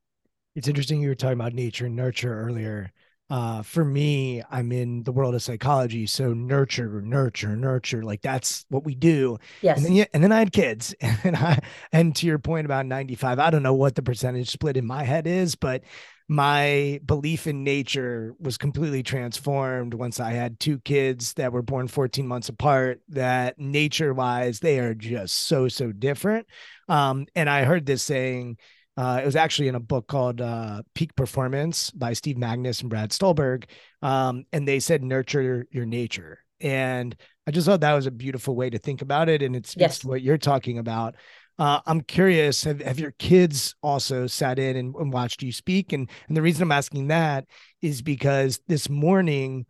It's 0.55 0.67
interesting 0.67 1.01
you 1.01 1.09
were 1.09 1.15
talking 1.15 1.39
about 1.39 1.53
nature 1.53 1.85
and 1.85 1.95
nurture 1.95 2.33
earlier. 2.33 2.91
Uh, 3.29 3.61
for 3.61 3.83
me, 3.83 4.41
I'm 4.49 4.71
in 4.71 5.03
the 5.03 5.11
world 5.11 5.35
of 5.35 5.43
psychology, 5.43 6.07
so 6.07 6.33
nurture, 6.33 7.01
nurture, 7.01 7.57
nurture, 7.57 8.01
like 8.01 8.21
that's 8.21 8.65
what 8.69 8.85
we 8.85 8.95
do. 8.95 9.37
Yes. 9.61 9.77
And 9.77 9.85
then, 9.85 9.93
yeah, 9.93 10.05
and 10.13 10.23
then 10.23 10.31
I 10.31 10.39
had 10.39 10.53
kids, 10.53 10.95
and 11.01 11.35
I, 11.35 11.59
and 11.91 12.15
to 12.15 12.25
your 12.25 12.39
point 12.39 12.65
about 12.65 12.85
95, 12.85 13.37
I 13.37 13.49
don't 13.49 13.63
know 13.63 13.73
what 13.73 13.95
the 13.95 14.01
percentage 14.01 14.49
split 14.49 14.77
in 14.77 14.85
my 14.85 15.03
head 15.03 15.27
is, 15.27 15.55
but 15.55 15.83
my 16.27 16.99
belief 17.05 17.47
in 17.47 17.63
nature 17.63 18.33
was 18.39 18.57
completely 18.57 19.01
transformed 19.01 19.93
once 19.93 20.19
I 20.19 20.31
had 20.31 20.59
two 20.59 20.79
kids 20.79 21.33
that 21.33 21.53
were 21.53 21.61
born 21.61 21.87
14 21.87 22.27
months 22.27 22.49
apart. 22.49 22.99
That 23.09 23.57
nature 23.57 24.13
wise, 24.13 24.59
they 24.59 24.79
are 24.79 24.93
just 24.93 25.35
so, 25.35 25.69
so 25.69 25.93
different. 25.93 26.47
Um, 26.89 27.27
and 27.35 27.49
I 27.49 27.63
heard 27.63 27.85
this 27.85 28.03
saying, 28.03 28.57
uh, 28.97 29.19
it 29.21 29.25
was 29.25 29.35
actually 29.35 29.69
in 29.69 29.75
a 29.75 29.79
book 29.79 30.07
called 30.07 30.41
uh, 30.41 30.81
Peak 30.95 31.15
Performance 31.15 31.91
by 31.91 32.13
Steve 32.13 32.35
Magness 32.35 32.81
and 32.81 32.89
Brad 32.89 33.13
Stulberg. 33.13 33.65
Um, 34.01 34.45
and 34.51 34.67
they 34.67 34.79
said, 34.79 35.03
nurture 35.03 35.65
your 35.71 35.85
nature. 35.85 36.39
And 36.59 37.15
I 37.45 37.51
just 37.51 37.67
thought 37.67 37.81
that 37.81 37.93
was 37.93 38.07
a 38.07 38.11
beautiful 38.11 38.55
way 38.55 38.69
to 38.69 38.79
think 38.79 39.01
about 39.01 39.29
it. 39.29 39.43
And 39.43 39.55
it's 39.55 39.75
Yes. 39.77 40.03
what 40.03 40.21
you're 40.21 40.39
talking 40.39 40.79
about. 40.79 41.15
Uh, 41.59 41.79
I'm 41.87 42.01
curious, 42.01 42.63
have, 42.65 42.81
have 42.81 42.99
your 42.99 43.11
kids 43.17 43.75
also 43.81 44.27
sat 44.27 44.59
in 44.59 44.75
and, 44.75 44.95
and 44.95 45.11
watched 45.11 45.41
you 45.41 45.51
speak? 45.51 45.91
And, 45.91 46.07
and 46.27 46.37
the 46.37 46.41
reason 46.41 46.61
I'm 46.63 46.71
asking 46.71 47.07
that 47.07 47.45
is 47.81 48.03
because 48.03 48.59
this 48.67 48.89
morning 48.89 49.65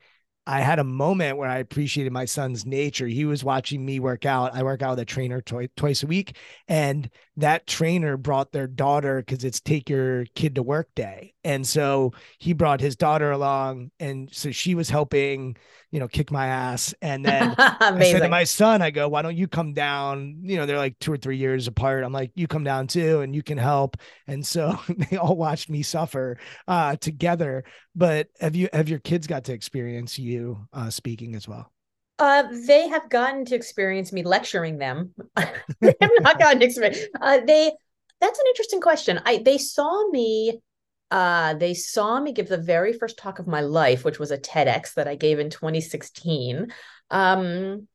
I 0.45 0.61
had 0.61 0.79
a 0.79 0.83
moment 0.83 1.37
where 1.37 1.49
I 1.49 1.59
appreciated 1.59 2.11
my 2.11 2.25
son's 2.25 2.65
nature. 2.65 3.07
He 3.07 3.23
was 3.23 3.43
watching 3.43 3.85
me 3.85 3.99
work 3.99 4.25
out. 4.25 4.53
I 4.53 4.63
work 4.63 4.81
out 4.81 4.91
with 4.91 4.99
a 4.99 5.05
trainer 5.05 5.41
twi- 5.41 5.69
twice 5.77 6.03
a 6.03 6.07
week, 6.07 6.37
and 6.67 7.09
that 7.37 7.67
trainer 7.67 8.17
brought 8.17 8.51
their 8.51 8.67
daughter 8.67 9.17
because 9.19 9.43
it's 9.43 9.59
take 9.61 9.89
your 9.89 10.25
kid 10.35 10.55
to 10.55 10.63
work 10.63 10.89
day. 10.95 11.33
And 11.47 11.65
so 11.65 12.11
he 12.39 12.51
brought 12.51 12.81
his 12.81 12.97
daughter 12.97 13.31
along, 13.31 13.91
and 14.01 14.27
so 14.33 14.51
she 14.51 14.75
was 14.75 14.89
helping, 14.89 15.55
you 15.91 15.99
know, 16.01 16.09
kick 16.09 16.29
my 16.29 16.47
ass. 16.47 16.93
And 17.01 17.23
then 17.23 17.55
I 17.57 18.03
said 18.11 18.19
to 18.19 18.27
my 18.27 18.43
son, 18.43 18.81
I 18.81 18.91
go, 18.91 19.07
why 19.07 19.21
don't 19.21 19.37
you 19.37 19.47
come 19.47 19.73
down? 19.73 20.39
You 20.41 20.57
know, 20.57 20.65
they're 20.65 20.77
like 20.77 20.99
two 20.99 21.13
or 21.13 21.15
three 21.15 21.37
years 21.37 21.65
apart. 21.65 22.03
I'm 22.03 22.11
like, 22.11 22.31
you 22.35 22.47
come 22.47 22.65
down 22.65 22.87
too, 22.87 23.21
and 23.21 23.33
you 23.33 23.43
can 23.43 23.57
help. 23.57 23.95
And 24.27 24.45
so 24.45 24.77
they 25.09 25.15
all 25.15 25.37
watched 25.37 25.69
me 25.69 25.83
suffer 25.83 26.37
uh, 26.67 26.97
together. 26.97 27.63
But 27.95 28.27
have 28.41 28.57
you 28.57 28.67
have 28.73 28.89
your 28.89 28.99
kids 28.99 29.25
got 29.25 29.45
to 29.45 29.53
experience 29.53 30.19
you 30.19 30.67
uh, 30.73 30.89
speaking 30.89 31.33
as 31.33 31.47
well? 31.47 31.71
Uh, 32.19 32.43
they 32.51 32.89
have 32.89 33.09
gotten 33.09 33.45
to 33.45 33.55
experience 33.55 34.11
me 34.11 34.21
lecturing 34.21 34.79
them. 34.79 35.13
they 35.79 35.95
have 36.01 36.11
not 36.19 36.39
gotten 36.39 36.59
to 36.59 36.65
experience. 36.65 36.99
Uh, 37.21 37.39
they. 37.39 37.71
That's 38.19 38.37
an 38.37 38.45
interesting 38.49 38.81
question. 38.81 39.21
I 39.25 39.37
they 39.37 39.57
saw 39.57 40.09
me. 40.09 40.59
Uh, 41.09 41.53
they 41.53 41.73
saw 41.73 42.19
me 42.19 42.33
give 42.33 42.49
the 42.49 42.57
very 42.57 42.93
first 42.93 43.17
talk 43.17 43.39
of 43.39 43.47
my 43.47 43.61
life, 43.61 44.03
which 44.03 44.19
was 44.19 44.31
a 44.31 44.37
TEDx 44.37 44.95
that 44.95 45.07
I 45.07 45.15
gave 45.15 45.39
in 45.39 45.49
2016. 45.49 46.73
Um, 47.09 47.87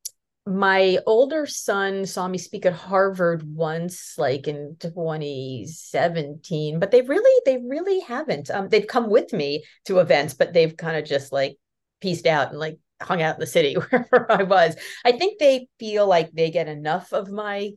my 0.44 0.98
older 1.06 1.46
son 1.46 2.04
saw 2.04 2.26
me 2.26 2.38
speak 2.38 2.66
at 2.66 2.72
Harvard 2.72 3.44
once, 3.44 4.14
like 4.18 4.48
in 4.48 4.76
2017, 4.80 6.80
but 6.80 6.90
they 6.90 7.02
really, 7.02 7.40
they 7.44 7.58
really 7.58 8.00
haven't. 8.00 8.50
Um, 8.50 8.68
they've 8.68 8.86
come 8.86 9.08
with 9.08 9.32
me 9.32 9.64
to 9.84 10.00
events, 10.00 10.34
but 10.34 10.52
they've 10.52 10.76
kind 10.76 10.96
of 10.96 11.04
just 11.04 11.32
like 11.32 11.58
pieced 12.00 12.26
out 12.26 12.50
and 12.50 12.58
like 12.58 12.78
hung 13.00 13.22
out 13.22 13.36
in 13.36 13.40
the 13.40 13.46
city 13.46 13.74
wherever 13.74 14.26
I 14.30 14.42
was. 14.42 14.74
I 15.04 15.12
think 15.12 15.38
they 15.38 15.68
feel 15.78 16.06
like 16.06 16.32
they 16.32 16.50
get 16.50 16.66
enough 16.66 17.12
of 17.12 17.30
my 17.30 17.72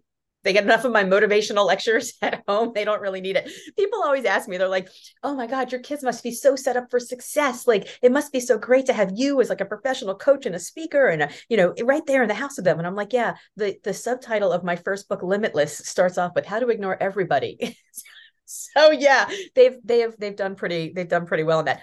they 0.45 0.53
get 0.53 0.63
enough 0.63 0.85
of 0.85 0.93
my 0.93 1.03
motivational 1.03 1.65
lectures 1.67 2.13
at 2.21 2.43
home. 2.47 2.71
They 2.73 2.85
don't 2.85 3.01
really 3.01 3.19
need 3.19 3.35
it. 3.35 3.51
People 3.77 4.01
always 4.03 4.23
ask 4.23 4.47
me, 4.47 4.57
they're 4.57 4.69
like, 4.69 4.87
oh 5.23 5.35
my 5.35 5.47
God, 5.47 5.71
your 5.71 5.81
kids 5.81 6.03
must 6.03 6.23
be 6.23 6.31
so 6.31 6.55
set 6.55 6.77
up 6.77 6.89
for 6.89 6.99
success. 6.99 7.67
Like 7.67 7.99
it 8.01 8.11
must 8.11 8.31
be 8.31 8.39
so 8.39 8.57
great 8.57 8.85
to 8.85 8.93
have 8.93 9.11
you 9.15 9.41
as 9.41 9.49
like 9.49 9.59
a 9.59 9.65
professional 9.65 10.15
coach 10.15 10.45
and 10.45 10.55
a 10.55 10.59
speaker 10.59 11.07
and 11.07 11.23
a, 11.23 11.29
you 11.49 11.57
know, 11.57 11.73
right 11.83 12.05
there 12.05 12.21
in 12.21 12.29
the 12.29 12.33
house 12.33 12.55
with 12.55 12.65
them. 12.65 12.77
And 12.77 12.87
I'm 12.87 12.95
like, 12.95 13.11
yeah, 13.11 13.35
the 13.57 13.77
the 13.83 13.93
subtitle 13.93 14.51
of 14.51 14.63
my 14.63 14.75
first 14.75 15.09
book, 15.09 15.23
Limitless, 15.23 15.79
starts 15.79 16.17
off 16.17 16.33
with 16.35 16.45
how 16.45 16.59
to 16.59 16.69
ignore 16.69 17.01
everybody. 17.01 17.77
so 18.45 18.91
yeah, 18.91 19.27
they've 19.55 19.77
they 19.83 19.99
have 19.99 20.15
they've 20.17 20.35
done 20.35 20.55
pretty, 20.55 20.93
they've 20.95 21.09
done 21.09 21.25
pretty 21.25 21.43
well 21.43 21.59
in 21.59 21.65
that. 21.65 21.81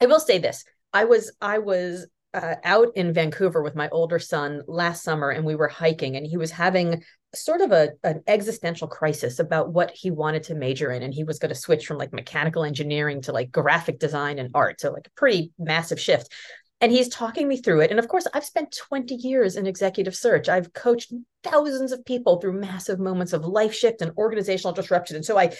I 0.00 0.06
will 0.06 0.20
say 0.20 0.38
this. 0.38 0.64
I 0.92 1.04
was 1.04 1.32
I 1.40 1.58
was 1.58 2.06
uh, 2.34 2.56
out 2.64 2.88
in 2.96 3.12
Vancouver 3.12 3.62
with 3.62 3.76
my 3.76 3.88
older 3.90 4.18
son 4.18 4.62
last 4.66 5.02
summer, 5.02 5.30
and 5.30 5.44
we 5.44 5.54
were 5.54 5.68
hiking, 5.68 6.16
and 6.16 6.26
he 6.26 6.36
was 6.36 6.50
having 6.50 7.02
sort 7.34 7.60
of 7.60 7.72
a 7.72 7.90
an 8.02 8.22
existential 8.26 8.86
crisis 8.86 9.38
about 9.38 9.72
what 9.72 9.90
he 9.92 10.10
wanted 10.10 10.42
to 10.44 10.54
major 10.54 10.90
in, 10.90 11.02
and 11.02 11.14
he 11.14 11.24
was 11.24 11.38
going 11.38 11.50
to 11.50 11.54
switch 11.54 11.86
from 11.86 11.98
like 11.98 12.12
mechanical 12.12 12.64
engineering 12.64 13.22
to 13.22 13.32
like 13.32 13.52
graphic 13.52 13.98
design 13.98 14.38
and 14.38 14.50
art, 14.54 14.80
so 14.80 14.90
like 14.90 15.06
a 15.06 15.18
pretty 15.18 15.52
massive 15.58 16.00
shift. 16.00 16.32
And 16.80 16.92
he's 16.92 17.08
talking 17.08 17.48
me 17.48 17.56
through 17.56 17.80
it. 17.80 17.90
And 17.90 17.98
of 17.98 18.08
course, 18.08 18.26
I've 18.34 18.44
spent 18.44 18.76
20 18.76 19.14
years 19.14 19.56
in 19.56 19.66
executive 19.66 20.14
search. 20.14 20.50
I've 20.50 20.72
coached 20.74 21.14
thousands 21.42 21.92
of 21.92 22.04
people 22.04 22.40
through 22.40 22.60
massive 22.60 22.98
moments 22.98 23.32
of 23.32 23.46
life 23.46 23.72
shift 23.72 24.02
and 24.02 24.12
organizational 24.18 24.74
disruption. 24.74 25.16
And 25.16 25.24
so 25.24 25.38
I 25.38 25.54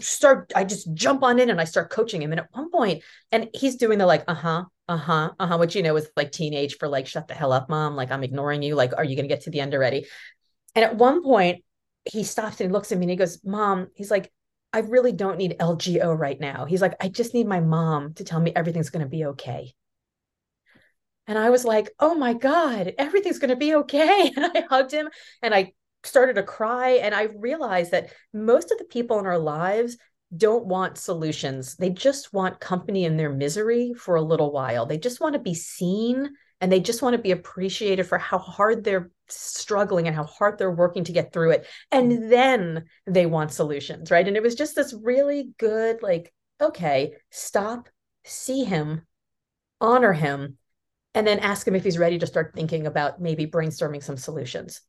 start, 0.00 0.52
I 0.54 0.62
just 0.64 0.92
jump 0.94 1.24
on 1.24 1.40
in 1.40 1.50
and 1.50 1.60
I 1.60 1.64
start 1.64 1.90
coaching 1.90 2.22
him. 2.22 2.30
And 2.30 2.40
at 2.40 2.48
one 2.52 2.70
point, 2.70 3.02
and 3.32 3.48
he's 3.52 3.76
doing 3.76 3.98
the 3.98 4.06
like, 4.06 4.22
uh 4.28 4.34
huh, 4.34 4.64
uh 4.90 4.96
huh, 4.96 5.30
uh 5.38 5.46
huh, 5.46 5.58
which 5.58 5.76
you 5.76 5.84
know 5.84 5.94
is 5.94 6.10
like 6.16 6.32
teenage 6.32 6.76
for 6.78 6.88
like, 6.88 7.06
shut 7.06 7.28
the 7.28 7.34
hell 7.34 7.52
up, 7.52 7.70
mom. 7.70 7.94
Like, 7.94 8.10
I'm 8.10 8.24
ignoring 8.24 8.60
you. 8.60 8.74
Like, 8.74 8.92
are 8.96 9.04
you 9.04 9.14
going 9.14 9.28
to 9.28 9.32
get 9.32 9.44
to 9.44 9.50
the 9.50 9.60
end 9.60 9.72
already? 9.72 10.06
And 10.74 10.84
at 10.84 10.96
one 10.96 11.22
point, 11.22 11.62
he 12.04 12.24
stops 12.24 12.60
and 12.60 12.72
looks 12.72 12.90
at 12.90 12.98
me 12.98 13.04
and 13.04 13.10
he 13.10 13.16
goes, 13.16 13.38
Mom, 13.44 13.86
he's 13.94 14.10
like, 14.10 14.32
I 14.72 14.80
really 14.80 15.12
don't 15.12 15.38
need 15.38 15.56
LGO 15.60 16.18
right 16.18 16.40
now. 16.40 16.64
He's 16.64 16.82
like, 16.82 16.94
I 17.00 17.08
just 17.08 17.34
need 17.34 17.46
my 17.46 17.60
mom 17.60 18.14
to 18.14 18.24
tell 18.24 18.40
me 18.40 18.52
everything's 18.54 18.90
going 18.90 19.04
to 19.04 19.08
be 19.08 19.26
okay. 19.26 19.74
And 21.28 21.38
I 21.38 21.50
was 21.50 21.64
like, 21.64 21.90
oh 22.00 22.16
my 22.16 22.34
God, 22.34 22.92
everything's 22.98 23.38
going 23.38 23.50
to 23.50 23.56
be 23.56 23.76
okay. 23.76 24.32
And 24.36 24.44
I 24.44 24.64
hugged 24.68 24.90
him 24.90 25.08
and 25.40 25.54
I 25.54 25.72
started 26.02 26.34
to 26.34 26.42
cry. 26.42 26.92
And 27.02 27.14
I 27.14 27.28
realized 27.36 27.92
that 27.92 28.10
most 28.32 28.72
of 28.72 28.78
the 28.78 28.84
people 28.84 29.20
in 29.20 29.26
our 29.26 29.38
lives 29.38 29.96
don't 30.36 30.66
want 30.66 30.98
solutions. 30.98 31.76
They 31.76 31.90
just 31.90 32.32
want 32.32 32.60
company 32.60 33.04
in 33.04 33.16
their 33.16 33.32
misery 33.32 33.92
for 33.94 34.14
a 34.14 34.22
little 34.22 34.52
while. 34.52 34.86
They 34.86 34.98
just 34.98 35.20
want 35.20 35.32
to 35.34 35.40
be 35.40 35.54
seen 35.54 36.30
and 36.60 36.70
they 36.70 36.80
just 36.80 37.02
want 37.02 37.14
to 37.14 37.22
be 37.22 37.30
appreciated 37.30 38.04
for 38.04 38.18
how 38.18 38.38
hard 38.38 38.84
they're 38.84 39.10
struggling 39.28 40.06
and 40.06 40.14
how 40.14 40.24
hard 40.24 40.58
they're 40.58 40.70
working 40.70 41.04
to 41.04 41.12
get 41.12 41.32
through 41.32 41.52
it. 41.52 41.66
And 41.90 42.12
mm-hmm. 42.12 42.28
then 42.28 42.84
they 43.06 43.26
want 43.26 43.52
solutions, 43.52 44.10
right? 44.10 44.26
And 44.26 44.36
it 44.36 44.42
was 44.42 44.54
just 44.54 44.76
this 44.76 44.92
really 44.92 45.50
good, 45.58 46.02
like, 46.02 46.32
okay, 46.60 47.14
stop, 47.30 47.88
see 48.24 48.64
him, 48.64 49.02
honor 49.80 50.12
him, 50.12 50.58
and 51.14 51.26
then 51.26 51.38
ask 51.40 51.66
him 51.66 51.74
if 51.74 51.82
he's 51.82 51.98
ready 51.98 52.18
to 52.18 52.26
start 52.26 52.52
thinking 52.54 52.86
about 52.86 53.20
maybe 53.20 53.46
brainstorming 53.46 54.02
some 54.02 54.18
solutions. 54.18 54.82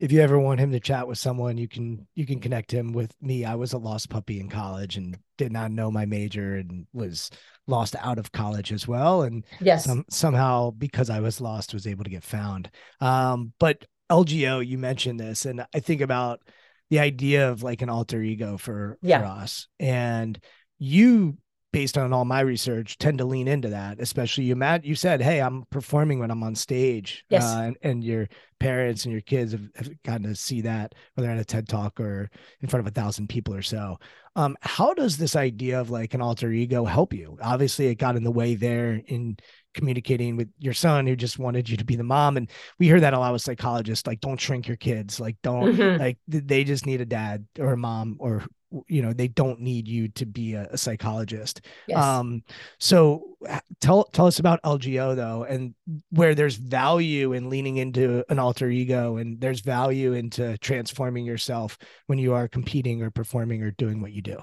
If 0.00 0.10
you 0.12 0.20
ever 0.22 0.38
want 0.38 0.60
him 0.60 0.72
to 0.72 0.80
chat 0.80 1.06
with 1.06 1.18
someone, 1.18 1.58
you 1.58 1.68
can 1.68 2.06
you 2.14 2.24
can 2.24 2.40
connect 2.40 2.72
him 2.72 2.92
with 2.92 3.14
me. 3.20 3.44
I 3.44 3.54
was 3.54 3.74
a 3.74 3.78
lost 3.78 4.08
puppy 4.08 4.40
in 4.40 4.48
college 4.48 4.96
and 4.96 5.18
did 5.36 5.52
not 5.52 5.70
know 5.70 5.90
my 5.90 6.06
major 6.06 6.56
and 6.56 6.86
was 6.94 7.30
lost 7.66 7.94
out 8.00 8.18
of 8.18 8.32
college 8.32 8.72
as 8.72 8.88
well. 8.88 9.22
And 9.22 9.44
Yes. 9.60 9.84
some, 9.84 10.06
somehow 10.08 10.70
because 10.70 11.10
I 11.10 11.20
was 11.20 11.40
lost 11.40 11.74
was 11.74 11.86
able 11.86 12.04
to 12.04 12.10
get 12.10 12.24
found. 12.24 12.70
Um, 13.00 13.52
but 13.60 13.84
LGO, 14.10 14.66
you 14.66 14.78
mentioned 14.78 15.20
this, 15.20 15.44
and 15.44 15.64
I 15.74 15.80
think 15.80 16.00
about 16.00 16.40
the 16.88 16.98
idea 16.98 17.50
of 17.50 17.62
like 17.62 17.82
an 17.82 17.90
alter 17.90 18.20
ego 18.22 18.56
for, 18.56 18.98
Yeah. 19.02 19.20
for 19.20 19.26
us. 19.26 19.68
And 19.78 20.36
you, 20.78 21.36
based 21.72 21.96
on 21.96 22.12
all 22.12 22.24
my 22.24 22.40
research, 22.40 22.98
tend 22.98 23.18
to 23.18 23.24
lean 23.24 23.46
into 23.46 23.68
that, 23.68 24.00
especially 24.00 24.44
you 24.44 24.56
Matt, 24.56 24.84
you 24.84 24.94
said, 24.94 25.22
Hey, 25.22 25.40
I'm 25.40 25.64
performing 25.70 26.18
when 26.18 26.30
I'm 26.30 26.42
on 26.42 26.54
stage. 26.54 27.24
Yes. 27.28 27.44
Uh, 27.44 27.62
and, 27.62 27.76
and 27.82 28.04
your 28.04 28.28
parents 28.58 29.04
and 29.04 29.12
your 29.12 29.20
kids 29.20 29.52
have, 29.52 29.68
have 29.76 30.02
gotten 30.02 30.24
to 30.24 30.34
see 30.34 30.60
that, 30.62 30.94
whether 31.14 31.30
at 31.30 31.38
a 31.38 31.44
TED 31.44 31.68
talk 31.68 32.00
or 32.00 32.30
in 32.60 32.68
front 32.68 32.86
of 32.86 32.90
a 32.90 32.94
thousand 32.94 33.28
people 33.28 33.54
or 33.54 33.62
so. 33.62 33.98
Um, 34.36 34.56
how 34.60 34.94
does 34.94 35.16
this 35.16 35.34
idea 35.36 35.80
of 35.80 35.90
like 35.90 36.14
an 36.14 36.22
alter 36.22 36.50
ego 36.50 36.84
help 36.84 37.12
you? 37.12 37.36
Obviously, 37.42 37.86
it 37.86 37.96
got 37.96 38.16
in 38.16 38.24
the 38.24 38.30
way 38.30 38.54
there 38.54 39.00
in 39.06 39.36
communicating 39.74 40.36
with 40.36 40.48
your 40.58 40.74
son 40.74 41.06
who 41.06 41.16
just 41.16 41.38
wanted 41.38 41.68
you 41.68 41.76
to 41.76 41.84
be 41.84 41.96
the 41.96 42.02
mom. 42.04 42.36
And 42.36 42.50
we 42.78 42.86
hear 42.86 43.00
that 43.00 43.14
a 43.14 43.18
lot 43.18 43.32
with 43.32 43.42
psychologists, 43.42 44.06
like 44.06 44.20
don't 44.20 44.40
shrink 44.40 44.66
your 44.68 44.76
kids, 44.76 45.20
like 45.20 45.36
don't 45.42 45.74
Mhm. 45.74 45.98
like 45.98 46.18
they 46.28 46.64
just 46.64 46.86
need 46.86 47.00
a 47.00 47.06
dad 47.06 47.46
or 47.58 47.72
a 47.72 47.76
mom 47.76 48.16
or 48.18 48.44
you 48.86 49.02
know 49.02 49.12
they 49.12 49.26
don't 49.26 49.60
need 49.60 49.88
you 49.88 50.06
to 50.06 50.24
be 50.24 50.54
a, 50.54 50.68
a 50.70 50.78
psychologist 50.78 51.60
Yes. 51.88 52.04
um 52.04 52.44
so 52.78 53.36
tell 53.80 54.04
tell 54.04 54.28
us 54.28 54.38
about 54.38 54.62
lgo 54.62 55.16
though 55.16 55.42
and 55.42 55.74
where 56.10 56.36
there's 56.36 56.54
value 56.54 57.32
in 57.32 57.50
leaning 57.50 57.78
into 57.78 58.24
an 58.28 58.38
alter 58.38 58.70
ego 58.70 59.16
and 59.16 59.40
there's 59.40 59.58
value 59.58 60.12
into 60.12 60.56
transforming 60.58 61.24
yourself 61.24 61.78
when 62.06 62.20
you 62.20 62.32
are 62.32 62.46
competing 62.46 63.02
or 63.02 63.10
performing 63.10 63.60
or 63.64 63.72
doing 63.72 64.00
what 64.00 64.12
you 64.12 64.22
do 64.22 64.38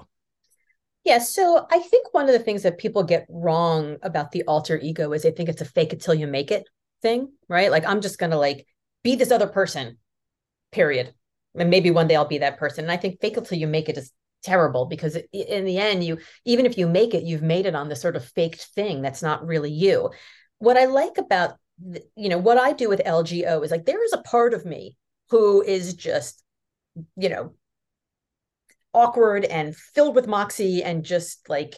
Yeah, 1.08 1.20
so 1.20 1.66
I 1.70 1.78
think 1.78 2.12
one 2.12 2.26
of 2.26 2.34
the 2.34 2.38
things 2.38 2.64
that 2.64 2.76
people 2.76 3.02
get 3.02 3.24
wrong 3.30 3.96
about 4.02 4.30
the 4.30 4.42
alter 4.42 4.76
ego 4.76 5.12
is 5.14 5.22
they 5.22 5.30
think 5.30 5.48
it's 5.48 5.62
a 5.62 5.64
fake 5.64 5.94
it 5.94 6.02
till 6.02 6.12
you 6.12 6.26
make 6.26 6.50
it 6.50 6.68
thing, 7.00 7.32
right? 7.48 7.70
Like 7.70 7.86
I'm 7.86 8.02
just 8.02 8.18
gonna 8.18 8.36
like 8.36 8.66
be 9.02 9.16
this 9.16 9.30
other 9.30 9.46
person, 9.46 9.96
period. 10.70 11.14
And 11.58 11.70
maybe 11.70 11.90
one 11.90 12.08
day 12.08 12.16
I'll 12.16 12.26
be 12.26 12.36
that 12.38 12.58
person. 12.58 12.84
And 12.84 12.92
I 12.92 12.98
think 12.98 13.22
fake 13.22 13.38
it 13.38 13.46
till 13.46 13.56
you 13.56 13.66
make 13.66 13.88
it 13.88 13.96
is 13.96 14.12
terrible 14.42 14.84
because 14.84 15.16
in 15.32 15.64
the 15.64 15.78
end 15.78 16.04
you 16.04 16.18
even 16.44 16.66
if 16.66 16.76
you 16.76 16.86
make 16.86 17.14
it 17.14 17.24
you've 17.24 17.42
made 17.42 17.64
it 17.64 17.74
on 17.74 17.88
this 17.88 18.02
sort 18.02 18.14
of 18.14 18.24
faked 18.24 18.62
thing 18.74 19.02
that's 19.02 19.20
not 19.20 19.44
really 19.44 19.70
you 19.70 20.10
what 20.58 20.76
i 20.76 20.84
like 20.84 21.18
about 21.18 21.56
you 22.14 22.28
know 22.28 22.38
what 22.38 22.56
i 22.56 22.72
do 22.72 22.88
with 22.88 23.00
lgo 23.00 23.64
is 23.64 23.72
like 23.72 23.84
there 23.84 24.04
is 24.04 24.12
a 24.12 24.22
part 24.22 24.54
of 24.54 24.64
me 24.64 24.94
who 25.30 25.60
is 25.60 25.94
just 25.94 26.44
you 27.16 27.28
know 27.28 27.52
awkward 28.94 29.44
and 29.44 29.76
filled 29.76 30.14
with 30.14 30.26
moxie 30.26 30.82
and 30.82 31.04
just 31.04 31.48
like 31.48 31.76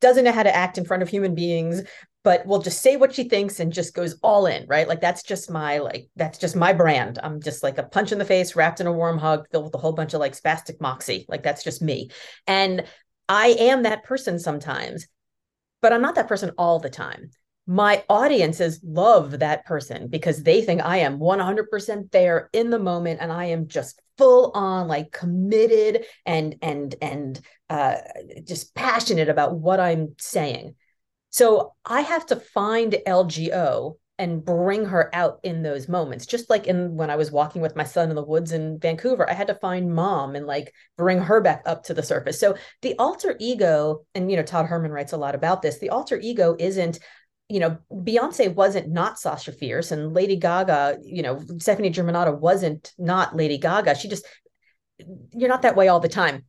doesn't 0.00 0.24
know 0.24 0.32
how 0.32 0.42
to 0.42 0.54
act 0.54 0.78
in 0.78 0.84
front 0.84 1.02
of 1.02 1.08
human 1.08 1.34
beings 1.34 1.82
but 2.24 2.46
will 2.46 2.58
just 2.58 2.80
say 2.80 2.96
what 2.96 3.14
she 3.14 3.24
thinks 3.24 3.60
and 3.60 3.70
just 3.72 3.94
goes 3.94 4.18
all 4.22 4.46
in, 4.46 4.66
right? 4.66 4.88
Like 4.88 5.02
that's 5.02 5.22
just 5.22 5.50
my 5.50 5.78
like 5.78 6.08
that's 6.16 6.38
just 6.38 6.56
my 6.56 6.72
brand. 6.72 7.18
I'm 7.22 7.40
just 7.40 7.62
like 7.62 7.76
a 7.76 7.82
punch 7.82 8.12
in 8.12 8.18
the 8.18 8.24
face, 8.24 8.56
wrapped 8.56 8.80
in 8.80 8.86
a 8.86 8.92
warm 8.92 9.18
hug, 9.18 9.46
filled 9.50 9.66
with 9.66 9.74
a 9.74 9.78
whole 9.78 9.92
bunch 9.92 10.14
of 10.14 10.20
like 10.20 10.32
spastic 10.32 10.80
moxie. 10.80 11.26
Like 11.28 11.42
that's 11.42 11.62
just 11.62 11.82
me. 11.82 12.08
And 12.46 12.84
I 13.28 13.48
am 13.48 13.82
that 13.82 14.04
person 14.04 14.38
sometimes, 14.38 15.06
but 15.82 15.92
I'm 15.92 16.02
not 16.02 16.14
that 16.14 16.28
person 16.28 16.52
all 16.56 16.78
the 16.78 16.90
time. 16.90 17.30
My 17.66 18.04
audiences 18.08 18.80
love 18.84 19.38
that 19.38 19.64
person 19.64 20.08
because 20.08 20.42
they 20.42 20.62
think 20.62 20.84
I 20.84 20.98
am 20.98 21.18
100% 21.18 22.10
there 22.10 22.50
in 22.52 22.70
the 22.70 22.78
moment 22.78 23.20
and 23.22 23.32
I 23.32 23.46
am 23.46 23.68
just 23.68 24.00
full 24.18 24.52
on 24.54 24.86
like 24.86 25.10
committed 25.10 26.04
and 26.24 26.56
and 26.62 26.94
and 27.02 27.40
uh 27.68 27.96
just 28.46 28.74
passionate 28.74 29.28
about 29.28 29.56
what 29.56 29.80
I'm 29.80 30.14
saying 30.18 30.76
so 31.34 31.74
I 31.84 32.02
have 32.02 32.26
to 32.26 32.36
find 32.36 32.94
LGO 33.08 33.96
and 34.20 34.44
bring 34.44 34.84
her 34.84 35.10
out 35.12 35.40
in 35.42 35.64
those 35.64 35.88
moments. 35.88 36.26
Just 36.26 36.48
like 36.48 36.68
in 36.68 36.94
when 36.94 37.10
I 37.10 37.16
was 37.16 37.32
walking 37.32 37.60
with 37.60 37.74
my 37.74 37.82
son 37.82 38.08
in 38.08 38.14
the 38.14 38.22
woods 38.22 38.52
in 38.52 38.78
Vancouver, 38.78 39.28
I 39.28 39.32
had 39.32 39.48
to 39.48 39.56
find 39.56 39.92
mom 39.92 40.36
and 40.36 40.46
like 40.46 40.72
bring 40.96 41.18
her 41.18 41.40
back 41.40 41.64
up 41.66 41.82
to 41.86 41.94
the 41.94 42.04
surface. 42.04 42.38
So 42.38 42.56
the 42.82 42.94
alter 43.00 43.34
ego, 43.40 44.06
and 44.14 44.30
you 44.30 44.36
know, 44.36 44.44
Todd 44.44 44.66
Herman 44.66 44.92
writes 44.92 45.12
a 45.12 45.16
lot 45.16 45.34
about 45.34 45.60
this. 45.60 45.80
The 45.80 45.90
alter 45.90 46.20
ego 46.22 46.54
isn't 46.56 47.00
you 47.48 47.60
know, 47.60 47.78
Beyonce 47.92 48.54
wasn't 48.54 48.88
not 48.88 49.18
Sasha 49.18 49.52
Fierce, 49.52 49.92
and 49.92 50.14
Lady 50.14 50.36
Gaga, 50.36 50.98
you 51.02 51.22
know, 51.22 51.40
Stefani 51.58 51.90
Germanotta 51.90 52.38
wasn't 52.38 52.92
not 52.98 53.36
Lady 53.36 53.58
Gaga. 53.58 53.94
She 53.94 54.08
just, 54.08 54.26
you're 55.32 55.48
not 55.48 55.62
that 55.62 55.76
way 55.76 55.88
all 55.88 56.00
the 56.00 56.08
time. 56.08 56.44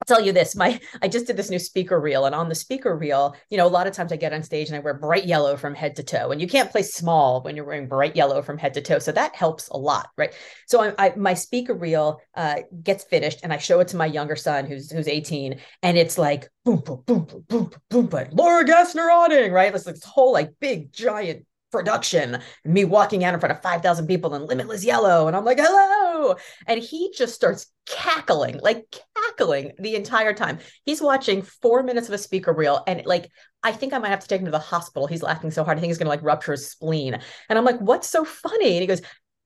I'll 0.00 0.16
tell 0.16 0.24
you 0.24 0.32
this, 0.32 0.56
my 0.56 0.80
I 1.02 1.08
just 1.08 1.26
did 1.26 1.36
this 1.36 1.50
new 1.50 1.58
speaker 1.58 2.00
reel 2.00 2.24
and 2.24 2.34
on 2.34 2.48
the 2.48 2.54
speaker 2.54 2.96
reel, 2.96 3.36
you 3.50 3.58
know, 3.58 3.66
a 3.66 3.68
lot 3.68 3.86
of 3.86 3.92
times 3.92 4.12
I 4.12 4.16
get 4.16 4.32
on 4.32 4.42
stage 4.42 4.68
and 4.68 4.76
I 4.76 4.80
wear 4.80 4.94
bright 4.94 5.26
yellow 5.26 5.56
from 5.56 5.74
head 5.74 5.96
to 5.96 6.02
toe 6.02 6.30
and 6.30 6.40
you 6.40 6.48
can't 6.48 6.70
play 6.70 6.82
small 6.82 7.42
when 7.42 7.54
you're 7.54 7.66
wearing 7.66 7.86
bright 7.86 8.16
yellow 8.16 8.40
from 8.40 8.56
head 8.56 8.74
to 8.74 8.80
toe. 8.80 8.98
So 8.98 9.12
that 9.12 9.36
helps 9.36 9.68
a 9.68 9.76
lot, 9.76 10.08
right? 10.16 10.32
So 10.66 10.82
I, 10.82 10.94
I 10.98 11.14
my 11.16 11.34
speaker 11.34 11.74
reel 11.74 12.20
uh, 12.34 12.60
gets 12.82 13.04
finished 13.04 13.40
and 13.42 13.52
I 13.52 13.58
show 13.58 13.80
it 13.80 13.88
to 13.88 13.96
my 13.96 14.06
younger 14.06 14.36
son 14.36 14.64
who's 14.64 14.90
who's 14.90 15.08
18 15.08 15.60
and 15.82 15.98
it's 15.98 16.16
like 16.16 16.48
boom 16.64 16.80
boom 16.84 17.02
boom 17.06 17.26
boom 17.26 17.42
boom 17.48 17.70
boom, 17.90 18.06
boom 18.06 18.28
Laura 18.32 18.64
Gassner 18.64 19.10
Otting, 19.10 19.52
right? 19.52 19.74
It's 19.74 19.84
like 19.86 19.96
this 19.96 20.04
whole 20.04 20.32
like 20.32 20.52
big 20.60 20.92
giant 20.92 21.44
production 21.70 22.38
me 22.64 22.84
walking 22.84 23.24
out 23.24 23.34
in 23.34 23.40
front 23.40 23.54
of 23.54 23.62
5000 23.62 24.06
people 24.06 24.34
in 24.34 24.46
limitless 24.46 24.84
yellow 24.84 25.26
and 25.26 25.36
i'm 25.36 25.44
like 25.44 25.58
hello! 25.60 26.34
And 26.66 26.80
he 26.80 27.12
just 27.16 27.34
starts 27.34 27.66
cackling 27.86 28.60
like 28.62 28.84
cackling 29.14 29.72
the 29.78 29.96
entire 29.96 30.32
time. 30.32 30.58
He's 30.84 31.00
watching 31.00 31.42
four 31.42 31.82
minutes 31.82 32.08
of 32.08 32.14
a 32.14 32.18
speaker 32.18 32.52
reel 32.52 32.82
and 32.86 33.04
like 33.06 33.30
i 33.62 33.72
think 33.72 33.92
i 33.92 33.98
might 33.98 34.10
have 34.10 34.20
to 34.20 34.28
take 34.28 34.40
him 34.40 34.46
to 34.46 34.50
the 34.50 34.58
hospital. 34.58 35.06
He's 35.06 35.22
laughing 35.22 35.50
so 35.50 35.64
hard 35.64 35.78
i 35.78 35.80
think 35.80 35.90
he's 35.90 35.98
going 35.98 36.06
to 36.06 36.10
like 36.10 36.22
rupture 36.22 36.52
his 36.52 36.70
spleen. 36.70 37.18
And 37.48 37.58
i'm 37.58 37.64
like 37.64 37.80
what's 37.80 38.08
so 38.08 38.24
funny? 38.24 38.72
And 38.72 38.80
he 38.80 38.86
goes 38.86 39.02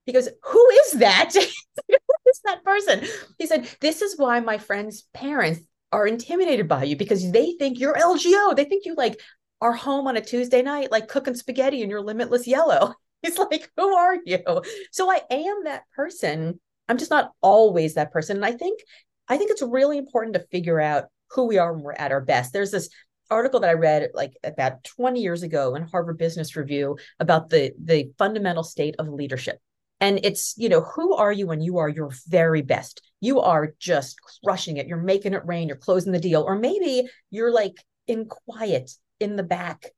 he 0.07 0.13
goes 0.13 0.29
who 0.43 0.69
is 0.87 0.93
that? 1.01 1.33
Who 1.89 2.31
is 2.31 2.41
that 2.45 2.65
person? 2.65 3.03
He 3.39 3.47
said 3.47 3.69
this 3.81 4.01
is 4.01 4.19
why 4.19 4.41
my 4.41 4.59
friends 4.59 5.05
parents 5.13 5.61
are 5.93 6.07
intimidated 6.07 6.67
by 6.67 6.85
you 6.85 6.97
because 6.97 7.31
they 7.31 7.53
think 7.53 7.79
you're 7.79 7.95
LGO. 7.95 8.57
They 8.57 8.65
think 8.65 8.85
you 8.85 8.95
like 8.97 9.21
are 9.65 9.73
home 9.73 10.07
on 10.07 10.19
a 10.19 10.21
Tuesday 10.21 10.61
night, 10.61 10.93
like 10.93 11.09
cooking 11.09 11.35
spaghetti 11.35 11.81
in 11.81 11.89
your 11.89 12.03
limitless 12.03 12.47
yellow. 12.47 12.95
He's 13.23 13.39
like, 13.39 13.71
Who 13.79 13.95
are 13.95 14.19
you? 14.27 14.63
So 14.93 15.11
I 15.11 15.23
am 15.31 15.65
that 15.65 15.85
person. 15.97 16.61
I'm 16.87 16.99
just 16.99 17.11
not 17.11 17.33
always 17.41 17.95
that 17.95 18.13
person. 18.13 18.37
And 18.37 18.45
I 18.45 18.53
think 18.53 18.81
I 19.27 19.39
think 19.39 19.51
it's 19.51 19.63
really 19.63 19.97
important 19.97 20.35
to 20.35 20.47
figure 20.53 20.79
out 20.79 21.07
who 21.31 21.47
we 21.47 21.57
are 21.57 21.73
when 21.73 21.83
we're 21.83 21.95
at 21.95 22.13
our 22.13 22.21
best. 22.21 22.53
There's 22.53 22.71
this 22.71 22.91
article 23.31 23.61
that 23.61 23.71
I 23.71 23.73
read 23.73 24.11
like 24.13 24.35
about 24.45 24.85
20 24.85 25.23
years 25.23 25.43
ago 25.43 25.75
in 25.77 25.85
Harvard 25.85 26.19
Business 26.19 26.57
Review 26.57 26.99
about 27.19 27.49
the 27.49 27.73
the 27.83 28.11
fundamental 28.19 28.65
state 28.65 28.97
of 28.99 29.09
leadership. 29.09 29.61
And 29.99 30.21
it's, 30.25 30.53
you 30.59 30.69
know, 30.69 30.83
who 30.83 31.15
are 31.15 31.33
you 31.33 31.47
when 31.47 31.63
you 31.63 31.79
are 31.79 31.89
your 31.89 32.11
very 32.29 32.61
best? 32.61 33.01
You 33.21 33.41
are 33.41 33.75
just 33.79 34.19
crushing 34.45 34.77
it. 34.77 34.87
You're 34.87 34.99
making 34.99 35.33
it 35.33 35.47
rain. 35.47 35.69
You're 35.69 35.79
closing 35.79 36.13
the 36.13 36.21
deal. 36.21 36.43
Or 36.43 36.55
maybe 36.59 37.09
you're 37.31 37.51
like 37.51 37.77
in 38.07 38.27
quiet 38.27 38.91
in 39.21 39.37
the 39.37 39.43
back 39.43 39.93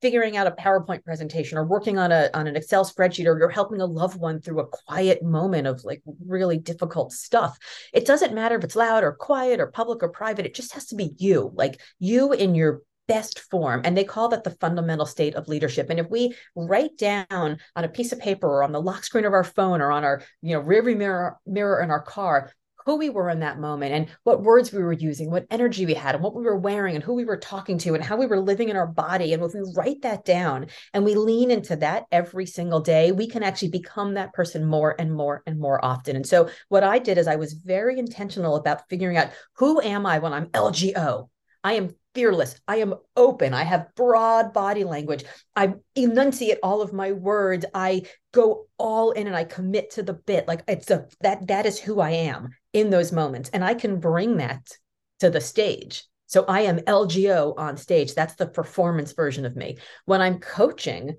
figuring 0.00 0.36
out 0.36 0.46
a 0.46 0.52
PowerPoint 0.52 1.04
presentation 1.04 1.58
or 1.58 1.64
working 1.64 1.98
on 1.98 2.12
a 2.12 2.30
on 2.34 2.46
an 2.46 2.56
Excel 2.56 2.84
spreadsheet 2.84 3.26
or 3.26 3.38
you're 3.38 3.48
helping 3.48 3.80
a 3.80 3.86
loved 3.86 4.18
one 4.18 4.40
through 4.40 4.60
a 4.60 4.66
quiet 4.66 5.22
moment 5.22 5.66
of 5.66 5.84
like 5.84 6.02
really 6.24 6.58
difficult 6.58 7.12
stuff. 7.12 7.58
It 7.92 8.06
doesn't 8.06 8.34
matter 8.34 8.56
if 8.56 8.64
it's 8.64 8.76
loud 8.76 9.02
or 9.02 9.12
quiet 9.12 9.60
or 9.60 9.66
public 9.68 10.02
or 10.02 10.08
private. 10.08 10.46
It 10.46 10.54
just 10.54 10.74
has 10.74 10.86
to 10.86 10.94
be 10.94 11.14
you, 11.18 11.50
like 11.54 11.80
you 11.98 12.32
in 12.32 12.54
your 12.54 12.82
best 13.08 13.40
form. 13.50 13.80
And 13.84 13.96
they 13.96 14.04
call 14.04 14.28
that 14.28 14.44
the 14.44 14.50
fundamental 14.60 15.06
state 15.06 15.34
of 15.34 15.48
leadership. 15.48 15.88
And 15.90 15.98
if 15.98 16.08
we 16.10 16.34
write 16.54 16.96
down 16.98 17.26
on 17.74 17.84
a 17.84 17.88
piece 17.88 18.12
of 18.12 18.20
paper 18.20 18.46
or 18.46 18.62
on 18.62 18.70
the 18.70 18.82
lock 18.82 19.02
screen 19.02 19.24
of 19.24 19.32
our 19.32 19.44
phone 19.44 19.80
or 19.80 19.90
on 19.90 20.04
our, 20.04 20.22
you 20.42 20.54
know, 20.54 20.62
rearview 20.62 20.96
mirror 20.96 21.38
mirror 21.46 21.82
in 21.82 21.90
our 21.90 22.02
car, 22.02 22.52
who 22.88 22.96
we 22.96 23.10
were 23.10 23.28
in 23.28 23.40
that 23.40 23.60
moment 23.60 23.92
and 23.92 24.08
what 24.22 24.42
words 24.42 24.72
we 24.72 24.82
were 24.82 24.94
using, 24.94 25.30
what 25.30 25.46
energy 25.50 25.84
we 25.84 25.92
had, 25.92 26.14
and 26.14 26.24
what 26.24 26.34
we 26.34 26.42
were 26.42 26.56
wearing, 26.56 26.94
and 26.94 27.04
who 27.04 27.12
we 27.12 27.26
were 27.26 27.36
talking 27.36 27.76
to, 27.76 27.94
and 27.94 28.02
how 28.02 28.16
we 28.16 28.24
were 28.24 28.40
living 28.40 28.70
in 28.70 28.76
our 28.76 28.86
body. 28.86 29.34
And 29.34 29.42
if 29.42 29.52
we 29.52 29.60
write 29.76 30.00
that 30.00 30.24
down 30.24 30.68
and 30.94 31.04
we 31.04 31.14
lean 31.14 31.50
into 31.50 31.76
that 31.76 32.04
every 32.10 32.46
single 32.46 32.80
day, 32.80 33.12
we 33.12 33.28
can 33.28 33.42
actually 33.42 33.68
become 33.68 34.14
that 34.14 34.32
person 34.32 34.64
more 34.64 34.96
and 34.98 35.12
more 35.12 35.42
and 35.46 35.60
more 35.60 35.84
often. 35.84 36.16
And 36.16 36.26
so, 36.26 36.48
what 36.70 36.82
I 36.82 36.98
did 36.98 37.18
is 37.18 37.28
I 37.28 37.36
was 37.36 37.52
very 37.52 37.98
intentional 37.98 38.56
about 38.56 38.88
figuring 38.88 39.18
out 39.18 39.32
who 39.56 39.82
am 39.82 40.06
I 40.06 40.18
when 40.18 40.32
I'm 40.32 40.46
LGO? 40.46 41.28
I 41.62 41.74
am 41.74 41.90
fearless. 42.14 42.58
I 42.66 42.76
am 42.76 42.94
open. 43.16 43.52
I 43.52 43.64
have 43.64 43.94
broad 43.96 44.54
body 44.54 44.84
language. 44.84 45.24
I 45.54 45.74
enunciate 45.94 46.58
all 46.62 46.80
of 46.80 46.94
my 46.94 47.12
words. 47.12 47.66
I 47.74 48.04
go 48.32 48.66
all 48.78 49.10
in 49.10 49.26
and 49.26 49.36
I 49.36 49.44
commit 49.44 49.90
to 49.92 50.02
the 50.02 50.14
bit. 50.14 50.48
Like 50.48 50.62
it's 50.66 50.90
a 50.90 51.06
that 51.20 51.48
that 51.48 51.66
is 51.66 51.78
who 51.78 52.00
I 52.00 52.12
am 52.12 52.48
in 52.78 52.90
those 52.90 53.12
moments. 53.12 53.50
And 53.50 53.64
I 53.64 53.74
can 53.74 54.00
bring 54.00 54.38
that 54.38 54.76
to 55.20 55.30
the 55.30 55.40
stage. 55.40 56.04
So 56.26 56.44
I 56.46 56.62
am 56.62 56.80
LGO 56.80 57.54
on 57.56 57.76
stage. 57.76 58.14
That's 58.14 58.34
the 58.34 58.46
performance 58.46 59.12
version 59.12 59.46
of 59.46 59.56
me. 59.56 59.78
When 60.04 60.20
I'm 60.20 60.40
coaching, 60.40 61.16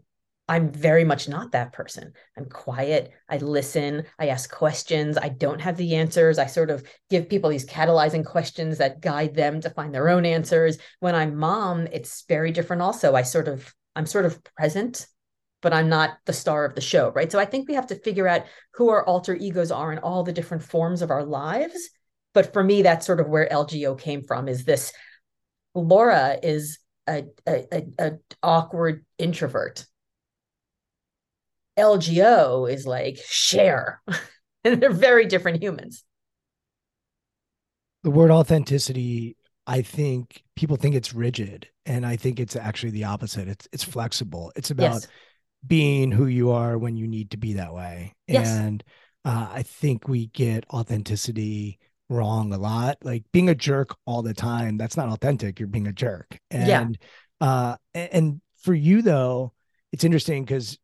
I'm 0.47 0.71
very 0.71 1.03
much 1.03 1.27
not 1.29 1.51
that 1.51 1.73
person. 1.73 2.13
I'm 2.35 2.45
quiet. 2.45 3.11
I 3.27 3.37
listen. 3.37 4.05
I 4.17 4.29
ask 4.29 4.51
questions. 4.51 5.17
I 5.17 5.29
don't 5.29 5.61
have 5.61 5.77
the 5.77 5.95
answers. 5.95 6.39
I 6.39 6.47
sort 6.47 6.71
of 6.71 6.83
give 7.09 7.29
people 7.29 7.49
these 7.49 7.67
catalyzing 7.67 8.25
questions 8.25 8.79
that 8.79 8.99
guide 9.01 9.35
them 9.35 9.61
to 9.61 9.69
find 9.69 9.93
their 9.93 10.09
own 10.09 10.25
answers. 10.25 10.79
When 10.99 11.13
I'm 11.13 11.35
mom, 11.35 11.87
it's 11.91 12.25
very 12.27 12.51
different 12.51 12.81
also. 12.81 13.13
I 13.13 13.21
sort 13.21 13.47
of, 13.47 13.73
I'm 13.95 14.07
sort 14.07 14.25
of 14.25 14.43
present, 14.43 15.05
but 15.61 15.73
I'm 15.73 15.89
not 15.89 16.17
the 16.25 16.33
star 16.33 16.65
of 16.65 16.75
the 16.75 16.81
show, 16.81 17.11
right? 17.11 17.31
So 17.31 17.39
I 17.39 17.45
think 17.45 17.67
we 17.67 17.75
have 17.75 17.87
to 17.87 17.95
figure 17.95 18.27
out 18.27 18.45
who 18.73 18.89
our 18.89 19.05
alter 19.05 19.35
egos 19.35 19.71
are 19.71 19.91
in 19.91 19.99
all 19.99 20.23
the 20.23 20.33
different 20.33 20.63
forms 20.63 21.01
of 21.01 21.11
our 21.11 21.23
lives. 21.23 21.89
But 22.33 22.53
for 22.53 22.63
me, 22.63 22.81
that's 22.81 23.05
sort 23.05 23.19
of 23.19 23.27
where 23.27 23.49
LGO 23.51 23.99
came 23.99 24.23
from 24.23 24.47
is 24.47 24.63
this 24.63 24.93
Laura 25.75 26.37
is 26.41 26.79
a, 27.07 27.25
a, 27.47 27.65
a, 27.71 27.83
a 27.99 28.11
awkward 28.43 29.05
introvert 29.17 29.85
LGO 31.79 32.71
is 32.71 32.85
like 32.85 33.17
share. 33.25 34.01
and 34.63 34.81
they're 34.81 34.91
very 34.91 35.25
different 35.25 35.63
humans. 35.63 36.03
The 38.03 38.11
word 38.11 38.31
authenticity, 38.31 39.35
I 39.65 39.81
think 39.81 40.43
people 40.55 40.77
think 40.77 40.95
it's 40.95 41.13
rigid. 41.13 41.67
And 41.85 42.05
I 42.05 42.17
think 42.17 42.39
it's 42.39 42.55
actually 42.55 42.91
the 42.91 43.05
opposite. 43.05 43.47
It's 43.47 43.67
it's 43.71 43.83
flexible. 43.83 44.51
It's 44.55 44.69
about 44.69 44.93
yes. 44.93 45.07
Being 45.65 46.11
who 46.11 46.25
you 46.25 46.51
are 46.51 46.77
when 46.77 46.95
you 46.95 47.07
need 47.07 47.31
to 47.31 47.37
be 47.37 47.53
that 47.53 47.73
way. 47.73 48.15
Yes. 48.27 48.47
And 48.47 48.83
uh, 49.25 49.49
I 49.51 49.63
think 49.63 50.07
we 50.07 50.27
get 50.27 50.65
authenticity 50.69 51.79
wrong 52.09 52.53
a 52.53 52.57
lot. 52.57 52.97
Like 53.03 53.23
being 53.31 53.49
a 53.49 53.55
jerk 53.55 53.95
all 54.05 54.21
the 54.21 54.33
time, 54.33 54.77
that's 54.77 54.97
not 54.97 55.09
authentic. 55.09 55.59
You're 55.59 55.67
being 55.67 55.87
a 55.87 55.93
jerk. 55.93 56.39
And 56.49 56.97
yeah. 57.41 57.45
uh 57.45 57.75
and 57.93 58.41
for 58.63 58.73
you 58.73 59.01
though, 59.01 59.53
it's 59.91 60.03
interesting 60.03 60.43
because 60.43 60.77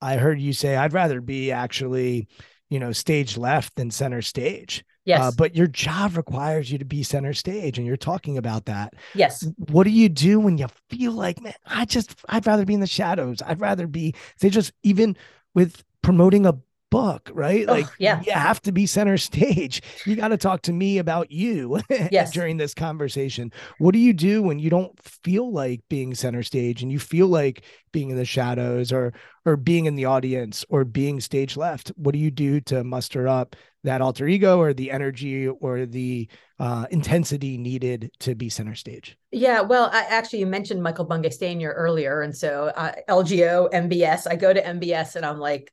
I 0.00 0.16
heard 0.16 0.40
you 0.40 0.52
say 0.52 0.76
I'd 0.76 0.92
rather 0.92 1.20
be 1.20 1.52
actually, 1.52 2.28
you 2.68 2.78
know, 2.78 2.92
stage 2.92 3.36
left 3.36 3.76
than 3.76 3.90
center 3.90 4.22
stage. 4.22 4.84
Uh, 5.12 5.18
yes. 5.18 5.20
Uh, 5.20 5.30
but 5.36 5.54
your 5.54 5.66
job 5.66 6.16
requires 6.16 6.70
you 6.70 6.78
to 6.78 6.84
be 6.84 7.02
center 7.02 7.32
stage, 7.34 7.78
and 7.78 7.86
you're 7.86 7.96
talking 7.96 8.38
about 8.38 8.66
that. 8.66 8.94
Yes. 9.14 9.46
What 9.70 9.84
do 9.84 9.90
you 9.90 10.08
do 10.08 10.40
when 10.40 10.58
you 10.58 10.66
feel 10.88 11.12
like, 11.12 11.40
man, 11.42 11.54
I 11.66 11.84
just, 11.84 12.14
I'd 12.28 12.46
rather 12.46 12.64
be 12.64 12.74
in 12.74 12.80
the 12.80 12.86
shadows. 12.86 13.42
I'd 13.44 13.60
rather 13.60 13.86
be, 13.86 14.14
they 14.40 14.50
just, 14.50 14.72
even 14.82 15.16
with 15.54 15.82
promoting 16.02 16.46
a 16.46 16.54
book, 16.90 17.30
right? 17.32 17.66
Oh, 17.68 17.72
like, 17.72 17.86
yeah. 17.98 18.20
you 18.26 18.32
have 18.32 18.60
to 18.62 18.72
be 18.72 18.84
center 18.84 19.16
stage. 19.16 19.80
You 20.04 20.16
got 20.16 20.28
to 20.28 20.36
talk 20.36 20.62
to 20.62 20.72
me 20.72 20.98
about 20.98 21.30
you 21.30 21.80
Yes. 22.10 22.32
during 22.32 22.56
this 22.56 22.74
conversation. 22.74 23.52
What 23.78 23.92
do 23.92 23.98
you 24.00 24.12
do 24.12 24.42
when 24.42 24.58
you 24.58 24.70
don't 24.70 25.00
feel 25.00 25.52
like 25.52 25.82
being 25.88 26.14
center 26.14 26.42
stage 26.42 26.82
and 26.82 26.90
you 26.90 26.98
feel 26.98 27.28
like 27.28 27.62
being 27.92 28.10
in 28.10 28.16
the 28.16 28.24
shadows 28.24 28.92
or 28.92 29.12
or 29.46 29.56
being 29.56 29.86
in 29.86 29.94
the 29.94 30.04
audience 30.04 30.64
or 30.68 30.84
being 30.84 31.20
stage 31.20 31.56
left? 31.56 31.92
What 31.96 32.12
do 32.12 32.18
you 32.18 32.30
do 32.30 32.60
to 32.62 32.82
muster 32.84 33.28
up 33.28 33.56
that 33.84 34.00
alter 34.00 34.26
ego 34.26 34.58
or 34.58 34.72
the 34.72 34.90
energy 34.90 35.48
or 35.48 35.86
the 35.86 36.28
uh, 36.58 36.86
intensity 36.90 37.56
needed 37.56 38.10
to 38.20 38.34
be 38.34 38.48
center 38.48 38.74
stage? 38.74 39.16
Yeah, 39.30 39.62
well, 39.62 39.88
I, 39.92 40.02
actually, 40.02 40.40
you 40.40 40.46
mentioned 40.46 40.82
Michael 40.82 41.06
Bungay 41.06 41.30
Stanier 41.30 41.72
earlier, 41.74 42.20
and 42.20 42.36
so 42.36 42.72
uh, 42.74 42.92
LGO, 43.08 43.70
MBS. 43.72 44.26
I 44.30 44.36
go 44.36 44.52
to 44.52 44.62
MBS, 44.62 45.16
and 45.16 45.24
I'm 45.24 45.38
like, 45.38 45.72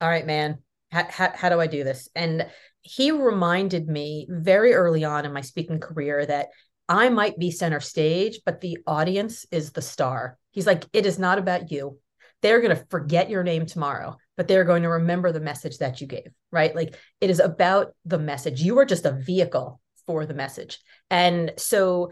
"All 0.00 0.08
right, 0.08 0.26
man, 0.26 0.58
how, 0.90 1.06
how, 1.08 1.32
how 1.34 1.48
do 1.48 1.60
I 1.60 1.66
do 1.66 1.84
this?" 1.84 2.08
And 2.14 2.46
he 2.82 3.10
reminded 3.10 3.88
me 3.88 4.26
very 4.28 4.74
early 4.74 5.04
on 5.04 5.24
in 5.24 5.32
my 5.32 5.42
speaking 5.42 5.80
career 5.80 6.24
that 6.24 6.48
I 6.88 7.08
might 7.08 7.38
be 7.38 7.50
center 7.50 7.80
stage, 7.80 8.40
but 8.44 8.60
the 8.60 8.78
audience 8.86 9.46
is 9.50 9.72
the 9.72 9.82
star. 9.82 10.38
He's 10.50 10.66
like, 10.66 10.84
"It 10.92 11.06
is 11.06 11.18
not 11.18 11.38
about 11.38 11.70
you. 11.70 11.98
They're 12.42 12.60
going 12.60 12.76
to 12.76 12.86
forget 12.90 13.30
your 13.30 13.42
name 13.42 13.66
tomorrow, 13.66 14.16
but 14.40 14.48
they're 14.48 14.64
going 14.64 14.84
to 14.84 14.88
remember 14.88 15.32
the 15.32 15.40
message 15.40 15.76
that 15.78 16.00
you 16.00 16.06
gave." 16.06 16.30
Right? 16.50 16.74
Like 16.74 16.96
it 17.20 17.28
is 17.28 17.40
about 17.40 17.94
the 18.06 18.18
message. 18.18 18.62
You 18.62 18.78
are 18.78 18.86
just 18.86 19.04
a 19.04 19.12
vehicle 19.12 19.82
for 20.06 20.24
the 20.24 20.32
message, 20.34 20.80
and 21.10 21.52
so 21.58 22.10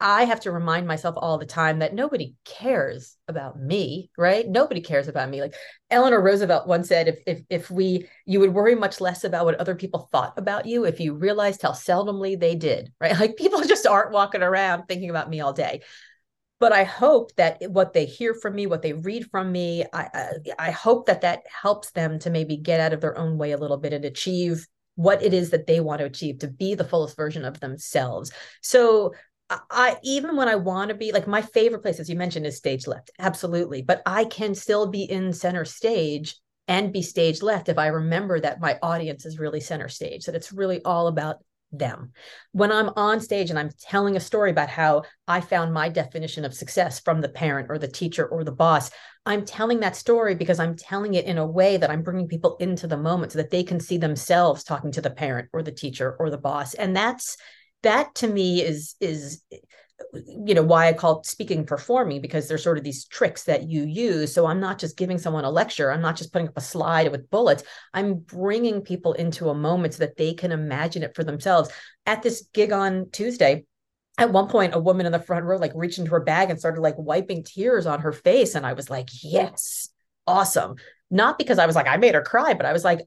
I 0.00 0.24
have 0.24 0.40
to 0.40 0.52
remind 0.52 0.86
myself 0.86 1.16
all 1.18 1.38
the 1.38 1.46
time 1.46 1.80
that 1.80 1.92
nobody 1.92 2.34
cares 2.44 3.16
about 3.26 3.58
me, 3.58 4.10
right? 4.16 4.48
Nobody 4.48 4.80
cares 4.80 5.08
about 5.08 5.28
me. 5.28 5.40
Like 5.40 5.54
Eleanor 5.90 6.22
Roosevelt 6.22 6.68
once 6.68 6.88
said, 6.88 7.08
if 7.08 7.18
if 7.26 7.42
if 7.50 7.70
we 7.70 8.08
you 8.24 8.38
would 8.40 8.54
worry 8.54 8.76
much 8.76 9.00
less 9.00 9.24
about 9.24 9.44
what 9.44 9.56
other 9.56 9.74
people 9.74 10.08
thought 10.12 10.34
about 10.36 10.66
you 10.66 10.84
if 10.84 11.00
you 11.00 11.14
realized 11.14 11.62
how 11.62 11.72
seldomly 11.72 12.38
they 12.38 12.54
did, 12.54 12.92
right? 13.00 13.08
Like 13.18 13.36
people 13.36 13.60
just 13.62 13.86
aren't 13.86 14.12
walking 14.12 14.42
around 14.42 14.84
thinking 14.86 15.10
about 15.10 15.30
me 15.30 15.40
all 15.40 15.52
day. 15.52 15.82
But 16.60 16.72
I 16.72 16.84
hope 16.84 17.34
that 17.36 17.62
what 17.70 17.92
they 17.92 18.04
hear 18.04 18.34
from 18.34 18.54
me, 18.54 18.66
what 18.66 18.82
they 18.82 18.92
read 18.92 19.30
from 19.30 19.52
me, 19.52 19.84
I 19.92 20.08
I, 20.58 20.68
I 20.68 20.70
hope 20.70 21.06
that 21.06 21.20
that 21.20 21.42
helps 21.46 21.90
them 21.92 22.18
to 22.20 22.30
maybe 22.30 22.56
get 22.56 22.80
out 22.80 22.92
of 22.92 23.00
their 23.00 23.16
own 23.16 23.38
way 23.38 23.52
a 23.52 23.58
little 23.58 23.76
bit 23.76 23.92
and 23.92 24.04
achieve 24.04 24.66
what 24.96 25.22
it 25.22 25.32
is 25.32 25.50
that 25.50 25.66
they 25.68 25.78
want 25.78 26.00
to 26.00 26.04
achieve 26.04 26.40
to 26.40 26.48
be 26.48 26.74
the 26.74 26.84
fullest 26.84 27.16
version 27.16 27.44
of 27.44 27.60
themselves. 27.60 28.32
So 28.62 29.14
I 29.48 29.96
even 30.02 30.36
when 30.36 30.48
I 30.48 30.56
want 30.56 30.90
to 30.90 30.94
be 30.94 31.12
like 31.12 31.26
my 31.26 31.40
favorite 31.40 31.82
place, 31.82 32.00
as 32.00 32.10
you 32.10 32.16
mentioned, 32.16 32.46
is 32.46 32.56
stage 32.56 32.86
left. 32.86 33.10
Absolutely. 33.18 33.82
But 33.82 34.02
I 34.04 34.24
can 34.24 34.54
still 34.54 34.88
be 34.88 35.04
in 35.04 35.32
center 35.32 35.64
stage 35.64 36.36
and 36.66 36.92
be 36.92 37.00
stage 37.00 37.40
left 37.40 37.70
if 37.70 37.78
I 37.78 37.86
remember 37.86 38.38
that 38.40 38.60
my 38.60 38.78
audience 38.82 39.24
is 39.24 39.38
really 39.38 39.60
center 39.60 39.88
stage, 39.88 40.26
that 40.26 40.34
it's 40.34 40.52
really 40.52 40.82
all 40.84 41.06
about 41.06 41.36
them. 41.72 42.12
When 42.52 42.72
I'm 42.72 42.90
on 42.96 43.20
stage 43.20 43.50
and 43.50 43.58
I'm 43.58 43.70
telling 43.80 44.16
a 44.16 44.20
story 44.20 44.50
about 44.50 44.68
how 44.68 45.02
I 45.26 45.40
found 45.40 45.72
my 45.72 45.88
definition 45.88 46.44
of 46.44 46.54
success 46.54 47.00
from 47.00 47.20
the 47.20 47.28
parent 47.28 47.68
or 47.70 47.78
the 47.78 47.88
teacher 47.88 48.26
or 48.26 48.44
the 48.44 48.52
boss, 48.52 48.90
I'm 49.26 49.44
telling 49.44 49.80
that 49.80 49.96
story 49.96 50.34
because 50.34 50.58
I'm 50.58 50.76
telling 50.76 51.14
it 51.14 51.26
in 51.26 51.38
a 51.38 51.46
way 51.46 51.76
that 51.76 51.90
I'm 51.90 52.02
bringing 52.02 52.28
people 52.28 52.56
into 52.56 52.86
the 52.86 52.96
moment 52.96 53.32
so 53.32 53.38
that 53.38 53.50
they 53.50 53.62
can 53.62 53.80
see 53.80 53.98
themselves 53.98 54.64
talking 54.64 54.92
to 54.92 55.02
the 55.02 55.10
parent 55.10 55.48
or 55.52 55.62
the 55.62 55.72
teacher 55.72 56.16
or 56.18 56.30
the 56.30 56.38
boss. 56.38 56.74
And 56.74 56.96
that's 56.96 57.36
that 57.82 58.14
to 58.16 58.28
me 58.28 58.62
is 58.62 58.94
is 59.00 59.42
you 60.12 60.54
know 60.54 60.62
why 60.62 60.88
i 60.88 60.92
call 60.92 61.22
speaking 61.24 61.64
performing 61.64 62.20
because 62.20 62.48
there's 62.48 62.62
sort 62.62 62.78
of 62.78 62.84
these 62.84 63.04
tricks 63.06 63.44
that 63.44 63.68
you 63.68 63.84
use. 63.84 64.32
So 64.32 64.46
i'm 64.46 64.60
not 64.60 64.78
just 64.78 64.96
giving 64.96 65.18
someone 65.18 65.44
a 65.44 65.50
lecture. 65.50 65.90
I'm 65.90 66.00
not 66.00 66.16
just 66.16 66.32
putting 66.32 66.48
up 66.48 66.56
a 66.56 66.62
slide 66.62 67.10
with 67.10 67.30
bullets. 67.30 67.62
I'm 67.92 68.14
bringing 68.14 68.80
people 68.82 69.12
into 69.14 69.50
a 69.50 69.54
moment 69.54 69.94
so 69.94 69.98
that 70.00 70.16
they 70.16 70.34
can 70.34 70.52
imagine 70.52 71.02
it 71.02 71.14
for 71.14 71.24
themselves. 71.24 71.70
At 72.06 72.22
this 72.22 72.48
gig 72.52 72.72
on 72.72 73.10
tuesday 73.10 73.64
at 74.16 74.32
one 74.32 74.48
point 74.48 74.74
a 74.74 74.78
woman 74.78 75.06
in 75.06 75.12
the 75.12 75.20
front 75.20 75.44
row 75.44 75.56
like 75.56 75.72
reached 75.74 75.98
into 75.98 76.10
her 76.10 76.20
bag 76.20 76.50
and 76.50 76.58
started 76.58 76.80
like 76.80 76.96
wiping 76.98 77.44
tears 77.44 77.86
on 77.86 78.00
her 78.00 78.12
face. 78.12 78.54
And 78.54 78.64
i 78.64 78.72
was 78.72 78.88
like 78.90 79.08
yes 79.22 79.88
awesome. 80.26 80.76
Not 81.10 81.38
because 81.38 81.58
i 81.58 81.66
was 81.66 81.76
like 81.76 81.88
i 81.88 81.96
made 81.96 82.14
her 82.14 82.22
cry 82.22 82.54
but 82.54 82.66
i 82.66 82.72
was 82.72 82.84
like 82.84 83.00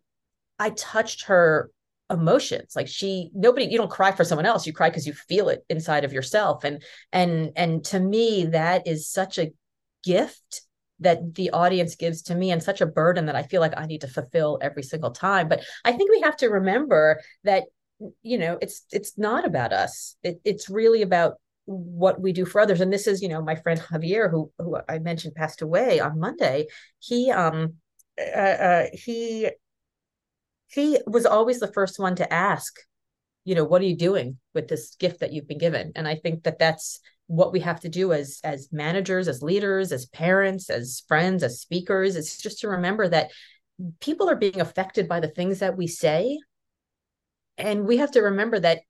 i 0.60 0.72
touched 0.72 1.26
her 1.26 1.72
emotions 2.12 2.74
like 2.76 2.88
she 2.88 3.32
nobody 3.34 3.66
you 3.66 3.78
don't 3.78 3.90
cry 3.90 4.12
for 4.12 4.24
someone 4.24 4.46
else 4.46 4.68
you 4.68 4.74
cry 4.74 4.90
because 4.90 5.08
you 5.08 5.14
feel 5.14 5.50
it 5.50 5.66
inside 5.70 6.04
of 6.04 6.14
yourself. 6.14 6.64
And 6.64 6.84
and 7.12 7.52
and 7.56 7.84
to 7.86 8.00
me 8.00 8.46
that 8.48 8.88
is 8.88 9.10
such 9.10 9.38
a 9.38 9.52
gift 10.04 10.62
that 11.00 11.34
the 11.34 11.50
audience 11.50 11.96
gives 11.96 12.22
to 12.22 12.36
me 12.36 12.52
and 12.52 12.62
such 12.62 12.82
a 12.82 12.86
burden 12.86 13.26
that 13.26 13.36
I 13.36 13.44
feel 13.44 13.62
like 13.62 13.74
I 13.76 13.88
need 13.88 14.02
to 14.02 14.08
fulfill 14.08 14.60
every 14.62 14.84
single 14.84 15.12
time. 15.12 15.48
But 15.48 15.64
I 15.84 15.94
think 15.94 16.12
we 16.12 16.22
have 16.22 16.38
to 16.38 16.48
remember 16.48 17.22
that 17.44 17.64
you 18.22 18.38
know 18.38 18.58
it's 18.62 18.86
it's 18.92 19.18
not 19.18 19.46
about 19.46 19.74
us. 19.74 20.16
It, 20.24 20.42
it's 20.44 20.70
really 20.70 21.02
about 21.02 21.36
what 21.66 22.20
we 22.20 22.34
do 22.34 22.46
for 22.46 22.60
others. 22.60 22.82
And 22.82 22.92
this 22.92 23.08
is 23.08 23.22
you 23.22 23.30
know 23.30 23.42
my 23.42 23.56
friend 23.56 23.80
Javier 23.80 24.30
who 24.30 24.52
who 24.58 24.78
I 24.88 25.00
mentioned 25.00 25.36
passed 25.36 25.62
away 25.62 26.00
on 26.00 26.20
Monday. 26.20 26.68
He 27.00 27.32
um 27.32 27.76
uh, 28.20 28.40
uh, 28.40 28.86
he 28.94 29.50
he 30.72 31.00
was 31.06 31.26
always 31.26 31.60
the 31.60 31.72
first 31.72 32.00
one 32.00 32.16
to 32.16 32.34
ask 32.34 32.80
you 33.44 33.56
know 33.56 33.64
what 33.64 33.82
are 33.82 33.86
you 33.86 33.98
doing 33.98 34.38
with 34.54 34.68
this 34.68 34.96
gift 34.96 35.22
that 35.22 35.34
you've 35.34 35.48
been 35.48 35.58
given? 35.58 35.92
And 35.96 36.08
i 36.08 36.16
think 36.16 36.44
that 36.44 36.60
that's 36.60 37.00
what 37.28 37.54
we 37.54 37.62
have 37.62 37.80
to 37.80 37.90
do 37.90 38.12
as 38.12 38.40
as 38.44 38.70
managers 38.72 39.28
as 39.28 39.42
leaders 39.42 39.92
as 39.92 40.06
parents 40.06 40.70
as 40.70 41.04
friends 41.08 41.44
as 41.44 41.62
speakers 41.62 42.18
it's 42.18 42.38
just 42.38 42.60
to 42.60 42.68
remember 42.68 43.08
that 43.08 43.32
people 44.00 44.30
are 44.30 44.36
being 44.36 44.60
affected 44.60 45.08
by 45.08 45.20
the 45.20 45.28
things 45.28 45.60
that 45.60 45.78
we 45.78 45.88
say. 45.88 46.40
And 47.58 47.86
we 47.86 47.98
have 47.98 48.12
to 48.12 48.22
remember 48.22 48.60
that 48.60 48.82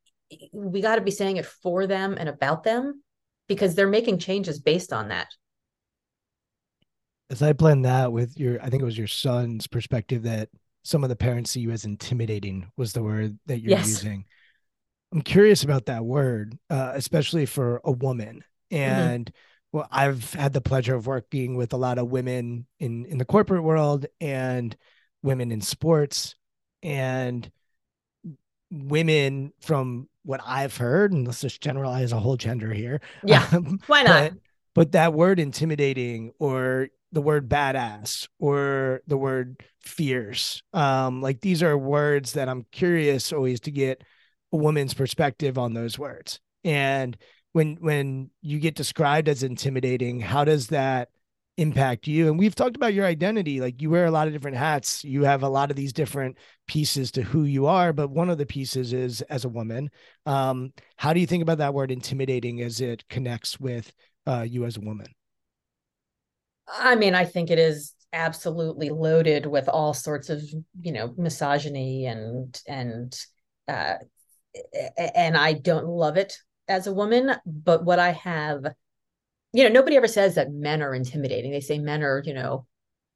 we 0.54 0.82
got 0.82 0.96
to 0.96 1.02
be 1.02 1.12
saying 1.12 1.38
it 1.38 1.46
for 1.46 1.88
them 1.88 2.16
and 2.18 2.30
about 2.30 2.64
them 2.64 3.04
because 3.48 3.76
they're 3.76 3.88
making 3.88 4.20
changes 4.20 4.60
based 4.60 4.94
on 4.94 5.10
that. 5.10 5.28
As 7.30 7.42
I 7.42 7.54
blend 7.54 7.86
that 7.86 8.12
with 8.12 8.38
your, 8.38 8.62
I 8.62 8.70
think 8.70 8.82
it 8.82 8.86
was 8.86 8.98
your 8.98 9.08
son's 9.08 9.68
perspective 9.68 10.24
that 10.24 10.50
some 10.84 11.04
of 11.04 11.10
the 11.10 11.16
parents 11.16 11.52
see 11.52 11.62
you 11.62 11.72
as 11.72 11.86
intimidating 11.86 12.72
was 12.78 12.94
the 12.94 13.04
word 13.04 13.38
that 13.46 13.60
you're 13.60 13.72
Yes. 13.72 13.88
using. 13.88 14.26
I'm 15.14 15.22
curious 15.22 15.64
about 15.64 15.88
that 15.88 16.06
word, 16.06 16.58
uh, 16.70 16.94
especially 16.96 17.46
for 17.46 17.82
a 17.84 17.92
woman. 17.92 18.44
And 18.72 19.32
well, 19.72 19.88
I've 19.92 20.34
had 20.34 20.54
the 20.54 20.62
pleasure 20.62 20.96
of 20.96 21.08
working 21.08 21.56
with 21.56 21.74
a 21.74 21.78
lot 21.78 21.98
of 21.98 22.10
women 22.10 22.66
in 22.80 23.06
in 23.06 23.18
the 23.18 23.26
corporate 23.26 23.64
world 23.64 24.06
and 24.20 24.76
women 25.22 25.52
in 25.52 25.62
sports 25.62 26.36
and 26.82 27.50
women 28.72 29.54
from 29.62 30.08
what 30.24 30.42
I've 30.46 30.78
heard, 30.78 31.12
and 31.12 31.26
let's 31.26 31.42
just 31.42 31.62
generalize 31.62 32.12
a 32.12 32.20
whole 32.20 32.38
gender 32.38 32.74
here. 32.74 33.02
Yeah, 33.26 33.46
um, 33.54 33.80
why 33.88 34.04
not 34.04 34.32
but, 34.32 34.34
but 34.74 34.92
that 34.94 35.14
word 35.14 35.40
intimidating 35.40 36.32
or 36.40 36.90
the 37.12 37.22
word 37.22 37.50
badass 37.50 38.28
or 38.40 39.02
the 39.08 39.18
word 39.18 39.62
fierce. 39.82 40.62
Um 40.74 41.22
like 41.22 41.42
these 41.42 41.64
are 41.64 41.78
words 41.78 42.34
that 42.34 42.50
i'm 42.50 42.66
curious 42.72 43.34
always 43.34 43.60
to 43.62 43.72
get 43.72 44.04
a 44.54 44.58
woman's 44.58 44.94
perspective 44.94 45.58
on 45.58 45.74
those 45.74 45.98
words. 46.00 46.40
And 46.64 47.18
when 47.54 47.78
when 47.82 48.30
you 48.42 48.60
get 48.60 48.76
described 48.76 49.28
as 49.28 49.44
intimidating 49.44 50.20
how 50.20 50.46
does 50.46 50.68
that 50.68 51.10
impact 51.58 52.08
you? 52.08 52.28
And 52.28 52.40
we've 52.40 52.56
talked 52.56 52.78
about 52.78 52.94
your 52.94 53.06
identity. 53.06 53.60
Like 53.60 53.82
you 53.82 53.90
wear 53.90 54.06
a 54.06 54.12
lot 54.12 54.28
of 54.28 54.34
different 54.34 54.58
hats. 54.58 55.04
You 55.04 55.26
have 55.26 55.44
a 55.44 55.50
lot 55.50 55.70
of 55.70 55.76
these 55.76 55.94
different 55.94 56.38
pieces 56.68 57.12
to 57.12 57.22
who 57.22 57.44
you 57.44 57.66
are 57.66 57.94
but 57.94 58.10
one 58.10 58.30
of 58.30 58.38
the 58.38 58.46
pieces 58.46 58.94
is 58.94 59.22
as 59.24 59.46
a 59.46 59.50
woman. 59.50 59.90
Um 60.26 60.74
how 60.98 61.14
do 61.14 61.20
you 61.20 61.28
think 61.28 61.44
about 61.44 61.58
that 61.60 61.74
word 61.74 61.92
intimidating 61.92 62.62
as 62.62 62.80
it 62.82 63.08
connects 63.10 63.60
with 63.60 63.92
uh, 64.28 64.46
you 64.48 64.66
as 64.66 64.78
a 64.78 64.82
woman 64.82 65.08
I 66.72 66.96
mean, 66.96 67.16
I 67.16 67.26
think 67.26 67.50
it 67.50 67.60
is 67.60 67.94
absolutely 68.14 68.90
loaded 68.90 69.46
with 69.46 69.70
all 69.70 69.94
sorts 69.94 70.30
of, 70.30 70.42
you 70.82 70.92
know, 70.92 71.14
misogyny 71.18 72.06
and 72.06 72.60
and 72.68 73.18
uh 73.68 73.96
and 75.16 75.38
I 75.38 75.54
don't 75.54 75.86
love 75.88 76.18
it 76.18 76.38
as 76.68 76.88
a 76.88 76.94
woman, 76.94 77.32
but 77.46 77.84
what 77.86 78.00
I 78.00 78.12
have 78.12 78.66
you 79.54 79.64
know, 79.64 79.70
nobody 79.70 79.98
ever 79.98 80.08
says 80.08 80.36
that 80.36 80.52
men 80.52 80.82
are 80.82 80.96
intimidating. 80.96 81.52
They 81.52 81.60
say 81.60 81.78
men 81.78 82.04
are, 82.04 82.22
you 82.26 82.34
know, 82.34 82.66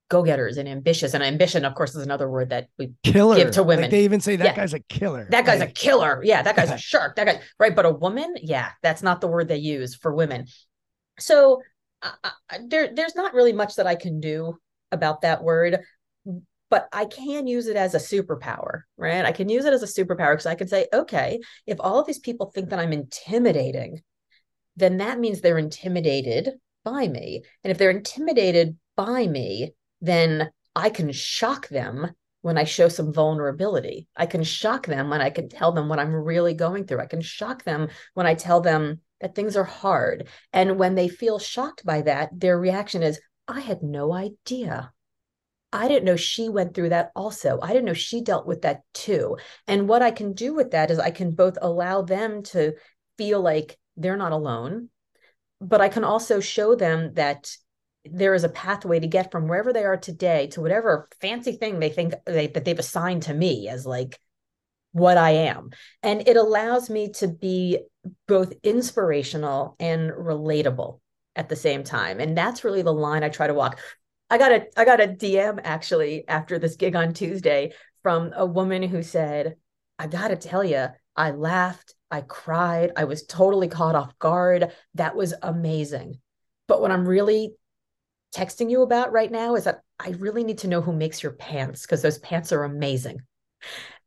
go-getters 0.09 0.57
and 0.57 0.67
ambitious. 0.67 1.13
And 1.13 1.23
ambition, 1.23 1.63
of 1.63 1.75
course, 1.75 1.95
is 1.95 2.03
another 2.03 2.29
word 2.29 2.49
that 2.49 2.67
we 2.77 2.91
killer 3.03 3.37
Give 3.37 3.51
to 3.51 3.61
Like, 3.61 3.67
women. 3.67 3.91
they 3.91 4.03
even 4.03 4.19
say 4.19 4.35
that 4.35 4.45
Yeah. 4.45 4.55
guy's 4.55 4.73
a 4.73 4.79
killer 4.79 5.27
that 5.31 5.45
guy's 5.45 5.61
a 5.61 5.67
killer. 5.67 6.21
Yeah, 6.23 6.41
that 6.41 6.55
guy's 6.55 6.71
a 6.71 6.77
shark. 6.91 7.15
That 7.15 7.25
guy, 7.25 7.41
right? 7.59 7.75
But 7.75 7.85
a 7.85 7.91
woman, 7.91 8.35
yeah, 8.41 8.71
that's 8.83 9.01
not 9.01 9.21
the 9.21 9.27
word 9.27 9.47
they 9.47 9.57
use 9.57 9.95
for 9.95 10.13
women. 10.13 10.47
So 11.19 11.61
There, 12.67 12.93
there's 12.93 13.15
not 13.15 13.33
really 13.33 13.53
much 13.53 13.75
that 13.75 13.87
I 13.87 13.95
can 13.95 14.19
do 14.19 14.57
about 14.91 15.21
that 15.21 15.43
word, 15.43 15.79
but 16.69 16.87
I 16.91 17.05
can 17.05 17.47
use 17.47 17.67
it 17.67 17.75
as 17.75 17.93
a 17.93 17.99
superpower, 17.99 18.81
right? 18.97 19.25
I 19.25 19.31
can 19.31 19.49
use 19.49 19.65
it 19.65 19.73
as 19.73 19.83
a 19.83 19.85
superpower 19.87 20.33
because 20.33 20.45
I 20.45 20.55
can 20.55 20.67
say, 20.67 20.87
okay, 20.93 21.39
if 21.65 21.77
all 21.79 21.99
of 21.99 22.07
these 22.07 22.19
people 22.19 22.51
think 22.51 22.69
that 22.69 22.79
I'm 22.79 22.93
intimidating, 22.93 24.01
then 24.75 24.97
that 24.97 25.19
means 25.19 25.41
they're 25.41 25.57
intimidated 25.57 26.51
by 26.83 27.07
me. 27.07 27.43
And 27.63 27.71
if 27.71 27.77
they're 27.77 27.89
intimidated 27.89 28.77
by 28.95 29.27
me, 29.27 29.73
then 30.01 30.51
I 30.75 30.89
can 30.89 31.11
shock 31.11 31.67
them 31.69 32.11
when 32.41 32.57
I 32.57 32.63
show 32.63 32.89
some 32.89 33.13
vulnerability. 33.13 34.07
I 34.15 34.25
can 34.25 34.43
shock 34.43 34.85
them 34.85 35.09
when 35.09 35.21
I 35.21 35.29
can 35.29 35.49
tell 35.49 35.71
them 35.71 35.89
what 35.89 35.99
I'm 35.99 36.13
really 36.13 36.53
going 36.53 36.85
through. 36.85 36.99
I 36.99 37.07
can 37.07 37.21
shock 37.21 37.63
them 37.63 37.89
when 38.13 38.27
I 38.27 38.35
tell 38.35 38.61
them 38.61 39.01
that 39.21 39.35
things 39.35 39.55
are 39.55 39.63
hard. 39.63 40.27
And 40.53 40.77
when 40.77 40.95
they 40.95 41.07
feel 41.07 41.39
shocked 41.39 41.85
by 41.85 42.01
that, 42.01 42.29
their 42.33 42.59
reaction 42.59 43.03
is, 43.03 43.19
I 43.47 43.61
had 43.61 43.83
no 43.83 44.13
idea. 44.13 44.91
I 45.71 45.87
didn't 45.87 46.05
know 46.05 46.15
she 46.15 46.49
went 46.49 46.73
through 46.73 46.89
that 46.89 47.11
also. 47.15 47.59
I 47.61 47.69
didn't 47.69 47.85
know 47.85 47.93
she 47.93 48.21
dealt 48.21 48.47
with 48.47 48.61
that 48.61 48.81
too. 48.93 49.37
And 49.67 49.89
what 49.89 50.01
I 50.01 50.11
can 50.11 50.33
do 50.33 50.53
with 50.53 50.71
that 50.71 50.89
is 50.89 50.99
I 50.99 51.11
can 51.11 51.31
both 51.31 51.57
allow 51.61 52.01
them 52.01 52.43
to 52.43 52.73
feel 53.17 53.41
like 53.41 53.77
they're 53.97 54.17
not 54.17 54.31
alone, 54.31 54.89
but 55.59 55.81
I 55.81 55.89
can 55.89 56.03
also 56.03 56.39
show 56.39 56.75
them 56.75 57.13
that 57.15 57.51
there 58.05 58.33
is 58.35 58.43
a 58.43 58.49
pathway 58.49 58.99
to 58.99 59.07
get 59.07 59.31
from 59.31 59.47
wherever 59.47 59.73
they 59.73 59.83
are 59.83 59.97
today 59.97 60.47
to 60.47 60.61
whatever 60.61 61.09
fancy 61.21 61.53
thing 61.53 61.79
they 61.79 61.89
think 61.89 62.13
they, 62.25 62.47
that 62.47 62.63
they've 62.63 62.77
assigned 62.77 63.23
to 63.23 63.33
me 63.33 63.67
as 63.67 63.85
like 63.85 64.19
what 64.91 65.17
I 65.17 65.31
am. 65.31 65.71
And 66.03 66.27
it 66.27 66.37
allows 66.37 66.89
me 66.89 67.11
to 67.13 67.27
be 67.27 67.79
both 68.27 68.53
inspirational 68.63 69.75
and 69.79 70.11
relatable 70.11 70.99
at 71.35 71.49
the 71.49 71.55
same 71.55 71.83
time. 71.83 72.19
And 72.19 72.37
that's 72.37 72.63
really 72.63 72.81
the 72.81 72.93
line 72.93 73.23
I 73.23 73.29
try 73.29 73.47
to 73.47 73.53
walk. 73.53 73.79
I 74.29 74.37
got 74.37 74.51
a 74.51 74.65
I 74.77 74.85
got 74.85 75.01
a 75.01 75.07
DM 75.07 75.59
actually 75.63 76.27
after 76.27 76.57
this 76.57 76.75
gig 76.75 76.95
on 76.95 77.13
Tuesday 77.13 77.73
from 78.01 78.33
a 78.35 78.45
woman 78.45 78.83
who 78.83 79.03
said, 79.03 79.55
I 79.99 80.07
got 80.07 80.29
to 80.29 80.35
tell 80.35 80.63
you, 80.63 80.87
I 81.15 81.31
laughed, 81.31 81.93
I 82.11 82.21
cried, 82.21 82.91
I 82.95 83.05
was 83.05 83.25
totally 83.25 83.67
caught 83.67 83.95
off 83.95 84.17
guard. 84.19 84.71
That 84.95 85.15
was 85.15 85.33
amazing. 85.41 86.19
But 86.67 86.81
what 86.81 86.91
I'm 86.91 87.07
really 87.07 87.55
texting 88.35 88.69
you 88.69 88.81
about 88.81 89.11
right 89.11 89.31
now 89.31 89.55
is 89.55 89.63
that 89.63 89.81
I 89.99 90.09
really 90.09 90.43
need 90.43 90.59
to 90.59 90.67
know 90.67 90.81
who 90.81 90.93
makes 90.93 91.23
your 91.23 91.31
pants 91.33 91.83
because 91.83 92.01
those 92.01 92.17
pants 92.17 92.51
are 92.51 92.63
amazing. 92.63 93.19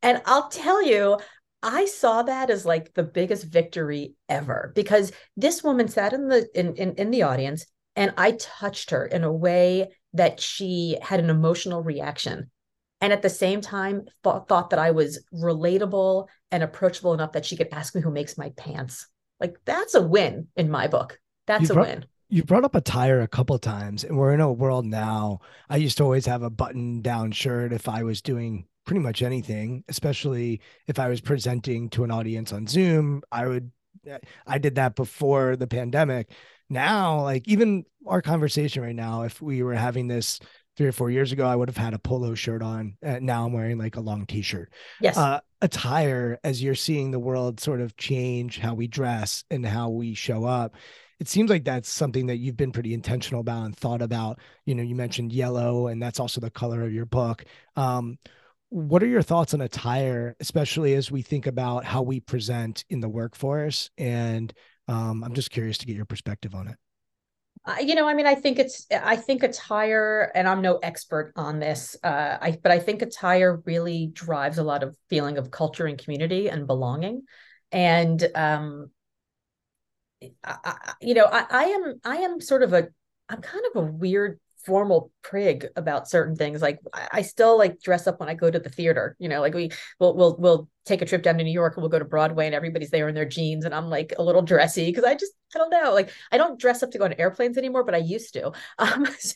And 0.02 0.20
I'll 0.26 0.48
tell 0.48 0.82
you, 0.82 1.18
I 1.62 1.86
saw 1.86 2.22
that 2.22 2.50
as 2.50 2.64
like 2.64 2.94
the 2.94 3.02
biggest 3.02 3.44
victory 3.44 4.14
ever 4.28 4.72
because 4.74 5.12
this 5.36 5.62
woman 5.62 5.88
sat 5.88 6.12
in 6.12 6.28
the 6.28 6.48
in, 6.54 6.74
in, 6.76 6.94
in 6.94 7.10
the 7.10 7.22
audience 7.22 7.66
and 7.96 8.14
I 8.16 8.32
touched 8.32 8.90
her 8.90 9.04
in 9.04 9.24
a 9.24 9.32
way 9.32 9.88
that 10.12 10.40
she 10.40 10.96
had 11.02 11.20
an 11.20 11.30
emotional 11.30 11.82
reaction 11.82 12.50
and 13.00 13.12
at 13.12 13.22
the 13.22 13.30
same 13.30 13.60
time 13.60 14.06
thought, 14.22 14.48
thought 14.48 14.70
that 14.70 14.78
I 14.78 14.92
was 14.92 15.24
relatable 15.34 16.28
and 16.50 16.62
approachable 16.62 17.14
enough 17.14 17.32
that 17.32 17.44
she 17.44 17.56
could 17.56 17.68
ask 17.72 17.94
me 17.94 18.02
who 18.02 18.10
makes 18.10 18.38
my 18.38 18.50
pants. 18.56 19.06
Like 19.40 19.56
that's 19.64 19.94
a 19.94 20.02
win 20.02 20.48
in 20.56 20.70
my 20.70 20.86
book. 20.86 21.18
That's 21.46 21.70
a 21.70 21.74
win 21.74 22.04
you 22.30 22.44
brought 22.44 22.64
up 22.64 22.74
attire 22.74 23.20
a 23.20 23.28
couple 23.28 23.58
times 23.58 24.04
and 24.04 24.16
we're 24.16 24.34
in 24.34 24.40
a 24.40 24.52
world 24.52 24.84
now 24.84 25.40
i 25.70 25.76
used 25.76 25.96
to 25.96 26.04
always 26.04 26.26
have 26.26 26.42
a 26.42 26.50
button 26.50 27.00
down 27.00 27.32
shirt 27.32 27.72
if 27.72 27.88
i 27.88 28.02
was 28.02 28.20
doing 28.20 28.66
pretty 28.88 29.00
much 29.00 29.20
anything 29.20 29.84
especially 29.88 30.62
if 30.86 30.98
i 30.98 31.08
was 31.08 31.20
presenting 31.20 31.90
to 31.90 32.04
an 32.04 32.10
audience 32.10 32.54
on 32.54 32.66
zoom 32.66 33.22
i 33.30 33.46
would 33.46 33.70
i 34.46 34.56
did 34.56 34.76
that 34.76 34.96
before 34.96 35.56
the 35.56 35.66
pandemic 35.66 36.30
now 36.70 37.20
like 37.20 37.46
even 37.46 37.84
our 38.06 38.22
conversation 38.22 38.82
right 38.82 38.96
now 38.96 39.24
if 39.24 39.42
we 39.42 39.62
were 39.62 39.74
having 39.74 40.08
this 40.08 40.40
three 40.78 40.86
or 40.86 40.92
four 40.92 41.10
years 41.10 41.32
ago 41.32 41.46
i 41.46 41.54
would 41.54 41.68
have 41.68 41.76
had 41.76 41.92
a 41.92 41.98
polo 41.98 42.34
shirt 42.34 42.62
on 42.62 42.96
and 43.02 43.26
now 43.26 43.44
i'm 43.44 43.52
wearing 43.52 43.76
like 43.76 43.96
a 43.96 44.00
long 44.00 44.24
t-shirt 44.24 44.72
yes 45.02 45.18
uh, 45.18 45.38
attire 45.60 46.38
as 46.42 46.62
you're 46.62 46.74
seeing 46.74 47.10
the 47.10 47.18
world 47.18 47.60
sort 47.60 47.82
of 47.82 47.94
change 47.98 48.58
how 48.58 48.72
we 48.72 48.88
dress 48.88 49.44
and 49.50 49.66
how 49.66 49.90
we 49.90 50.14
show 50.14 50.46
up 50.46 50.74
it 51.20 51.28
seems 51.28 51.50
like 51.50 51.64
that's 51.64 51.90
something 51.90 52.26
that 52.26 52.36
you've 52.36 52.56
been 52.56 52.72
pretty 52.72 52.94
intentional 52.94 53.40
about 53.40 53.64
and 53.64 53.76
thought 53.76 54.02
about. 54.02 54.38
You 54.66 54.76
know, 54.76 54.84
you 54.84 54.94
mentioned 54.94 55.32
yellow, 55.32 55.88
and 55.88 56.00
that's 56.00 56.20
also 56.20 56.40
the 56.40 56.48
color 56.48 56.82
of 56.82 56.92
your 56.92 57.06
book. 57.06 57.44
Um, 57.74 58.18
what 58.70 59.02
are 59.02 59.06
your 59.06 59.22
thoughts 59.22 59.54
on 59.54 59.60
attire, 59.60 60.36
especially 60.40 60.94
as 60.94 61.10
we 61.10 61.22
think 61.22 61.46
about 61.46 61.84
how 61.84 62.02
we 62.02 62.20
present 62.20 62.84
in 62.90 63.00
the 63.00 63.08
workforce? 63.08 63.90
And 63.96 64.52
um, 64.88 65.24
I'm 65.24 65.34
just 65.34 65.50
curious 65.50 65.78
to 65.78 65.86
get 65.86 65.96
your 65.96 66.04
perspective 66.04 66.54
on 66.54 66.68
it. 66.68 66.76
You 67.84 67.94
know, 67.94 68.08
I 68.08 68.14
mean, 68.14 68.26
I 68.26 68.34
think 68.34 68.58
it's, 68.58 68.86
I 68.90 69.16
think 69.16 69.42
attire, 69.42 70.32
and 70.34 70.48
I'm 70.48 70.62
no 70.62 70.78
expert 70.78 71.32
on 71.36 71.58
this, 71.58 71.96
uh, 72.02 72.38
I, 72.40 72.56
but 72.62 72.72
I 72.72 72.78
think 72.78 73.02
attire 73.02 73.60
really 73.66 74.06
drives 74.06 74.58
a 74.58 74.62
lot 74.62 74.82
of 74.82 74.96
feeling 75.10 75.36
of 75.36 75.50
culture 75.50 75.86
and 75.86 75.98
community 75.98 76.48
and 76.48 76.66
belonging. 76.66 77.22
And 77.70 78.26
um, 78.34 78.90
I, 80.44 80.92
you 81.00 81.14
know, 81.14 81.26
I, 81.30 81.44
I 81.50 81.64
am 81.64 82.00
I 82.04 82.16
am 82.16 82.40
sort 82.40 82.62
of 82.62 82.72
a 82.72 82.88
I'm 83.28 83.40
kind 83.40 83.64
of 83.74 83.82
a 83.82 83.86
weird 83.86 84.40
formal 84.64 85.10
prig 85.22 85.66
about 85.76 86.08
certain 86.08 86.36
things. 86.36 86.60
Like 86.60 86.78
I 87.12 87.22
still 87.22 87.56
like 87.56 87.80
dress 87.80 88.06
up 88.06 88.20
when 88.20 88.28
I 88.28 88.34
go 88.34 88.50
to 88.50 88.58
the 88.58 88.68
theater. 88.68 89.16
You 89.18 89.28
know, 89.28 89.40
like 89.40 89.54
we 89.54 89.70
will 89.98 90.16
we'll 90.16 90.36
we'll 90.38 90.68
take 90.84 91.02
a 91.02 91.06
trip 91.06 91.22
down 91.22 91.38
to 91.38 91.44
New 91.44 91.52
York 91.52 91.76
and 91.76 91.82
we'll 91.82 91.90
go 91.90 91.98
to 91.98 92.04
Broadway 92.04 92.46
and 92.46 92.54
everybody's 92.54 92.90
there 92.90 93.08
in 93.08 93.14
their 93.14 93.26
jeans 93.26 93.64
and 93.64 93.74
I'm 93.74 93.90
like 93.90 94.14
a 94.18 94.22
little 94.22 94.42
dressy 94.42 94.86
because 94.86 95.04
I 95.04 95.14
just 95.14 95.32
I 95.54 95.58
don't 95.58 95.70
know. 95.70 95.92
Like 95.92 96.10
I 96.32 96.36
don't 96.36 96.58
dress 96.58 96.82
up 96.82 96.90
to 96.92 96.98
go 96.98 97.04
on 97.04 97.14
airplanes 97.14 97.58
anymore, 97.58 97.84
but 97.84 97.94
I 97.94 97.98
used 97.98 98.34
to. 98.34 98.52
Um, 98.78 99.06
so 99.18 99.34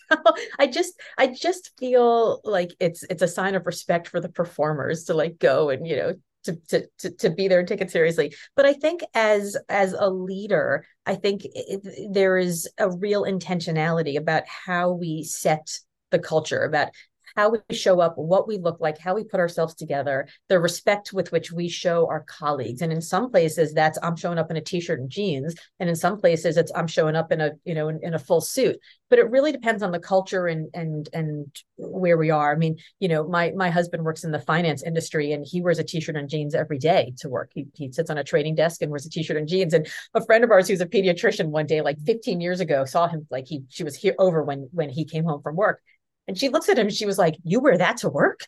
I 0.59 0.67
just 0.67 0.95
I 1.19 1.27
just 1.27 1.73
feel 1.79 2.41
like 2.45 2.71
it's 2.81 3.03
it's 3.05 3.23
a 3.23 3.29
sign 3.29 3.55
of 3.55 3.67
respect 3.67 4.09
for 4.09 4.21
the 4.21 4.29
performers 4.29 5.05
to 5.05 5.15
like 5.15 5.39
go 5.39 5.71
and 5.71 5.87
you 5.87 5.97
know 5.97 6.15
to, 6.45 6.57
to 6.69 6.87
to 6.99 7.11
to 7.11 7.31
be 7.31 7.49
there 7.49 7.61
and 7.61 7.69
take 7.69 7.81
it 7.81 7.91
seriously. 7.91 8.35
But 8.57 8.67
i 8.67 8.73
think 8.73 9.03
as 9.15 9.57
as 9.69 9.93
a 9.93 10.09
leader 10.09 10.85
i 11.07 11.15
think 11.15 11.43
it, 11.45 12.13
there 12.13 12.37
is 12.37 12.69
a 12.79 12.91
real 12.91 13.25
intentionality 13.25 14.17
about 14.17 14.45
how 14.47 14.93
we 14.93 15.25
set 15.25 15.79
the 16.11 16.19
culture 16.19 16.63
about 16.63 16.91
how 17.37 17.51
we 17.51 17.59
show 17.71 18.01
up, 18.01 18.15
what 18.17 18.47
we 18.47 18.59
look 18.59 18.81
like, 18.81 18.99
how 18.99 19.15
we 19.15 19.25
put 19.25 19.41
ourselves 19.41 19.75
together, 19.75 20.29
the 20.49 20.59
respect 20.59 21.13
with 21.13 21.33
which 21.33 21.53
we 21.53 21.69
show 21.69 22.07
our 22.09 22.25
colleagues. 22.25 22.83
And 22.83 22.93
in 22.93 23.01
some 23.01 23.31
places, 23.31 23.73
that's 23.73 23.99
I'm 24.03 24.17
showing 24.17 24.39
up 24.39 24.51
in 24.51 24.57
a 24.57 24.61
t-shirt 24.61 25.01
and 25.01 25.11
jeans, 25.11 25.55
and 25.81 25.89
in 25.89 25.97
some 25.97 26.19
places, 26.19 26.57
it's 26.57 26.73
I'm 26.75 26.87
showing 26.87 27.17
up 27.17 27.33
in 27.33 27.41
a 27.41 27.53
you 27.65 27.75
know 27.75 27.89
in, 27.89 28.01
in 28.03 28.15
a 28.15 28.19
full 28.19 28.41
suit. 28.41 28.79
But 29.11 29.19
it 29.19 29.31
really 29.31 29.53
depends 29.53 29.83
on 29.83 29.93
the 29.93 29.99
culture 29.99 30.47
and 30.47 30.69
and 30.75 31.09
and 31.13 31.47
where 31.77 32.17
we 32.17 32.31
are. 32.31 32.53
I 32.53 32.57
mean, 32.57 32.77
you 33.01 33.09
know, 33.09 33.27
my 33.29 33.53
my 33.57 33.71
husband 33.71 34.05
works 34.05 34.25
in 34.25 34.31
the 34.31 34.41
finance 34.41 34.83
industry, 34.83 35.33
and 35.33 35.45
he 35.47 35.61
wears 35.61 35.79
a 35.79 35.85
t-shirt 35.85 36.17
and 36.17 36.29
jeans 36.29 36.55
every 36.55 36.79
day 36.79 37.13
to 37.19 37.29
work. 37.29 37.51
He 37.55 37.67
he 37.75 37.93
sits 37.93 38.11
on 38.11 38.19
a 38.19 38.25
trading 38.25 38.55
desk 38.55 38.83
and 38.83 38.91
wears 38.91 39.07
a 39.07 39.11
t-shirt 39.11 39.37
and 39.37 39.49
jeans. 39.49 39.75
And 39.75 39.87
a 40.15 40.25
friend 40.25 40.45
of 40.45 40.51
ours 40.51 40.69
who's 40.69 40.81
a 40.81 40.87
pediatrician 40.87 41.49
one 41.49 41.67
day, 41.67 41.81
like 41.81 41.99
15 42.01 42.41
years 42.41 42.61
ago, 42.61 42.85
saw 42.85 43.09
him 43.09 43.27
like 43.31 43.47
he 43.47 43.63
she 43.69 43.85
was 43.85 43.97
here 43.97 44.15
over 44.19 44.43
when 44.43 44.69
when 44.73 44.89
he 44.89 45.05
came 45.05 45.25
home 45.25 45.43
from 45.43 45.57
work 45.57 45.81
and 46.29 46.39
she 46.39 46.49
looks 46.49 46.69
at 46.69 46.79
him 46.79 46.91
she 46.91 47.07
was 47.07 47.19
like, 47.19 47.37
You 47.45 47.61
wear 47.61 47.79
that 47.79 47.99
to 47.99 48.09
work? 48.09 48.41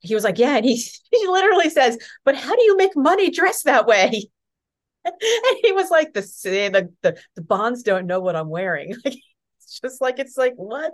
He 0.00 0.14
was 0.14 0.24
like, 0.24 0.38
Yeah. 0.38 0.56
And 0.56 0.64
he, 0.64 0.76
he 1.10 1.26
literally 1.26 1.70
says, 1.70 1.98
But 2.24 2.36
how 2.36 2.54
do 2.54 2.62
you 2.62 2.76
make 2.76 2.96
money 2.96 3.30
dressed 3.30 3.64
that 3.64 3.86
way? 3.86 4.28
And 5.08 5.58
he 5.62 5.70
was 5.70 5.88
like, 5.88 6.14
The, 6.14 6.22
the, 6.22 6.92
the, 7.02 7.16
the 7.36 7.42
bonds 7.42 7.84
don't 7.84 8.06
know 8.06 8.20
what 8.20 8.36
I'm 8.36 8.48
wearing. 8.48 8.94
Like, 9.04 9.18
it's 9.62 9.80
just 9.80 10.00
like, 10.00 10.20
it's 10.20 10.36
like, 10.36 10.54
what? 10.54 10.92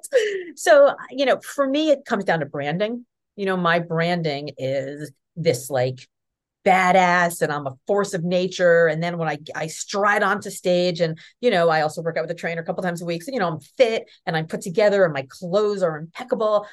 So, 0.56 0.94
you 1.10 1.26
know, 1.26 1.38
for 1.40 1.68
me, 1.68 1.90
it 1.90 2.06
comes 2.06 2.24
down 2.24 2.40
to 2.40 2.46
branding. 2.46 3.04
You 3.36 3.44
know, 3.44 3.56
my 3.56 3.80
branding 3.80 4.52
is 4.56 5.12
this 5.36 5.68
like 5.68 6.08
badass 6.64 7.42
and 7.42 7.52
I'm 7.52 7.66
a 7.66 7.76
force 7.86 8.14
of 8.14 8.24
nature. 8.24 8.86
And 8.86 9.02
then 9.02 9.18
when 9.18 9.28
I 9.28 9.38
I 9.54 9.66
stride 9.66 10.22
onto 10.22 10.50
stage 10.50 11.00
and 11.00 11.18
you 11.40 11.50
know, 11.50 11.68
I 11.68 11.82
also 11.82 12.02
work 12.02 12.16
out 12.16 12.22
with 12.22 12.30
a 12.30 12.34
trainer 12.34 12.62
a 12.62 12.64
couple 12.64 12.82
times 12.82 13.02
a 13.02 13.06
week. 13.06 13.22
So, 13.22 13.32
you 13.32 13.38
know, 13.38 13.48
I'm 13.48 13.60
fit 13.60 14.08
and 14.26 14.36
I'm 14.36 14.46
put 14.46 14.60
together 14.60 15.04
and 15.04 15.12
my 15.12 15.26
clothes 15.28 15.82
are 15.82 15.98
impeccable. 15.98 16.66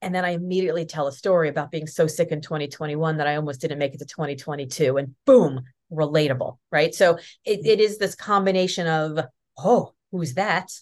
And 0.00 0.14
then 0.14 0.24
I 0.24 0.30
immediately 0.30 0.84
tell 0.84 1.06
a 1.06 1.12
story 1.12 1.48
about 1.48 1.70
being 1.70 1.86
so 1.86 2.06
sick 2.06 2.32
in 2.32 2.40
2021 2.40 3.18
that 3.18 3.28
I 3.28 3.36
almost 3.36 3.60
didn't 3.60 3.78
make 3.78 3.94
it 3.94 3.98
to 3.98 4.04
2022. 4.04 4.96
And 4.96 5.14
boom, 5.26 5.60
relatable. 5.92 6.58
Right. 6.72 6.94
So 6.94 7.18
it, 7.44 7.64
it 7.64 7.80
is 7.80 7.98
this 7.98 8.16
combination 8.16 8.88
of, 8.88 9.24
oh, 9.58 9.94
who's 10.10 10.34
that? 10.34 10.72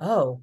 Oh, 0.00 0.42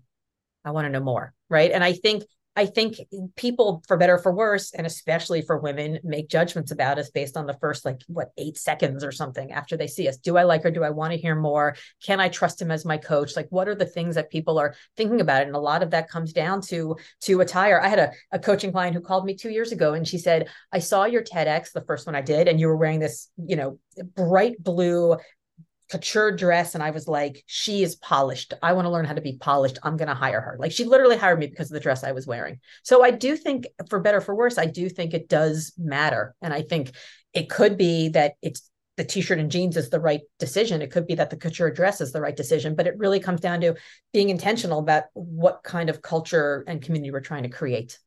I 0.63 0.71
want 0.71 0.85
to 0.85 0.89
know 0.89 1.03
more. 1.03 1.33
Right. 1.49 1.71
And 1.71 1.83
I 1.83 1.93
think 1.93 2.23
I 2.57 2.65
think 2.65 2.97
people, 3.35 3.83
for 3.87 3.97
better 3.97 4.17
for 4.17 4.33
worse, 4.33 4.73
and 4.73 4.87
especially 4.87 5.43
for 5.43 5.59
women, 5.59 5.99
make 6.03 6.27
judgments 6.27 6.71
about 6.71 6.97
us 6.97 7.11
based 7.11 7.37
on 7.37 7.45
the 7.45 7.57
first, 7.61 7.85
like, 7.85 8.01
what, 8.07 8.31
eight 8.35 8.57
seconds 8.57 9.03
or 9.03 9.11
something 9.11 9.51
after 9.51 9.77
they 9.77 9.85
see 9.85 10.07
us. 10.07 10.17
Do 10.17 10.37
I 10.37 10.43
like 10.43 10.63
her? 10.63 10.71
Do 10.71 10.83
I 10.83 10.89
want 10.89 11.13
to 11.13 11.19
hear 11.19 11.35
more? 11.35 11.75
Can 12.03 12.19
I 12.19 12.29
trust 12.29 12.59
him 12.59 12.71
as 12.71 12.83
my 12.83 12.97
coach? 12.97 13.35
Like, 13.35 13.47
what 13.51 13.67
are 13.67 13.75
the 13.75 13.85
things 13.85 14.15
that 14.15 14.31
people 14.31 14.57
are 14.57 14.73
thinking 14.97 15.21
about? 15.21 15.43
And 15.43 15.55
a 15.55 15.59
lot 15.59 15.83
of 15.83 15.91
that 15.91 16.09
comes 16.09 16.33
down 16.33 16.61
to 16.61 16.95
to 17.21 17.41
attire. 17.41 17.79
I 17.79 17.89
had 17.89 17.99
a, 17.99 18.11
a 18.31 18.39
coaching 18.39 18.71
client 18.71 18.95
who 18.95 19.01
called 19.01 19.25
me 19.25 19.35
two 19.35 19.51
years 19.51 19.71
ago 19.71 19.93
and 19.93 20.07
she 20.07 20.17
said, 20.17 20.49
I 20.71 20.79
saw 20.79 21.05
your 21.05 21.23
TEDx, 21.23 21.71
the 21.71 21.81
first 21.81 22.07
one 22.07 22.15
I 22.15 22.21
did, 22.21 22.47
and 22.47 22.59
you 22.59 22.67
were 22.67 22.77
wearing 22.77 22.99
this, 22.99 23.29
you 23.37 23.55
know, 23.55 23.77
bright 24.15 24.61
blue 24.63 25.17
couture 25.89 26.31
dress 26.31 26.75
and 26.75 26.83
I 26.83 26.91
was 26.91 27.07
like, 27.07 27.43
she 27.45 27.83
is 27.83 27.95
polished. 27.95 28.53
I 28.61 28.73
want 28.73 28.85
to 28.85 28.89
learn 28.89 29.05
how 29.05 29.13
to 29.13 29.21
be 29.21 29.37
polished. 29.37 29.79
I'm 29.83 29.97
going 29.97 30.09
to 30.09 30.13
hire 30.13 30.41
her. 30.41 30.57
Like 30.59 30.71
she 30.71 30.83
literally 30.83 31.17
hired 31.17 31.39
me 31.39 31.47
because 31.47 31.69
of 31.69 31.73
the 31.73 31.79
dress 31.79 32.03
I 32.03 32.11
was 32.11 32.27
wearing. 32.27 32.59
So 32.83 33.03
I 33.03 33.11
do 33.11 33.37
think 33.37 33.67
for 33.89 33.99
better 33.99 34.21
for 34.21 34.35
worse, 34.35 34.57
I 34.57 34.65
do 34.65 34.89
think 34.89 35.13
it 35.13 35.29
does 35.29 35.73
matter. 35.77 36.35
And 36.41 36.53
I 36.53 36.61
think 36.61 36.91
it 37.33 37.49
could 37.49 37.77
be 37.77 38.09
that 38.09 38.33
it's 38.41 38.69
the 38.97 39.03
t-shirt 39.03 39.39
and 39.39 39.51
jeans 39.51 39.77
is 39.77 39.89
the 39.89 39.99
right 39.99 40.21
decision. 40.39 40.81
It 40.81 40.91
could 40.91 41.05
be 41.05 41.15
that 41.15 41.29
the 41.29 41.37
couture 41.37 41.71
dress 41.71 42.01
is 42.01 42.11
the 42.11 42.21
right 42.21 42.35
decision, 42.35 42.75
but 42.75 42.87
it 42.87 42.97
really 42.97 43.19
comes 43.19 43.39
down 43.39 43.61
to 43.61 43.75
being 44.11 44.29
intentional 44.29 44.79
about 44.79 45.03
what 45.13 45.61
kind 45.63 45.89
of 45.89 46.01
culture 46.01 46.63
and 46.67 46.81
community 46.81 47.11
we're 47.11 47.19
trying 47.21 47.43
to 47.43 47.49
create. 47.49 47.99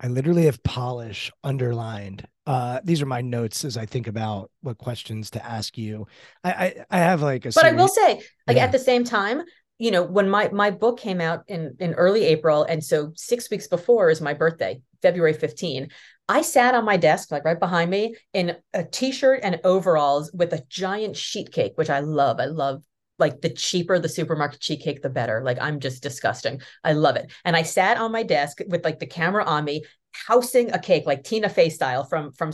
I 0.00 0.08
literally 0.08 0.44
have 0.44 0.62
polish 0.62 1.32
underlined. 1.42 2.26
Uh, 2.46 2.80
these 2.84 3.02
are 3.02 3.06
my 3.06 3.20
notes 3.20 3.64
as 3.64 3.76
I 3.76 3.84
think 3.86 4.06
about 4.06 4.50
what 4.62 4.78
questions 4.78 5.30
to 5.30 5.44
ask 5.44 5.76
you. 5.76 6.06
I 6.44 6.50
I, 6.50 6.74
I 6.90 6.98
have 6.98 7.22
like 7.22 7.44
a. 7.46 7.52
But 7.52 7.64
I 7.66 7.72
will 7.72 7.88
say, 7.88 8.22
like 8.46 8.56
Yeah. 8.56 8.64
at 8.64 8.72
the 8.72 8.78
same 8.78 9.04
time, 9.04 9.42
you 9.78 9.90
know, 9.90 10.02
when 10.02 10.28
my 10.28 10.48
my 10.50 10.70
book 10.70 10.98
came 10.98 11.20
out 11.20 11.44
in 11.48 11.76
in 11.78 11.94
early 11.94 12.24
April, 12.24 12.64
and 12.64 12.82
so 12.82 13.12
six 13.16 13.50
weeks 13.50 13.66
before 13.66 14.10
is 14.10 14.20
my 14.20 14.34
birthday, 14.34 14.80
February 15.02 15.32
15. 15.34 15.88
I 16.30 16.42
sat 16.42 16.74
on 16.74 16.84
my 16.84 16.98
desk, 16.98 17.32
like 17.32 17.44
right 17.44 17.58
behind 17.58 17.90
me, 17.90 18.14
in 18.34 18.56
a 18.74 18.84
t-shirt 18.84 19.40
and 19.42 19.60
overalls 19.64 20.30
with 20.32 20.52
a 20.52 20.62
giant 20.68 21.16
sheet 21.16 21.52
cake, 21.52 21.72
which 21.76 21.88
I 21.88 22.00
love. 22.00 22.38
I 22.38 22.44
love 22.46 22.82
like 23.18 23.40
the 23.40 23.50
cheaper 23.50 23.98
the 23.98 24.08
supermarket 24.08 24.62
sheet 24.62 24.82
cake, 24.82 25.02
the 25.02 25.10
better. 25.10 25.42
Like 25.44 25.58
I'm 25.60 25.80
just 25.80 26.02
disgusting. 26.02 26.60
I 26.84 26.92
love 26.92 27.16
it. 27.16 27.30
And 27.44 27.56
I 27.56 27.62
sat 27.62 27.98
on 27.98 28.12
my 28.12 28.22
desk 28.22 28.58
with 28.68 28.84
like 28.84 28.98
the 28.98 29.06
camera 29.06 29.44
on 29.44 29.64
me, 29.64 29.84
housing 30.12 30.72
a 30.72 30.78
cake 30.78 31.04
like 31.06 31.24
Tina 31.24 31.48
Fey 31.48 31.68
style 31.68 32.04
from 32.04 32.32
from 32.32 32.52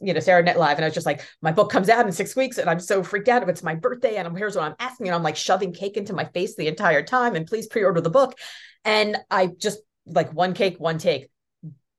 you 0.00 0.12
know 0.12 0.20
Saturday 0.20 0.46
Night 0.46 0.58
Live, 0.58 0.76
and 0.78 0.84
I 0.84 0.88
was 0.88 0.94
just 0.94 1.06
like, 1.06 1.26
my 1.42 1.52
book 1.52 1.70
comes 1.70 1.88
out 1.88 2.06
in 2.06 2.12
six 2.12 2.36
weeks, 2.36 2.58
and 2.58 2.68
I'm 2.68 2.80
so 2.80 3.02
freaked 3.02 3.28
out. 3.28 3.48
It's 3.48 3.62
my 3.62 3.74
birthday, 3.74 4.16
and 4.16 4.26
I'm 4.26 4.36
here's 4.36 4.56
what 4.56 4.64
I'm 4.64 4.76
asking, 4.78 5.08
and 5.08 5.14
I'm 5.14 5.22
like 5.22 5.36
shoving 5.36 5.72
cake 5.72 5.96
into 5.96 6.12
my 6.12 6.24
face 6.24 6.56
the 6.56 6.68
entire 6.68 7.02
time, 7.02 7.34
and 7.34 7.46
please 7.46 7.66
pre-order 7.66 8.00
the 8.00 8.10
book. 8.10 8.38
And 8.84 9.16
I 9.30 9.46
just 9.46 9.78
like 10.06 10.32
one 10.32 10.54
cake, 10.54 10.76
one 10.78 10.98
take, 10.98 11.28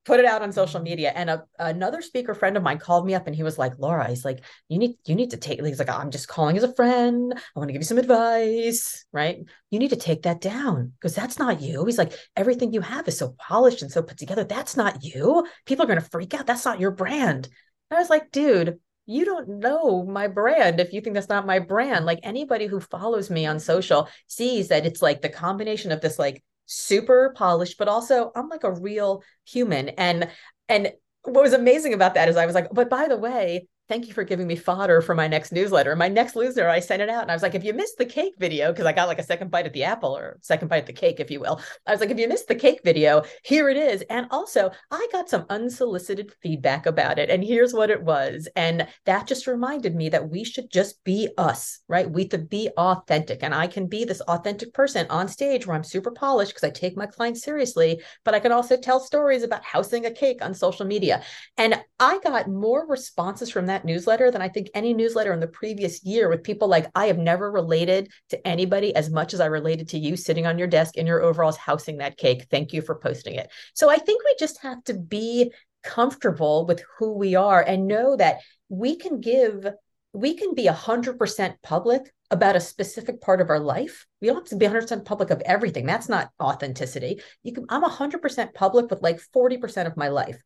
put 0.06 0.20
it 0.20 0.26
out 0.26 0.42
on 0.42 0.52
social 0.52 0.80
media. 0.80 1.12
And 1.14 1.30
a, 1.30 1.46
another 1.60 2.02
speaker 2.02 2.34
friend 2.34 2.56
of 2.56 2.64
mine 2.64 2.78
called 2.78 3.06
me 3.06 3.16
up, 3.16 3.28
and 3.28 3.36
he 3.36 3.44
was 3.44 3.58
like, 3.58 3.78
Laura, 3.80 4.08
he's 4.08 4.24
like, 4.24 4.44
you 4.70 4.78
need 4.78 4.96
you 5.06 5.16
need 5.16 5.32
to 5.32 5.38
take. 5.38 5.64
He's 5.64 5.80
like, 5.80 5.90
I'm 5.90 6.12
just 6.12 6.28
calling 6.28 6.56
as 6.58 6.64
a 6.64 6.74
friend. 6.74 7.34
I 7.36 7.60
want 7.60 7.70
to 7.70 7.74
give 7.74 7.82
you 7.82 7.86
some 7.86 7.98
advice, 7.98 9.06
right? 9.12 9.40
You 9.72 9.80
need 9.80 9.90
to 9.90 9.96
take 9.96 10.24
that 10.24 10.42
down 10.42 10.94
because 11.00 11.16
that's 11.16 11.40
not 11.40 11.62
you. 11.62 11.84
He's 11.86 11.98
like, 11.98 12.14
everything 12.36 12.72
you 12.72 12.82
have 12.82 13.08
is 13.08 13.18
so 13.18 13.36
polished 13.38 13.82
and 13.82 13.92
so 13.92 14.02
put 14.02 14.18
together. 14.18 14.44
That's 14.44 14.78
not 14.78 15.04
you. 15.04 15.46
People 15.66 15.84
are 15.84 15.88
going 15.88 16.02
to 16.02 16.10
freak 16.10 16.34
out. 16.34 16.48
That's 16.48 16.66
not 16.66 16.80
your 16.80 16.92
brand. 16.92 17.50
And 17.90 17.98
I 17.98 18.00
was 18.00 18.10
like, 18.10 18.32
dude, 18.32 18.80
you 19.06 19.26
don't 19.26 19.60
know 19.60 20.04
my 20.04 20.28
brand 20.28 20.80
if 20.80 20.94
you 20.94 21.02
think 21.02 21.14
that's 21.14 21.30
not 21.30 21.46
my 21.46 21.60
brand. 21.60 22.06
Like 22.06 22.20
anybody 22.24 22.66
who 22.66 22.80
follows 22.80 23.30
me 23.30 23.46
on 23.46 23.60
social 23.60 24.10
sees 24.28 24.70
that 24.70 24.86
it's 24.86 25.02
like 25.02 25.22
the 25.22 25.30
combination 25.30 25.92
of 25.92 26.02
this 26.02 26.18
like 26.18 26.44
super 26.66 27.34
polished, 27.36 27.78
but 27.78 27.88
also 27.88 28.32
I'm 28.36 28.50
like 28.50 28.64
a 28.64 28.72
real 28.74 29.24
human. 29.46 29.90
And 29.90 30.30
and 30.70 30.92
what 31.24 31.44
was 31.44 31.54
amazing 31.54 31.94
about 31.94 32.14
that 32.16 32.30
is 32.30 32.38
I 32.38 32.46
was 32.46 32.56
like, 32.56 32.68
but 32.72 32.90
by 32.90 33.08
the 33.08 33.18
way, 33.18 33.68
thank 33.88 34.08
you 34.08 34.14
for 34.14 34.24
giving 34.24 34.48
me 34.48 34.56
fodder 34.56 35.02
for 35.02 35.14
my 35.14 35.28
next 35.28 35.52
newsletter. 35.52 35.96
My 35.96 36.08
next 36.08 36.36
newsletter, 36.36 36.70
I 36.70 36.80
sent 36.80 37.02
it 37.02 37.10
out 37.10 37.22
and 37.22 37.32
I 37.32 37.36
was 37.36 37.44
like, 37.44 37.56
if 37.56 37.64
you 37.64 37.74
missed 37.74 37.98
the 37.98 38.06
cake 38.06 38.34
video, 38.40 38.72
because 38.72 38.86
I 38.86 38.94
got 38.94 39.08
like 39.08 39.20
a 39.20 39.24
second 39.24 39.52
bite 39.52 39.66
at 39.66 39.74
the 39.74 39.84
apple 39.84 40.16
or 40.18 40.38
second 40.42 40.70
bite 40.70 40.80
at 40.80 40.86
the 40.88 40.94
cake, 40.94 41.20
if 41.20 41.30
you 41.30 41.40
will. 41.40 41.62
I 41.86 41.92
was 41.92 42.00
like, 42.00 42.10
if 42.10 42.18
you 42.18 42.28
missed 42.28 42.48
the 42.48 42.56
cake 42.56 42.82
video, 42.84 43.24
here 43.44 43.70
it 43.70 43.78
is. 43.78 44.04
And 44.10 44.28
also, 44.32 44.72
I 44.92 45.08
got 45.12 45.30
some 45.30 45.46
unsolicited 45.50 46.34
feedback 46.42 46.86
about 46.86 47.20
it. 47.20 47.30
And 47.30 47.44
here's 47.44 47.74
what 47.74 47.90
it 47.90 48.02
was. 48.02 48.48
And 48.56 48.88
that 49.06 49.28
just 49.28 49.48
reminded 49.48 49.96
me 49.96 50.10
that 50.10 50.30
we 50.30 50.44
should 50.44 50.72
just 50.72 51.04
be 51.04 51.30
us, 51.38 51.80
right? 51.88 52.10
We 52.10 52.28
to 52.30 52.38
be 52.40 52.70
authentic. 52.78 53.44
And 53.44 53.54
I 53.54 53.68
can 53.68 53.88
be 53.88 54.04
this 54.04 54.22
authentic 54.22 54.74
person 54.74 55.06
on 55.10 55.28
stage 55.28 55.68
where 55.68 55.76
I'm 55.76 55.84
super 55.84 56.12
polished 56.12 56.52
because 56.54 56.68
I 56.68 56.72
take 56.72 56.98
my 56.98 57.06
clients 57.06 57.44
seriously, 57.44 58.02
but 58.24 58.34
I 58.34 58.40
can 58.40 58.52
also 58.52 58.78
tell 58.78 59.00
stories 59.00 59.44
about 59.44 59.64
housing 59.64 60.06
a 60.06 60.12
cake 60.12 60.44
on 60.44 60.54
social 60.54 60.86
media. 60.86 61.22
And 61.58 61.80
I 62.00 62.20
got 62.24 62.50
more 62.50 62.88
responses 62.88 63.52
from 63.52 63.68
that 63.68 63.75
newsletter 63.84 64.32
than 64.32 64.42
I 64.42 64.48
think 64.48 64.70
any 64.74 64.94
newsletter 64.94 65.34
in 65.34 65.40
the 65.40 65.48
previous 65.48 66.04
year 66.06 66.30
with 66.30 66.44
people 66.44 66.68
like, 66.68 66.90
I 66.96 67.08
have 67.08 67.18
never 67.18 67.52
related 67.52 68.12
to 68.30 68.48
anybody 68.48 68.96
as 68.96 69.10
much 69.10 69.34
as 69.34 69.42
I 69.42 69.48
related 69.48 69.90
to 69.90 70.00
you 70.00 70.16
sitting 70.16 70.46
on 70.46 70.58
your 70.58 70.68
desk 70.68 70.96
in 70.96 71.08
your 71.08 71.22
overalls 71.22 71.58
housing 71.58 71.98
that 71.98 72.18
cake. 72.18 72.48
Thank 72.50 72.72
you 72.72 72.82
for 72.82 72.96
posting 72.96 73.36
it. 73.36 73.52
So 73.74 73.90
I 73.90 73.98
think 73.98 74.24
we 74.24 74.36
just 74.40 74.62
have 74.62 74.84
to 74.86 74.94
be 74.94 75.52
comfortable 75.84 76.66
with 76.66 76.84
who 76.98 77.14
we 77.14 77.36
are 77.36 77.62
and 77.62 77.88
know 77.88 78.16
that 78.16 78.38
we 78.70 78.96
can 78.96 79.20
give, 79.20 79.68
we 80.14 80.36
can 80.36 80.54
be 80.54 80.68
100% 80.68 81.56
public 81.64 82.14
about 82.32 82.56
a 82.56 82.62
specific 82.62 83.20
part 83.22 83.42
of 83.42 83.50
our 83.50 83.60
life. 83.60 84.06
We 84.22 84.28
don't 84.28 84.38
have 84.38 84.46
to 84.46 84.56
be 84.56 84.66
100% 84.66 85.06
public 85.06 85.32
of 85.32 85.42
everything. 85.42 85.86
That's 85.86 86.10
not 86.10 86.32
authenticity. 86.42 87.22
You 87.44 87.54
can, 87.54 87.66
I'm 87.70 87.84
100% 87.84 88.54
public 88.54 88.90
with 88.90 89.02
like 89.02 89.20
40% 89.36 89.88
of 89.88 89.98
my 89.98 90.08
life 90.08 90.42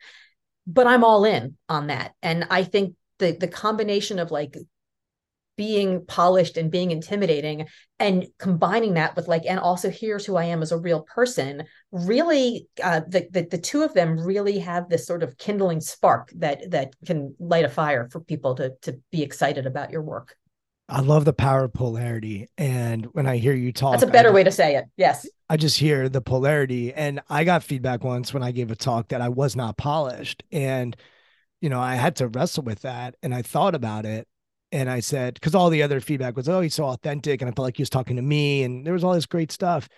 but 0.72 0.86
I'm 0.86 1.04
all 1.04 1.26
in 1.26 1.58
on 1.68 1.88
that. 1.88 2.14
And 2.22 2.46
I 2.50 2.64
think 2.64 2.96
the 3.20 3.32
the 3.40 3.48
combination 3.48 4.20
of 4.20 4.32
like 4.32 4.58
being 5.56 6.06
polished 6.06 6.56
and 6.56 6.72
being 6.72 6.90
intimidating 6.90 7.68
and 8.00 8.26
combining 8.38 8.94
that 8.94 9.14
with 9.18 9.28
like 9.28 9.44
and 9.46 9.60
also 9.60 9.90
here's 9.90 10.26
who 10.26 10.38
i 10.38 10.46
am 10.46 10.62
as 10.62 10.72
a 10.72 10.78
real 10.78 11.02
person 11.02 11.64
really 11.92 12.66
uh 12.82 13.02
the, 13.08 13.28
the 13.32 13.42
the 13.42 13.58
two 13.58 13.84
of 13.84 13.94
them 13.94 14.18
really 14.18 14.60
have 14.60 14.88
this 14.88 15.06
sort 15.06 15.22
of 15.22 15.38
kindling 15.38 15.82
spark 15.82 16.32
that 16.34 16.72
that 16.72 16.94
can 17.06 17.36
light 17.40 17.66
a 17.66 17.70
fire 17.70 18.08
for 18.10 18.22
people 18.22 18.56
to 18.56 18.72
to 18.82 18.98
be 19.12 19.22
excited 19.22 19.66
about 19.66 19.92
your 19.92 20.02
work 20.02 20.36
I 20.92 21.02
love 21.02 21.24
the 21.24 21.34
power 21.34 21.66
of 21.66 21.74
polarity. 21.74 22.48
And 22.58 23.06
when 23.14 23.28
I 23.28 23.38
hear 23.38 23.54
you 23.54 23.72
talk, 23.72 23.92
that's 23.92 24.02
a 24.02 24.08
better 24.08 24.30
just- 24.30 24.34
way 24.36 24.44
to 24.46 24.52
say 24.52 24.76
it 24.76 24.86
yes 24.98 25.28
I 25.52 25.58
just 25.58 25.78
hear 25.78 26.10
the 26.10 26.22
polarity. 26.22 26.94
And 26.94 27.22
I 27.30 27.44
got 27.44 27.64
feedback 27.64 28.04
once 28.04 28.34
when 28.34 28.44
I 28.44 28.52
gave 28.52 28.72
a 28.72 28.76
talk 28.76 29.10
that 29.10 29.22
I 29.22 29.30
was 29.30 29.56
not 29.56 29.78
polished. 29.78 30.44
And, 30.52 30.96
you 31.62 31.70
know, 31.70 31.80
I 31.80 31.96
had 31.96 32.16
to 32.18 32.28
wrestle 32.28 32.64
with 32.64 32.82
that. 32.82 33.16
And 33.22 33.34
I 33.34 33.42
thought 33.42 33.76
about 33.76 34.06
it. 34.06 34.28
And 34.72 34.90
I 34.90 35.00
said, 35.00 35.34
because 35.34 35.56
all 35.56 35.70
the 35.70 35.84
other 35.84 36.00
feedback 36.00 36.36
was, 36.36 36.48
oh, 36.48 36.62
he's 36.62 36.76
so 36.76 36.86
authentic. 36.86 37.42
And 37.42 37.50
I 37.50 37.54
felt 37.54 37.66
like 37.66 37.78
he 37.78 37.82
was 37.82 37.90
talking 37.90 38.18
to 38.18 38.22
me. 38.22 38.64
And 38.64 38.86
there 38.86 38.94
was 38.94 39.04
all 39.04 39.14
this 39.14 39.26
great 39.26 39.52
stuff. 39.52 39.90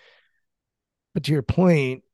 But 1.14 1.24
to 1.24 1.32
your 1.32 1.42
point, 1.42 2.04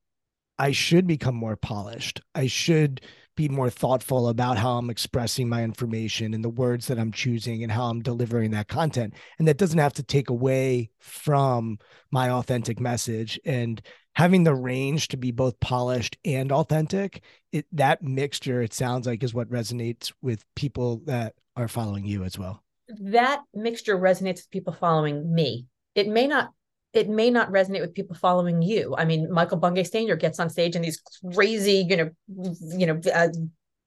I 0.58 0.72
should 0.72 1.06
become 1.06 1.36
more 1.36 1.56
polished. 1.56 2.20
I 2.34 2.48
should 2.48 3.00
be 3.36 3.48
more 3.48 3.70
thoughtful 3.70 4.28
about 4.28 4.58
how 4.58 4.76
I'm 4.76 4.90
expressing 4.90 5.48
my 5.48 5.62
information 5.62 6.34
and 6.34 6.42
the 6.42 6.48
words 6.48 6.88
that 6.88 6.98
I'm 6.98 7.12
choosing 7.12 7.62
and 7.62 7.70
how 7.70 7.84
I'm 7.84 8.02
delivering 8.02 8.50
that 8.50 8.66
content. 8.66 9.14
And 9.38 9.46
that 9.46 9.58
doesn't 9.58 9.78
have 9.78 9.92
to 9.94 10.02
take 10.02 10.28
away 10.28 10.90
from 10.98 11.78
my 12.10 12.30
authentic 12.30 12.80
message 12.80 13.38
and 13.44 13.80
having 14.18 14.42
the 14.42 14.54
range 14.54 15.06
to 15.06 15.16
be 15.16 15.30
both 15.30 15.60
polished 15.60 16.18
and 16.24 16.50
authentic. 16.50 17.22
It 17.52 17.66
that 17.70 18.02
mixture, 18.02 18.60
it 18.60 18.74
sounds 18.74 19.06
like, 19.06 19.22
is 19.22 19.32
what 19.32 19.48
resonates 19.48 20.12
with 20.20 20.44
people 20.56 21.02
that 21.04 21.36
are 21.54 21.68
following 21.68 22.04
you 22.04 22.24
as 22.24 22.36
well. 22.36 22.64
that 22.88 23.42
mixture 23.54 23.96
resonates 23.96 24.38
with 24.38 24.50
people 24.50 24.72
following 24.72 25.32
me. 25.32 25.66
It 25.94 26.08
may 26.08 26.26
not 26.26 26.50
it 26.94 27.08
may 27.08 27.30
not 27.30 27.52
resonate 27.52 27.80
with 27.80 27.94
people 27.94 28.16
following 28.16 28.60
you. 28.60 28.96
I 28.98 29.04
mean, 29.04 29.30
Michael 29.30 29.58
Bungay 29.58 29.84
Stanier 29.84 30.18
gets 30.18 30.40
on 30.40 30.50
stage 30.50 30.74
in 30.74 30.82
these 30.82 31.00
crazy, 31.34 31.86
you 31.88 31.96
know, 31.96 32.10
you 32.76 32.86
know, 32.86 33.00
uh, 33.14 33.28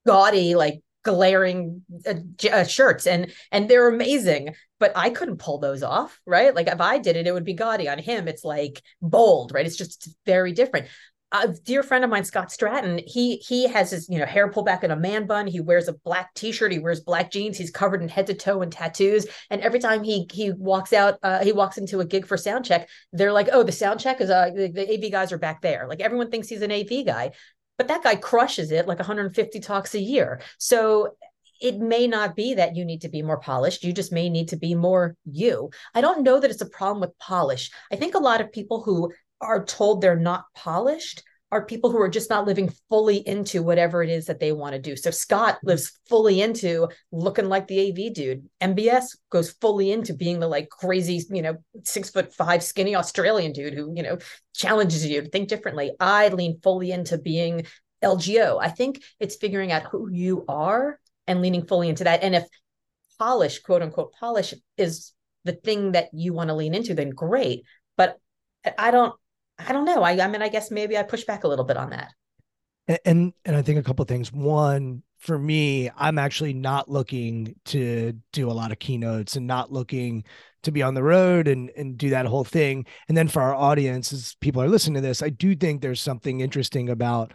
gaudy, 0.05 0.55
like 0.55 0.81
glaring 1.03 1.83
uh, 2.07 2.15
uh, 2.51 2.63
shirts, 2.63 3.07
and 3.07 3.31
and 3.51 3.69
they're 3.69 3.89
amazing. 3.89 4.55
But 4.79 4.93
I 4.95 5.11
couldn't 5.11 5.37
pull 5.37 5.59
those 5.59 5.83
off, 5.83 6.19
right? 6.25 6.55
Like 6.55 6.67
if 6.67 6.81
I 6.81 6.97
did 6.97 7.15
it, 7.15 7.27
it 7.27 7.33
would 7.33 7.45
be 7.45 7.53
gaudy. 7.53 7.87
On 7.87 7.99
him, 7.99 8.27
it's 8.27 8.43
like 8.43 8.81
bold, 9.01 9.51
right? 9.53 9.65
It's 9.65 9.77
just 9.77 10.09
very 10.25 10.53
different 10.53 10.87
a 11.31 11.47
dear 11.47 11.81
friend 11.81 12.03
of 12.03 12.09
mine, 12.09 12.25
Scott 12.25 12.49
Stratten, 12.49 13.01
he 13.07 13.37
he 13.37 13.67
has 13.67 13.91
his 13.91 14.09
you 14.09 14.19
know 14.19 14.25
hair 14.25 14.49
pulled 14.49 14.65
back 14.65 14.83
in 14.83 14.91
a 14.91 14.95
man 14.95 15.27
bun. 15.27 15.47
He 15.47 15.61
wears 15.61 15.87
a 15.87 15.93
black 15.93 16.33
T-shirt. 16.33 16.71
He 16.71 16.79
wears 16.79 16.99
black 16.99 17.31
jeans. 17.31 17.57
He's 17.57 17.71
covered 17.71 18.01
in 18.01 18.09
head 18.09 18.27
to 18.27 18.33
toe 18.33 18.61
in 18.61 18.69
tattoos. 18.69 19.27
And 19.49 19.61
every 19.61 19.79
time 19.79 20.03
he 20.03 20.27
he 20.31 20.51
walks 20.51 20.91
out, 20.91 21.19
uh, 21.23 21.43
he 21.43 21.53
walks 21.53 21.77
into 21.77 22.01
a 22.01 22.05
gig 22.05 22.27
for 22.27 22.35
sound 22.35 22.65
check. 22.65 22.89
They're 23.13 23.31
like, 23.31 23.47
"Oh, 23.51 23.63
the 23.63 23.71
sound 23.71 24.01
check 24.01 24.19
is 24.19 24.29
uh 24.29 24.49
the, 24.53 24.67
the 24.67 24.93
AV 24.93 25.11
guys 25.11 25.31
are 25.31 25.37
back 25.37 25.61
there." 25.61 25.87
Like 25.87 26.01
everyone 26.01 26.31
thinks 26.31 26.49
he's 26.49 26.61
an 26.61 26.71
AV 26.71 27.05
guy, 27.05 27.31
but 27.77 27.87
that 27.87 28.03
guy 28.03 28.15
crushes 28.15 28.71
it 28.71 28.87
like 28.87 28.99
150 28.99 29.59
talks 29.59 29.95
a 29.95 29.99
year. 29.99 30.41
So 30.57 31.15
it 31.61 31.77
may 31.77 32.07
not 32.07 32.35
be 32.35 32.55
that 32.55 32.75
you 32.75 32.83
need 32.83 33.01
to 33.01 33.09
be 33.09 33.21
more 33.21 33.39
polished. 33.39 33.83
You 33.83 33.93
just 33.93 34.11
may 34.11 34.29
need 34.29 34.49
to 34.49 34.57
be 34.57 34.73
more 34.73 35.15
you. 35.25 35.69
I 35.93 36.01
don't 36.01 36.23
know 36.23 36.39
that 36.39 36.49
it's 36.49 36.61
a 36.61 36.69
problem 36.69 37.01
with 37.01 37.17
polish. 37.19 37.71
I 37.91 37.95
think 37.95 38.15
a 38.15 38.19
lot 38.19 38.41
of 38.41 38.51
people 38.51 38.81
who 38.81 39.11
are 39.39 39.63
told 39.63 40.01
they're 40.01 40.15
not 40.15 40.45
polished 40.55 41.23
are 41.51 41.65
people 41.65 41.91
who 41.91 42.01
are 42.01 42.09
just 42.09 42.29
not 42.29 42.45
living 42.45 42.71
fully 42.89 43.17
into 43.17 43.61
whatever 43.61 44.01
it 44.01 44.09
is 44.09 44.25
that 44.25 44.39
they 44.39 44.53
want 44.53 44.73
to 44.73 44.79
do. 44.79 44.95
So 44.95 45.11
Scott 45.11 45.55
mm-hmm. 45.55 45.67
lives 45.67 45.99
fully 46.07 46.41
into 46.41 46.87
looking 47.11 47.49
like 47.49 47.67
the 47.67 47.89
AV 47.89 48.13
dude. 48.13 48.49
MBS 48.61 49.17
goes 49.29 49.51
fully 49.51 49.91
into 49.91 50.13
being 50.13 50.39
the 50.39 50.47
like 50.47 50.69
crazy, 50.69 51.21
you 51.29 51.41
know, 51.41 51.57
six 51.83 52.09
foot 52.09 52.33
five 52.33 52.63
skinny 52.63 52.95
Australian 52.95 53.51
dude 53.51 53.73
who, 53.73 53.93
you 53.95 54.03
know, 54.03 54.17
challenges 54.55 55.05
you 55.05 55.21
to 55.21 55.29
think 55.29 55.49
differently. 55.49 55.91
I 55.99 56.29
lean 56.29 56.59
fully 56.61 56.91
into 56.91 57.17
being 57.17 57.65
LGO. 58.01 58.57
I 58.61 58.69
think 58.69 59.03
it's 59.19 59.35
figuring 59.35 59.71
out 59.71 59.83
who 59.83 60.09
you 60.09 60.45
are 60.47 60.99
and 61.27 61.41
leaning 61.41 61.65
fully 61.65 61.89
into 61.89 62.05
that. 62.05 62.23
And 62.23 62.33
if 62.33 62.45
polish, 63.19 63.59
quote 63.59 63.81
unquote, 63.81 64.13
polish 64.13 64.53
is 64.77 65.11
the 65.43 65.53
thing 65.53 65.93
that 65.93 66.09
you 66.13 66.33
want 66.33 66.49
to 66.49 66.55
lean 66.55 66.73
into, 66.73 66.93
then 66.93 67.09
great. 67.09 67.63
But 67.97 68.17
I 68.77 68.91
don't 68.91 69.13
I 69.67 69.73
don't 69.73 69.85
know. 69.85 70.03
I, 70.03 70.19
I 70.19 70.27
mean, 70.27 70.41
I 70.41 70.49
guess 70.49 70.71
maybe 70.71 70.97
I 70.97 71.03
push 71.03 71.23
back 71.23 71.43
a 71.43 71.47
little 71.47 71.65
bit 71.65 71.77
on 71.77 71.89
that. 71.91 72.13
And 72.87 72.99
and, 73.05 73.33
and 73.45 73.55
I 73.55 73.61
think 73.61 73.79
a 73.79 73.83
couple 73.83 74.03
things. 74.05 74.31
One, 74.31 75.03
for 75.19 75.37
me, 75.37 75.89
I'm 75.95 76.17
actually 76.17 76.53
not 76.53 76.89
looking 76.89 77.55
to 77.65 78.13
do 78.33 78.49
a 78.49 78.53
lot 78.53 78.71
of 78.71 78.79
keynotes 78.79 79.35
and 79.35 79.45
not 79.45 79.71
looking 79.71 80.23
to 80.63 80.71
be 80.71 80.81
on 80.81 80.93
the 80.93 81.03
road 81.03 81.47
and 81.47 81.69
and 81.75 81.97
do 81.97 82.09
that 82.09 82.25
whole 82.25 82.43
thing. 82.43 82.85
And 83.07 83.17
then 83.17 83.27
for 83.27 83.41
our 83.41 83.55
audience, 83.55 84.11
as 84.13 84.35
people 84.41 84.61
are 84.61 84.69
listening 84.69 84.95
to 84.95 85.07
this, 85.07 85.21
I 85.21 85.29
do 85.29 85.55
think 85.55 85.81
there's 85.81 86.01
something 86.01 86.41
interesting 86.41 86.89
about 86.89 87.33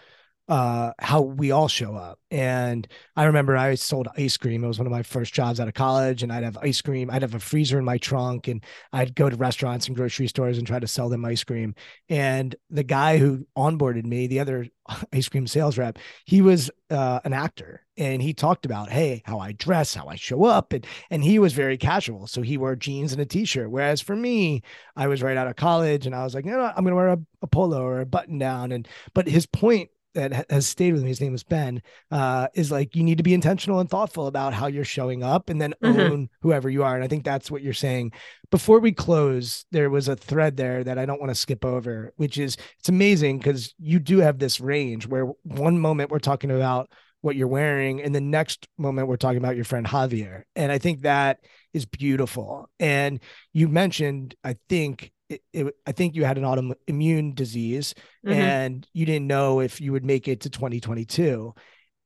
uh, 0.48 0.92
how 0.98 1.22
we 1.22 1.50
all 1.50 1.68
show 1.68 1.94
up. 1.94 2.20
And 2.30 2.86
I 3.16 3.24
remember 3.24 3.56
I 3.56 3.74
sold 3.74 4.08
ice 4.16 4.36
cream. 4.36 4.62
It 4.62 4.68
was 4.68 4.78
one 4.78 4.86
of 4.86 4.92
my 4.92 5.02
first 5.02 5.34
jobs 5.34 5.58
out 5.58 5.68
of 5.68 5.74
college, 5.74 6.22
and 6.22 6.32
I'd 6.32 6.44
have 6.44 6.58
ice 6.58 6.80
cream. 6.80 7.10
I'd 7.10 7.22
have 7.22 7.34
a 7.34 7.40
freezer 7.40 7.78
in 7.78 7.84
my 7.84 7.98
trunk, 7.98 8.46
and 8.46 8.62
I'd 8.92 9.14
go 9.14 9.28
to 9.28 9.36
restaurants 9.36 9.86
and 9.86 9.96
grocery 9.96 10.28
stores 10.28 10.58
and 10.58 10.66
try 10.66 10.78
to 10.78 10.86
sell 10.86 11.08
them 11.08 11.24
ice 11.24 11.42
cream. 11.42 11.74
And 12.08 12.54
the 12.70 12.84
guy 12.84 13.18
who 13.18 13.46
onboarded 13.56 14.04
me, 14.04 14.26
the 14.28 14.40
other 14.40 14.66
ice 15.12 15.28
cream 15.28 15.46
sales 15.46 15.78
rep, 15.78 15.98
he 16.24 16.42
was 16.42 16.70
uh, 16.90 17.20
an 17.24 17.32
actor, 17.32 17.84
and 17.96 18.22
he 18.22 18.32
talked 18.32 18.66
about, 18.66 18.90
hey, 18.90 19.22
how 19.24 19.40
I 19.40 19.52
dress, 19.52 19.94
how 19.94 20.06
I 20.06 20.14
show 20.14 20.44
up, 20.44 20.72
and 20.72 20.86
and 21.10 21.24
he 21.24 21.40
was 21.40 21.54
very 21.54 21.76
casual. 21.76 22.28
So 22.28 22.42
he 22.42 22.56
wore 22.56 22.76
jeans 22.76 23.12
and 23.12 23.20
a 23.20 23.26
t-shirt. 23.26 23.70
Whereas 23.70 24.00
for 24.00 24.14
me, 24.14 24.62
I 24.94 25.08
was 25.08 25.22
right 25.22 25.36
out 25.36 25.48
of 25.48 25.56
college, 25.56 26.06
and 26.06 26.14
I 26.14 26.22
was 26.22 26.34
like, 26.34 26.44
know, 26.44 26.72
I'm 26.76 26.84
gonna 26.84 26.96
wear 26.96 27.08
a, 27.08 27.18
a 27.42 27.46
polo 27.48 27.82
or 27.82 28.00
a 28.00 28.06
button 28.06 28.38
down. 28.38 28.70
And 28.70 28.86
but 29.12 29.26
his 29.26 29.46
point 29.46 29.90
that 30.16 30.50
has 30.50 30.66
stayed 30.66 30.92
with 30.92 31.02
me, 31.02 31.08
his 31.08 31.20
name 31.20 31.34
is 31.34 31.44
Ben, 31.44 31.80
uh, 32.10 32.48
is 32.54 32.72
like 32.72 32.96
you 32.96 33.04
need 33.04 33.18
to 33.18 33.24
be 33.24 33.34
intentional 33.34 33.78
and 33.78 33.88
thoughtful 33.88 34.26
about 34.26 34.52
how 34.52 34.66
you're 34.66 34.84
showing 34.84 35.22
up 35.22 35.48
and 35.48 35.60
then 35.60 35.74
mm-hmm. 35.82 36.00
own 36.00 36.28
whoever 36.40 36.68
you 36.68 36.82
are. 36.82 36.94
And 36.94 37.04
I 37.04 37.08
think 37.08 37.24
that's 37.24 37.50
what 37.50 37.62
you're 37.62 37.72
saying. 37.72 38.12
Before 38.50 38.80
we 38.80 38.92
close, 38.92 39.64
there 39.70 39.90
was 39.90 40.08
a 40.08 40.16
thread 40.16 40.56
there 40.56 40.82
that 40.82 40.98
I 40.98 41.06
don't 41.06 41.20
want 41.20 41.30
to 41.30 41.34
skip 41.34 41.64
over, 41.64 42.12
which 42.16 42.38
is 42.38 42.56
it's 42.78 42.88
amazing 42.88 43.38
because 43.38 43.74
you 43.78 43.98
do 43.98 44.18
have 44.18 44.38
this 44.38 44.60
range 44.60 45.06
where 45.06 45.26
one 45.42 45.78
moment 45.78 46.10
we're 46.10 46.18
talking 46.18 46.50
about 46.50 46.90
what 47.20 47.36
you're 47.36 47.48
wearing, 47.48 48.02
and 48.02 48.14
the 48.14 48.20
next 48.20 48.68
moment 48.78 49.08
we're 49.08 49.16
talking 49.16 49.38
about 49.38 49.56
your 49.56 49.64
friend 49.64 49.86
Javier. 49.86 50.42
And 50.54 50.70
I 50.70 50.78
think 50.78 51.02
that 51.02 51.40
is 51.72 51.84
beautiful. 51.84 52.68
And 52.78 53.20
you 53.52 53.68
mentioned, 53.68 54.34
I 54.44 54.56
think, 54.68 55.12
it, 55.28 55.42
it, 55.52 55.74
I 55.86 55.92
think 55.92 56.14
you 56.14 56.24
had 56.24 56.38
an 56.38 56.44
autoimmune 56.44 57.34
disease 57.34 57.94
mm-hmm. 58.24 58.38
and 58.38 58.86
you 58.92 59.06
didn't 59.06 59.26
know 59.26 59.60
if 59.60 59.80
you 59.80 59.92
would 59.92 60.04
make 60.04 60.28
it 60.28 60.42
to 60.42 60.50
2022. 60.50 61.54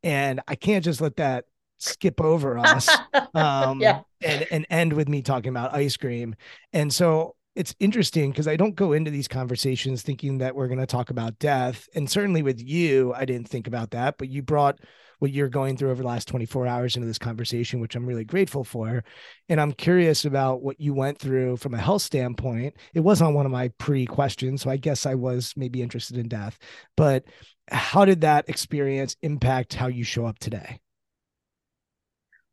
And 0.03 0.41
I 0.49 0.55
can't 0.55 0.85
just 0.85 1.01
let 1.01 1.17
that 1.17 1.45
skip 1.79 2.21
over 2.21 2.59
us 2.59 2.89
um, 3.35 3.81
yeah. 3.81 4.01
and, 4.23 4.47
and 4.51 4.67
end 4.71 4.93
with 4.93 5.09
me 5.09 5.23
talking 5.23 5.51
about 5.51 5.75
ice 5.75 5.97
cream. 5.97 6.35
And 6.73 6.93
so 6.93 7.37
it's 7.57 7.75
interesting 7.81 8.31
because 8.31 8.49
I 8.49 8.57
don't 8.57 8.75
go 8.75 8.93
into 8.93 9.11
these 9.11 9.29
conversations 9.29 10.03
thinking 10.03 10.39
that 10.39 10.55
we're 10.55 10.69
going 10.69 10.79
to 10.79 10.87
talk 10.87 11.11
about 11.11 11.39
death. 11.39 11.89
And 11.95 12.09
certainly 12.09 12.43
with 12.43 12.61
you, 12.61 13.13
I 13.15 13.25
didn't 13.25 13.49
think 13.49 13.67
about 13.67 13.91
that, 13.91 14.17
but 14.19 14.29
you 14.29 14.43
brought 14.43 14.79
what 15.21 15.33
you're 15.33 15.49
going 15.49 15.77
through 15.77 15.91
over 15.91 16.03
the 16.03 16.09
last 16.09 16.27
24 16.29 16.67
hours 16.67 16.97
into 16.97 17.07
this 17.07 17.19
conversation, 17.19 17.79
which 17.79 17.95
I'm 17.95 18.07
really 18.07 18.25
grateful 18.25 18.65
for. 18.65 19.05
And 19.49 19.61
I'm 19.61 19.73
curious 19.73 20.25
about 20.25 20.63
what 20.63 20.81
you 20.81 20.95
went 20.95 21.19
through 21.19 21.59
from 21.59 21.75
a 21.75 21.79
health 21.79 22.03
standpoint. 22.03 22.75
It 22.95 23.01
was 23.01 23.23
on 23.23 23.35
one 23.35 23.47
of 23.47 23.53
my 23.53 23.69
pre 23.79 24.07
questions. 24.07 24.63
So 24.63 24.71
I 24.71 24.79
guess 24.79 25.07
I 25.07 25.15
was 25.15 25.53
maybe 25.57 25.83
interested 25.83 26.17
in 26.17 26.29
death. 26.29 26.59
But 26.97 27.25
how 27.71 28.05
did 28.05 28.23
that 28.23 28.49
experience 28.49 29.15
impact 29.23 29.75
how 29.75 29.87
you 29.87 30.05
show 30.05 30.25
up 30.27 30.39
today? 30.39 30.81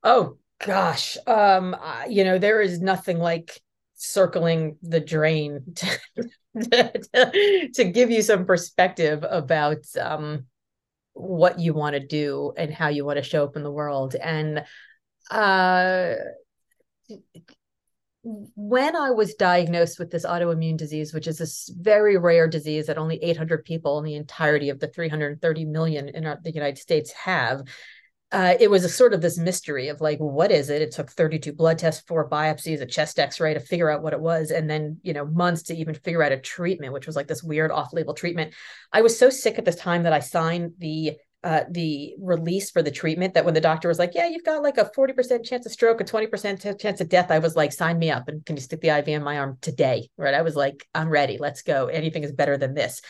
Oh, 0.03 0.37
gosh. 0.63 1.17
Um, 1.25 1.75
you 2.09 2.23
know, 2.23 2.37
there 2.37 2.61
is 2.61 2.81
nothing 2.81 3.17
like 3.17 3.59
circling 3.95 4.77
the 4.83 4.99
drain 4.99 5.61
to, 5.75 6.91
to, 7.13 7.69
to, 7.73 7.83
give 7.85 8.11
you 8.11 8.21
some 8.21 8.45
perspective 8.45 9.25
about 9.27 9.77
um, 9.99 10.45
what 11.17 11.59
you 11.59 11.73
want 11.73 11.95
to 11.95 12.05
do 12.05 12.53
and 12.57 12.73
how 12.73 12.89
you 12.89 13.05
want 13.05 13.17
to 13.17 13.23
show 13.23 13.43
up 13.43 13.55
in 13.55 13.63
the 13.63 13.71
world. 13.71 14.15
And 14.15 14.63
uh, 15.31 16.13
when 18.23 18.95
I 18.95 19.11
was 19.11 19.35
diagnosed 19.35 19.99
with 19.99 20.11
this 20.11 20.25
autoimmune 20.25 20.77
disease, 20.77 21.13
which 21.13 21.27
is 21.27 21.37
this 21.37 21.69
very 21.75 22.17
rare 22.17 22.47
disease 22.47 22.87
that 22.87 22.97
only 22.97 23.17
800 23.23 23.63
people 23.63 23.99
in 23.99 24.05
the 24.05 24.15
entirety 24.15 24.69
of 24.69 24.79
the 24.79 24.87
330 24.87 25.65
million 25.65 26.09
in 26.09 26.25
our, 26.25 26.39
the 26.43 26.51
United 26.51 26.77
States 26.77 27.11
have, 27.13 27.63
uh, 28.31 28.55
it 28.59 28.69
was 28.69 28.83
a 28.83 28.89
sort 28.89 29.13
of 29.13 29.21
this 29.21 29.37
mystery 29.37 29.87
of 29.87 30.01
like, 30.01 30.19
what 30.19 30.51
is 30.51 30.69
it? 30.69 30.81
It 30.81 30.91
took 30.91 31.09
32 31.09 31.53
blood 31.53 31.77
tests, 31.77 32.03
four 32.07 32.29
biopsies, 32.29 32.81
a 32.81 32.85
chest 32.85 33.19
X-ray 33.19 33.53
to 33.53 33.59
figure 33.59 33.89
out 33.89 34.03
what 34.03 34.13
it 34.13 34.19
was, 34.19 34.51
and 34.51 34.69
then 34.69 34.99
you 35.01 35.13
know 35.13 35.25
months 35.25 35.63
to 35.63 35.75
even 35.75 35.95
figure 35.95 36.23
out 36.23 36.33
a 36.33 36.37
treatment, 36.37 36.93
which 36.93 37.07
was 37.07 37.15
like 37.15 37.27
this 37.27 37.43
weird 37.43 37.71
off-label 37.71 38.13
treatment. 38.13 38.53
I 38.91 39.01
was 39.01 39.17
so 39.17 39.29
sick 39.29 39.57
at 39.57 39.65
this 39.65 39.77
time 39.77 40.03
that 40.03 40.13
I 40.13 40.19
signed 40.19 40.73
the 40.77 41.17
uh, 41.43 41.63
the 41.69 42.15
release 42.19 42.71
for 42.71 42.81
the 42.81 42.91
treatment 42.91 43.33
that 43.35 43.45
when 43.45 43.53
the 43.53 43.61
doctor 43.61 43.87
was 43.87 43.99
like, 43.99 44.13
yeah, 44.15 44.27
you've 44.27 44.43
got 44.43 44.63
like 44.63 44.77
a 44.77 44.91
40% 44.97 45.45
chance 45.45 45.65
of 45.65 45.71
stroke, 45.71 46.01
a 46.01 46.03
20% 46.03 46.59
t- 46.59 46.73
chance 46.73 46.99
of 46.99 47.07
death, 47.07 47.31
I 47.31 47.39
was 47.39 47.55
like, 47.55 47.71
sign 47.71 47.99
me 47.99 48.09
up 48.09 48.27
and 48.27 48.45
can 48.45 48.57
you 48.57 48.61
stick 48.61 48.81
the 48.81 48.89
IV 48.89 49.07
in 49.07 49.23
my 49.23 49.37
arm 49.37 49.57
today? 49.61 50.09
Right. 50.17 50.33
I 50.33 50.41
was 50.41 50.55
like, 50.55 50.85
I'm 50.93 51.09
ready. 51.09 51.37
Let's 51.39 51.61
go. 51.61 51.87
Anything 51.87 52.23
is 52.23 52.31
better 52.31 52.57
than 52.57 52.73
this. 52.73 53.01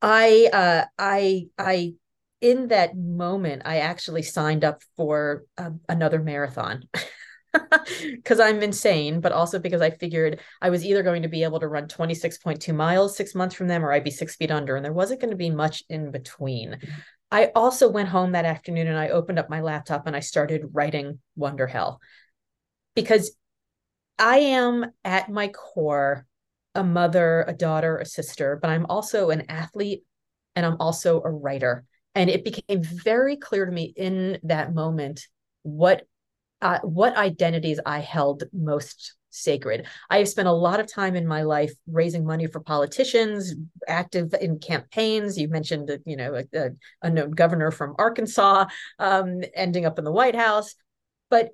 I, 0.00 0.50
uh, 0.52 0.84
I, 0.98 1.46
I 1.58 1.94
in 2.42 2.68
that 2.68 2.96
moment, 2.96 3.62
I 3.64 3.78
actually 3.78 4.22
signed 4.22 4.64
up 4.64 4.82
for 4.96 5.44
uh, 5.56 5.70
another 5.88 6.20
marathon. 6.20 6.84
because 8.10 8.40
I'm 8.40 8.62
insane, 8.62 9.20
but 9.20 9.32
also 9.32 9.58
because 9.58 9.82
I 9.82 9.90
figured 9.90 10.40
I 10.60 10.70
was 10.70 10.84
either 10.84 11.02
going 11.02 11.22
to 11.22 11.28
be 11.28 11.44
able 11.44 11.60
to 11.60 11.68
run 11.68 11.86
26.2 11.86 12.74
miles 12.74 13.16
six 13.16 13.34
months 13.34 13.54
from 13.54 13.68
them 13.68 13.84
or 13.84 13.92
I'd 13.92 14.04
be 14.04 14.10
six 14.10 14.36
feet 14.36 14.50
under, 14.50 14.74
and 14.74 14.84
there 14.84 14.92
wasn't 14.92 15.20
going 15.20 15.30
to 15.30 15.36
be 15.36 15.50
much 15.50 15.82
in 15.88 16.10
between. 16.10 16.78
I 17.30 17.50
also 17.54 17.88
went 17.90 18.08
home 18.08 18.32
that 18.32 18.44
afternoon 18.44 18.88
and 18.88 18.98
I 18.98 19.08
opened 19.08 19.38
up 19.38 19.48
my 19.48 19.60
laptop 19.60 20.06
and 20.06 20.16
I 20.16 20.20
started 20.20 20.70
writing 20.72 21.18
Wonderhell 21.38 21.98
because 22.94 23.32
I 24.18 24.38
am 24.38 24.92
at 25.04 25.30
my 25.30 25.48
core 25.48 26.26
a 26.74 26.82
mother, 26.82 27.44
a 27.46 27.52
daughter, 27.52 27.98
a 27.98 28.06
sister, 28.06 28.58
but 28.60 28.70
I'm 28.70 28.86
also 28.86 29.30
an 29.30 29.50
athlete 29.50 30.04
and 30.56 30.64
I'm 30.64 30.76
also 30.80 31.22
a 31.22 31.30
writer. 31.30 31.84
And 32.14 32.28
it 32.28 32.44
became 32.44 32.82
very 32.82 33.36
clear 33.36 33.64
to 33.66 33.72
me 33.72 33.92
in 33.96 34.38
that 34.44 34.74
moment 34.74 35.26
what 35.62 36.06
uh, 36.60 36.78
what 36.82 37.16
identities 37.16 37.80
I 37.84 37.98
held 37.98 38.44
most 38.52 39.14
sacred. 39.30 39.86
I 40.10 40.18
have 40.18 40.28
spent 40.28 40.46
a 40.46 40.52
lot 40.52 40.78
of 40.78 40.86
time 40.86 41.16
in 41.16 41.26
my 41.26 41.42
life 41.42 41.72
raising 41.86 42.24
money 42.24 42.46
for 42.46 42.60
politicians, 42.60 43.54
active 43.88 44.34
in 44.40 44.58
campaigns. 44.58 45.38
You 45.38 45.48
mentioned, 45.48 45.90
you 46.04 46.16
know, 46.16 46.34
a, 46.34 46.70
a, 47.02 47.10
a 47.10 47.28
governor 47.28 47.70
from 47.70 47.96
Arkansas 47.98 48.66
um, 48.98 49.40
ending 49.54 49.86
up 49.86 49.98
in 49.98 50.04
the 50.04 50.12
White 50.12 50.36
House. 50.36 50.74
But 51.30 51.50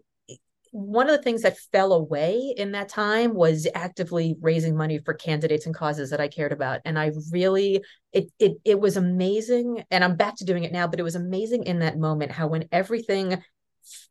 one 0.73 1.09
of 1.09 1.17
the 1.17 1.23
things 1.23 1.43
that 1.43 1.59
fell 1.73 1.93
away 1.93 2.55
in 2.57 2.73
that 2.73 2.89
time 2.89 3.35
was 3.35 3.67
actively 3.75 4.37
raising 4.41 4.77
money 4.77 4.99
for 4.99 5.15
candidates 5.15 5.67
and 5.67 5.75
causes 5.75 6.11
that 6.11 6.21
I 6.21 6.29
cared 6.29 6.53
about. 6.53 6.81
And 6.85 6.99
I 6.99 7.13
really, 7.33 7.83
it 8.13 8.31
it 8.39 8.59
it 8.65 8.81
was 8.81 8.97
amazing. 8.97 9.85
And 9.91 10.05
I'm 10.05 10.17
back 10.17 10.37
to 10.37 10.45
doing 10.45 10.65
it 10.65 10.73
now, 10.73 10.87
but 10.87 11.01
it 11.01 11.05
was 11.05 11.15
amazing 11.15 11.65
in 11.65 11.81
that 11.81 11.99
moment 11.99 12.33
how 12.33 12.49
when 12.49 12.69
everything 12.73 13.43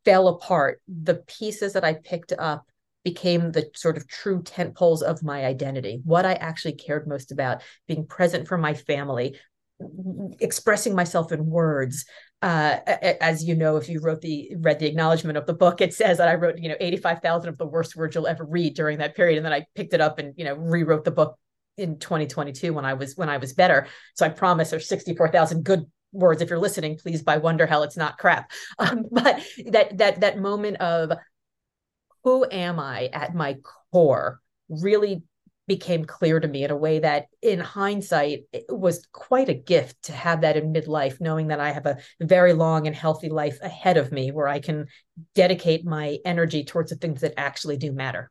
fell 0.05 0.27
apart, 0.27 0.81
the 0.87 1.15
pieces 1.15 1.73
that 1.73 1.83
I 1.83 1.93
picked 1.93 2.33
up 2.37 2.65
became 3.03 3.51
the 3.51 3.69
sort 3.73 3.97
of 3.97 4.07
true 4.07 4.43
tent 4.43 4.75
poles 4.75 5.01
of 5.01 5.23
my 5.23 5.45
identity, 5.45 6.01
what 6.03 6.25
I 6.25 6.33
actually 6.33 6.73
cared 6.73 7.07
most 7.07 7.31
about, 7.31 7.61
being 7.87 8.05
present 8.05 8.47
for 8.47 8.57
my 8.57 8.73
family, 8.73 9.37
expressing 10.39 10.95
myself 10.95 11.31
in 11.31 11.45
words, 11.45 12.05
uh, 12.41 12.77
as 13.19 13.43
you 13.43 13.55
know, 13.55 13.77
if 13.77 13.89
you 13.89 13.99
wrote 13.99 14.21
the 14.21 14.51
read 14.59 14.79
the 14.79 14.85
acknowledgement 14.85 15.37
of 15.37 15.47
the 15.47 15.53
book, 15.53 15.81
it 15.81 15.93
says 15.93 16.19
that 16.19 16.27
I 16.27 16.35
wrote, 16.35 16.59
you 16.59 16.69
know, 16.69 16.75
85,000 16.79 17.49
of 17.49 17.57
the 17.57 17.65
worst 17.65 17.95
words 17.95 18.13
you'll 18.13 18.27
ever 18.27 18.45
read 18.45 18.75
during 18.75 18.99
that 18.99 19.15
period. 19.15 19.37
And 19.37 19.45
then 19.45 19.53
I 19.53 19.65
picked 19.75 19.93
it 19.93 20.01
up 20.01 20.19
and, 20.19 20.33
you 20.37 20.45
know, 20.45 20.53
rewrote 20.53 21.03
the 21.03 21.11
book 21.11 21.37
in 21.77 21.97
2022 21.97 22.73
when 22.73 22.85
I 22.85 22.93
was, 22.93 23.17
when 23.17 23.29
I 23.29 23.37
was 23.37 23.53
better. 23.53 23.87
So 24.15 24.25
I 24.25 24.29
promise 24.29 24.69
there's 24.69 24.87
64,000 24.87 25.63
good 25.63 25.85
words. 26.11 26.41
If 26.41 26.49
you're 26.49 26.59
listening, 26.59 26.97
please 26.97 27.23
buy 27.23 27.39
Wonderhell. 27.39 27.83
It's 27.85 27.97
not 27.97 28.17
crap. 28.17 28.51
Um, 28.79 29.05
but 29.11 29.43
that, 29.71 29.97
that, 29.97 30.19
that 30.21 30.37
moment 30.37 30.77
of 30.77 31.13
who 32.23 32.45
am 32.51 32.79
I 32.79 33.09
at 33.13 33.33
my 33.33 33.57
core 33.91 34.39
really 34.69 35.23
became 35.67 36.05
clear 36.05 36.39
to 36.39 36.47
me 36.47 36.63
in 36.63 36.71
a 36.71 36.77
way 36.77 36.99
that 36.99 37.27
in 37.41 37.59
hindsight 37.59 38.43
it 38.53 38.65
was 38.69 39.05
quite 39.11 39.49
a 39.49 39.53
gift 39.53 40.01
to 40.03 40.13
have 40.13 40.41
that 40.41 40.55
in 40.55 40.73
midlife 40.73 41.19
knowing 41.19 41.47
that 41.47 41.59
i 41.59 41.71
have 41.71 41.85
a 41.85 41.97
very 42.21 42.53
long 42.53 42.87
and 42.87 42.95
healthy 42.95 43.29
life 43.29 43.59
ahead 43.61 43.97
of 43.97 44.11
me 44.11 44.31
where 44.31 44.47
i 44.47 44.59
can 44.59 44.87
dedicate 45.35 45.85
my 45.85 46.17
energy 46.25 46.63
towards 46.63 46.89
the 46.89 46.95
things 46.95 47.21
that 47.21 47.33
actually 47.37 47.77
do 47.77 47.91
matter. 47.91 48.29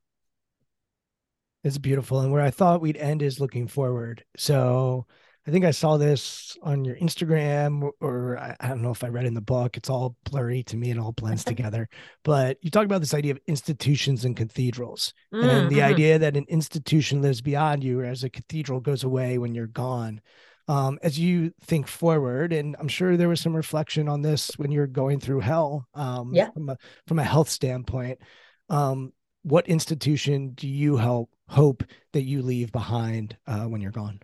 It's 1.65 1.79
beautiful. 1.79 2.21
And 2.21 2.33
where 2.33 2.43
i 2.43 2.51
thought 2.51 2.81
we'd 2.81 2.97
end 2.97 3.23
is 3.23 3.41
looking 3.41 3.67
forward. 3.67 4.25
So 4.37 5.07
I 5.47 5.53
think 5.53 5.65
I 5.65 5.71
saw 5.71 5.97
this 5.97 6.57
on 6.63 6.85
your 6.85 6.97
Instagram, 6.97 7.89
or 8.01 8.37
I, 8.37 8.57
I, 8.59 8.69
don't 8.69 8.83
know 8.83 8.91
if 8.91 9.05
I 9.05 9.09
read 9.09 9.27
in 9.27 9.35
the 9.35 9.41
book. 9.41 9.77
It's 9.77 9.89
all 9.89 10.17
blurry 10.25 10.65
to 10.65 10.77
me; 10.77 10.91
it 10.91 10.99
all 10.99 11.13
blends 11.13 11.45
together. 11.45 11.89
But 12.25 12.59
you 12.63 12.71
talk 12.71 12.85
about 12.85 13.01
this 13.01 13.15
idea 13.15 13.33
of 13.33 13.41
institutions 13.47 14.25
and 14.25 14.37
cathedrals, 14.37 15.15
mm-hmm. 15.33 15.49
and 15.49 15.71
the 15.71 15.77
mm-hmm. 15.77 15.93
idea 15.93 16.19
that 16.19 16.37
an 16.37 16.47
institution 16.49 17.23
lives 17.23 17.41
beyond 17.41 17.85
you, 17.85 18.03
as 18.03 18.25
a 18.25 18.31
cathedral 18.31 18.81
goes 18.81 19.05
away 19.05 19.39
when 19.39 19.55
you're 19.55 19.69
gone. 19.69 20.21
Um, 20.69 20.99
as 21.01 21.17
you 21.17 21.53
think 21.63 21.87
forward, 21.87 22.53
and 22.53 22.75
I'm 22.81 22.89
sure 22.89 23.17
there 23.17 23.29
was 23.29 23.41
some 23.41 23.55
reflection 23.55 24.09
on 24.09 24.23
this 24.23 24.51
when 24.57 24.73
you're 24.73 24.89
going 24.89 25.21
through 25.21 25.41
hell, 25.41 25.87
um, 25.95 26.35
yeah. 26.35 26.51
from 26.51 26.71
a 26.71 26.77
from 27.07 27.21
a 27.21 27.25
health 27.25 27.49
standpoint. 27.49 28.19
Um, 28.69 29.13
what 29.45 29.69
institution 29.69 30.55
do 30.55 30.67
you 30.67 30.97
help 30.97 31.31
hope 31.49 31.85
that 32.13 32.23
you 32.23 32.43
leave 32.43 32.73
behind 32.73 33.37
uh, 33.47 33.67
when 33.67 33.81
you're 33.81 33.93
gone? 33.93 34.19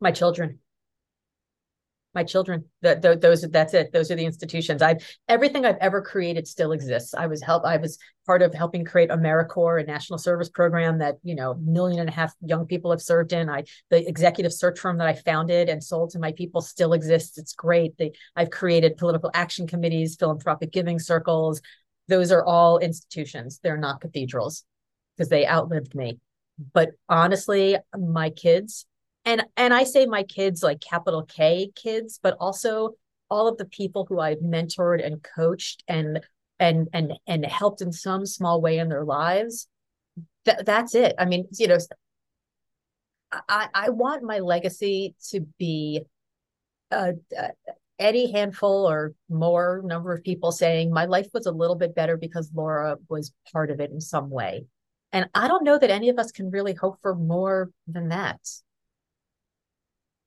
My 0.00 0.10
children. 0.10 0.58
My 2.14 2.24
children. 2.24 2.64
That 2.82 3.02
those 3.02 3.42
that's 3.42 3.74
it. 3.74 3.92
Those 3.92 4.10
are 4.10 4.16
the 4.16 4.24
institutions. 4.24 4.82
I've 4.82 5.06
everything 5.28 5.64
i've 5.64 5.76
ever 5.80 6.00
created 6.00 6.48
still 6.48 6.72
exists. 6.72 7.14
I 7.14 7.26
was 7.26 7.42
help 7.42 7.64
i 7.64 7.76
was 7.76 7.98
part 8.26 8.42
of 8.42 8.54
helping 8.54 8.84
create 8.84 9.10
americorps 9.10 9.82
a 9.82 9.86
national 9.86 10.18
service 10.18 10.48
program 10.48 10.98
that 10.98 11.16
you 11.22 11.34
know 11.34 11.54
million 11.54 12.00
and 12.00 12.08
a 12.08 12.12
half 12.12 12.34
young 12.40 12.66
people 12.66 12.90
have 12.90 13.02
served 13.02 13.32
in. 13.32 13.48
I 13.50 13.64
the 13.90 14.08
executive 14.08 14.52
search 14.52 14.80
firm 14.80 14.98
that 14.98 15.06
i 15.06 15.12
founded 15.12 15.68
and 15.68 15.84
sold 15.84 16.10
to 16.10 16.18
my 16.18 16.32
people 16.32 16.60
still 16.60 16.92
exists. 16.92 17.38
It's 17.38 17.52
great. 17.52 17.94
I've 18.34 18.50
created 18.50 18.96
political 18.96 19.30
action 19.34 19.66
committees 19.66 20.16
philanthropic 20.16 20.72
giving 20.72 20.98
circles. 20.98 21.60
Those 22.08 22.32
are 22.32 22.44
all 22.44 22.78
institutions. 22.78 23.60
They're 23.62 23.76
not 23.76 24.00
cathedrals 24.00 24.64
because 25.16 25.28
they 25.28 25.46
outlived 25.46 25.94
me. 25.94 26.18
But 26.72 26.90
honestly 27.08 27.76
my 27.96 28.30
kids 28.30 28.86
and 29.28 29.44
and 29.58 29.74
i 29.74 29.84
say 29.84 30.06
my 30.06 30.22
kids 30.22 30.62
like 30.62 30.80
capital 30.80 31.22
k 31.22 31.70
kids 31.76 32.18
but 32.22 32.34
also 32.40 32.90
all 33.28 33.46
of 33.46 33.58
the 33.58 33.66
people 33.66 34.06
who 34.08 34.18
i've 34.18 34.38
mentored 34.38 35.04
and 35.04 35.22
coached 35.22 35.84
and 35.86 36.20
and 36.58 36.88
and 36.94 37.12
and 37.26 37.44
helped 37.44 37.82
in 37.82 37.92
some 37.92 38.24
small 38.24 38.60
way 38.60 38.78
in 38.78 38.88
their 38.88 39.04
lives 39.04 39.68
Th- 40.44 40.58
that's 40.64 40.94
it. 40.94 41.14
I 41.18 41.26
mean 41.26 41.46
you 41.52 41.68
know 41.68 41.78
i 43.48 43.68
i 43.74 43.90
want 43.90 44.22
my 44.22 44.38
legacy 44.38 45.14
to 45.30 45.40
be 45.58 46.00
uh, 46.90 47.12
uh, 47.38 47.48
any 47.98 48.32
handful 48.32 48.88
or 48.88 49.12
more 49.28 49.82
number 49.84 50.14
of 50.14 50.24
people 50.24 50.52
saying 50.52 50.90
my 50.90 51.04
life 51.04 51.26
was 51.34 51.44
a 51.44 51.52
little 51.52 51.76
bit 51.76 51.94
better 51.94 52.16
because 52.16 52.50
laura 52.54 52.96
was 53.10 53.34
part 53.52 53.70
of 53.70 53.80
it 53.80 53.90
in 53.90 54.00
some 54.00 54.30
way. 54.30 54.64
And 55.12 55.28
i 55.34 55.48
don't 55.48 55.64
know 55.64 55.78
that 55.78 55.90
any 55.90 56.08
of 56.08 56.18
us 56.18 56.32
can 56.32 56.50
really 56.50 56.74
hope 56.74 56.98
for 57.02 57.14
more 57.14 57.70
than 57.86 58.08
that 58.08 58.40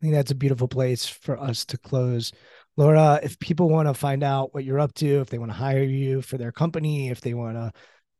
I 0.01 0.05
think 0.05 0.15
that's 0.15 0.31
a 0.31 0.35
beautiful 0.35 0.67
place 0.67 1.05
for 1.05 1.39
us 1.39 1.63
to 1.65 1.77
close. 1.77 2.31
Laura, 2.75 3.19
if 3.21 3.37
people 3.37 3.69
want 3.69 3.87
to 3.87 3.93
find 3.93 4.23
out 4.23 4.51
what 4.51 4.63
you're 4.63 4.79
up 4.79 4.95
to, 4.95 5.21
if 5.21 5.29
they 5.29 5.37
want 5.37 5.51
to 5.51 5.57
hire 5.57 5.83
you 5.83 6.23
for 6.23 6.39
their 6.39 6.51
company, 6.51 7.09
if 7.09 7.21
they 7.21 7.35
want 7.35 7.55
to 7.55 7.71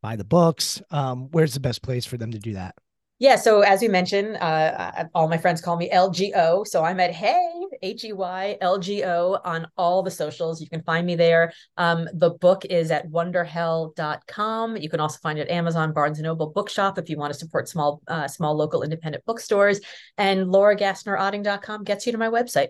buy 0.04 0.16
the 0.16 0.24
books, 0.24 0.80
um, 0.92 1.30
where's 1.32 1.56
the 1.56 1.60
best 1.60 1.82
place 1.82 2.06
for 2.06 2.18
them 2.18 2.32
to 2.32 2.40
do 2.40 2.54
that? 2.54 2.76
Yeah. 3.22 3.36
So 3.36 3.62
as 3.62 3.82
we 3.82 3.88
mentioned, 3.88 4.38
uh, 4.38 5.06
all 5.14 5.28
my 5.28 5.38
friends 5.38 5.62
call 5.62 5.78
me 5.78 5.92
LGO. 5.92 6.66
So 6.66 6.84
I'm 6.84 7.00
at 7.00 7.12
Hey 7.12 7.68
H 7.84 8.04
E 8.04 8.14
Y 8.14 8.58
L 8.62 8.80
G 8.80 9.04
O 9.04 9.38
on 9.46 9.68
all 9.78 10.02
the 10.02 10.10
socials. 10.10 10.60
You 10.60 10.68
can 10.68 10.82
find 10.82 11.06
me 11.06 11.14
there. 11.14 11.54
Um, 11.78 12.10
the 12.16 12.32
book 12.32 12.66
is 12.66 12.90
at 12.90 13.08
wonderhell.com. 13.12 14.78
You 14.78 14.90
can 14.90 15.00
also 15.00 15.20
find 15.22 15.38
it 15.38 15.44
at 15.44 15.52
Amazon, 15.52 15.94
Barnes 15.94 16.18
and 16.18 16.26
Noble 16.26 16.50
Bookshop 16.50 16.98
if 16.98 17.12
you 17.12 17.18
want 17.18 17.32
to 17.32 17.38
support 17.38 17.70
small, 17.70 18.02
uh, 18.08 18.28
small 18.28 18.56
local 18.56 18.82
independent 18.82 19.24
bookstores. 19.26 19.82
And 20.18 20.48
lauragassnerotting.com 20.48 21.84
gets 21.84 22.08
you 22.08 22.14
to 22.14 22.18
my 22.18 22.30
website. 22.30 22.70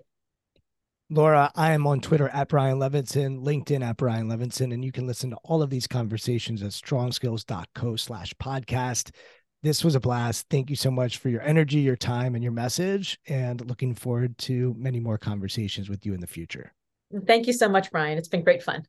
Laura, 1.08 1.50
I 1.54 1.72
am 1.72 1.86
on 1.86 2.00
Twitter 2.00 2.28
at 2.28 2.48
Brian 2.48 2.78
Levinson, 2.78 3.42
LinkedIn 3.42 3.82
at 3.82 3.96
Brian 3.96 4.28
Levinson, 4.28 4.72
and 4.72 4.84
you 4.84 4.92
can 4.92 5.06
listen 5.06 5.30
to 5.30 5.36
all 5.44 5.62
of 5.62 5.70
these 5.70 5.86
conversations 5.86 6.62
at 6.62 6.72
strongskills.co 6.72 7.96
slash 7.96 8.34
podcast. 8.34 9.10
This 9.62 9.84
was 9.84 9.94
a 9.94 10.00
blast. 10.00 10.46
Thank 10.50 10.70
you 10.70 10.76
so 10.76 10.90
much 10.90 11.18
for 11.18 11.28
your 11.28 11.42
energy, 11.42 11.78
your 11.78 11.96
time, 11.96 12.34
and 12.34 12.42
your 12.42 12.52
message. 12.52 13.18
And 13.28 13.64
looking 13.68 13.94
forward 13.94 14.36
to 14.38 14.74
many 14.76 14.98
more 14.98 15.18
conversations 15.18 15.88
with 15.88 16.04
you 16.04 16.14
in 16.14 16.20
the 16.20 16.26
future. 16.26 16.72
Thank 17.26 17.46
you 17.46 17.52
so 17.52 17.68
much, 17.68 17.90
Brian. 17.92 18.18
It's 18.18 18.28
been 18.28 18.42
great 18.42 18.62
fun. 18.62 18.84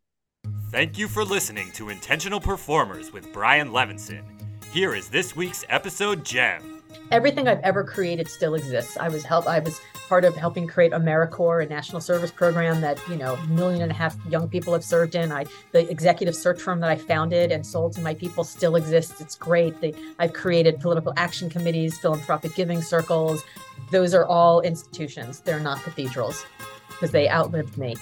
Thank 0.72 0.98
you 0.98 1.08
for 1.08 1.24
listening 1.24 1.72
to 1.74 1.90
Intentional 1.90 2.40
Performers 2.40 3.14
with 3.14 3.32
Brian 3.32 3.70
Levinson. 3.70 4.24
Here 4.72 4.96
is 4.96 5.10
this 5.10 5.36
week's 5.36 5.64
episode 5.70 6.26
gem. 6.26 6.73
Everything 7.12 7.48
I've 7.48 7.60
ever 7.60 7.84
created 7.84 8.28
still 8.28 8.56
exists. 8.56 8.98
I 8.98 9.10
was 9.10 9.24
help 9.24 9.48
I 9.48 9.60
was 9.60 9.80
part 10.08 10.26
of 10.26 10.36
helping 10.36 10.68
create 10.68 10.92
AmeriCorps, 10.92 11.66
a 11.66 11.70
national 11.70 12.02
service 12.02 12.32
program 12.32 12.82
that, 12.82 13.00
you 13.08 13.16
know, 13.16 13.36
million 13.48 13.82
and 13.82 13.92
a 13.92 13.96
half 13.96 14.16
young 14.28 14.48
people 14.48 14.74
have 14.74 14.84
served 14.84 15.16
in. 15.16 15.32
I 15.32 15.46
the 15.72 15.90
executive 15.90 16.36
search 16.36 16.62
firm 16.62 16.80
that 16.82 16.90
I 16.90 16.96
founded 16.96 17.52
and 17.52 17.66
sold 17.66 17.94
to 17.94 18.02
my 18.02 18.14
people 18.14 18.44
still 18.44 18.76
exists. 18.76 19.22
It's 19.22 19.36
great. 19.36 19.80
They, 19.82 19.94
I've 20.20 20.34
created 20.34 20.80
political 20.80 21.14
action 21.18 21.50
committees, 21.50 21.98
philanthropic 21.98 22.56
giving 22.56 22.82
circles. 22.82 23.44
Those 23.92 24.14
are 24.14 24.26
all 24.26 24.62
institutions. 24.62 25.40
They're 25.40 25.60
not 25.60 25.82
cathedrals 25.84 26.46
because 26.88 27.12
they 27.12 27.30
outlived 27.30 27.78
me. 27.78 27.96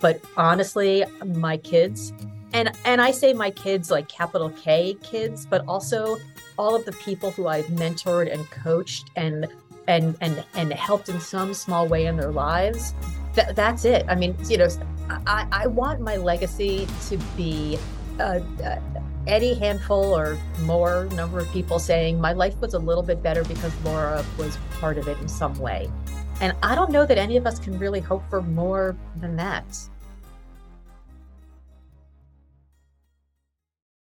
But 0.00 0.20
honestly, 0.36 1.04
my 1.24 1.56
kids 1.56 2.12
and 2.52 2.70
and 2.84 3.00
I 3.00 3.10
say 3.10 3.32
my 3.32 3.50
kids 3.50 3.90
like 3.90 4.08
capital 4.08 4.50
K 4.50 4.96
kids, 5.02 5.46
but 5.46 5.64
also 5.66 6.18
all 6.58 6.74
of 6.74 6.84
the 6.84 6.92
people 6.92 7.30
who 7.30 7.46
I've 7.46 7.66
mentored 7.66 8.32
and 8.32 8.48
coached 8.50 9.10
and 9.16 9.46
and 9.86 10.16
and 10.20 10.44
and 10.54 10.72
helped 10.72 11.08
in 11.08 11.20
some 11.20 11.54
small 11.54 11.86
way 11.86 12.06
in 12.06 12.16
their 12.16 12.32
lives. 12.32 12.94
Th- 13.34 13.48
that's 13.54 13.84
it. 13.84 14.04
I 14.08 14.14
mean, 14.14 14.36
you 14.48 14.58
know, 14.58 14.68
I, 15.26 15.46
I 15.50 15.66
want 15.66 16.00
my 16.00 16.16
legacy 16.16 16.86
to 17.08 17.16
be 17.36 17.78
uh, 18.18 18.40
uh, 18.64 18.80
any 19.26 19.54
handful 19.54 20.16
or 20.16 20.38
more 20.62 21.08
number 21.12 21.38
of 21.38 21.50
people 21.52 21.78
saying 21.78 22.20
my 22.20 22.32
life 22.32 22.58
was 22.60 22.74
a 22.74 22.78
little 22.78 23.02
bit 23.02 23.22
better 23.22 23.44
because 23.44 23.72
Laura 23.84 24.24
was 24.38 24.58
part 24.80 24.98
of 24.98 25.06
it 25.08 25.18
in 25.18 25.28
some 25.28 25.54
way. 25.58 25.90
And 26.40 26.54
I 26.62 26.74
don't 26.74 26.90
know 26.90 27.04
that 27.04 27.18
any 27.18 27.36
of 27.36 27.46
us 27.46 27.58
can 27.58 27.78
really 27.78 28.00
hope 28.00 28.28
for 28.30 28.42
more 28.42 28.96
than 29.16 29.36
that. 29.36 29.64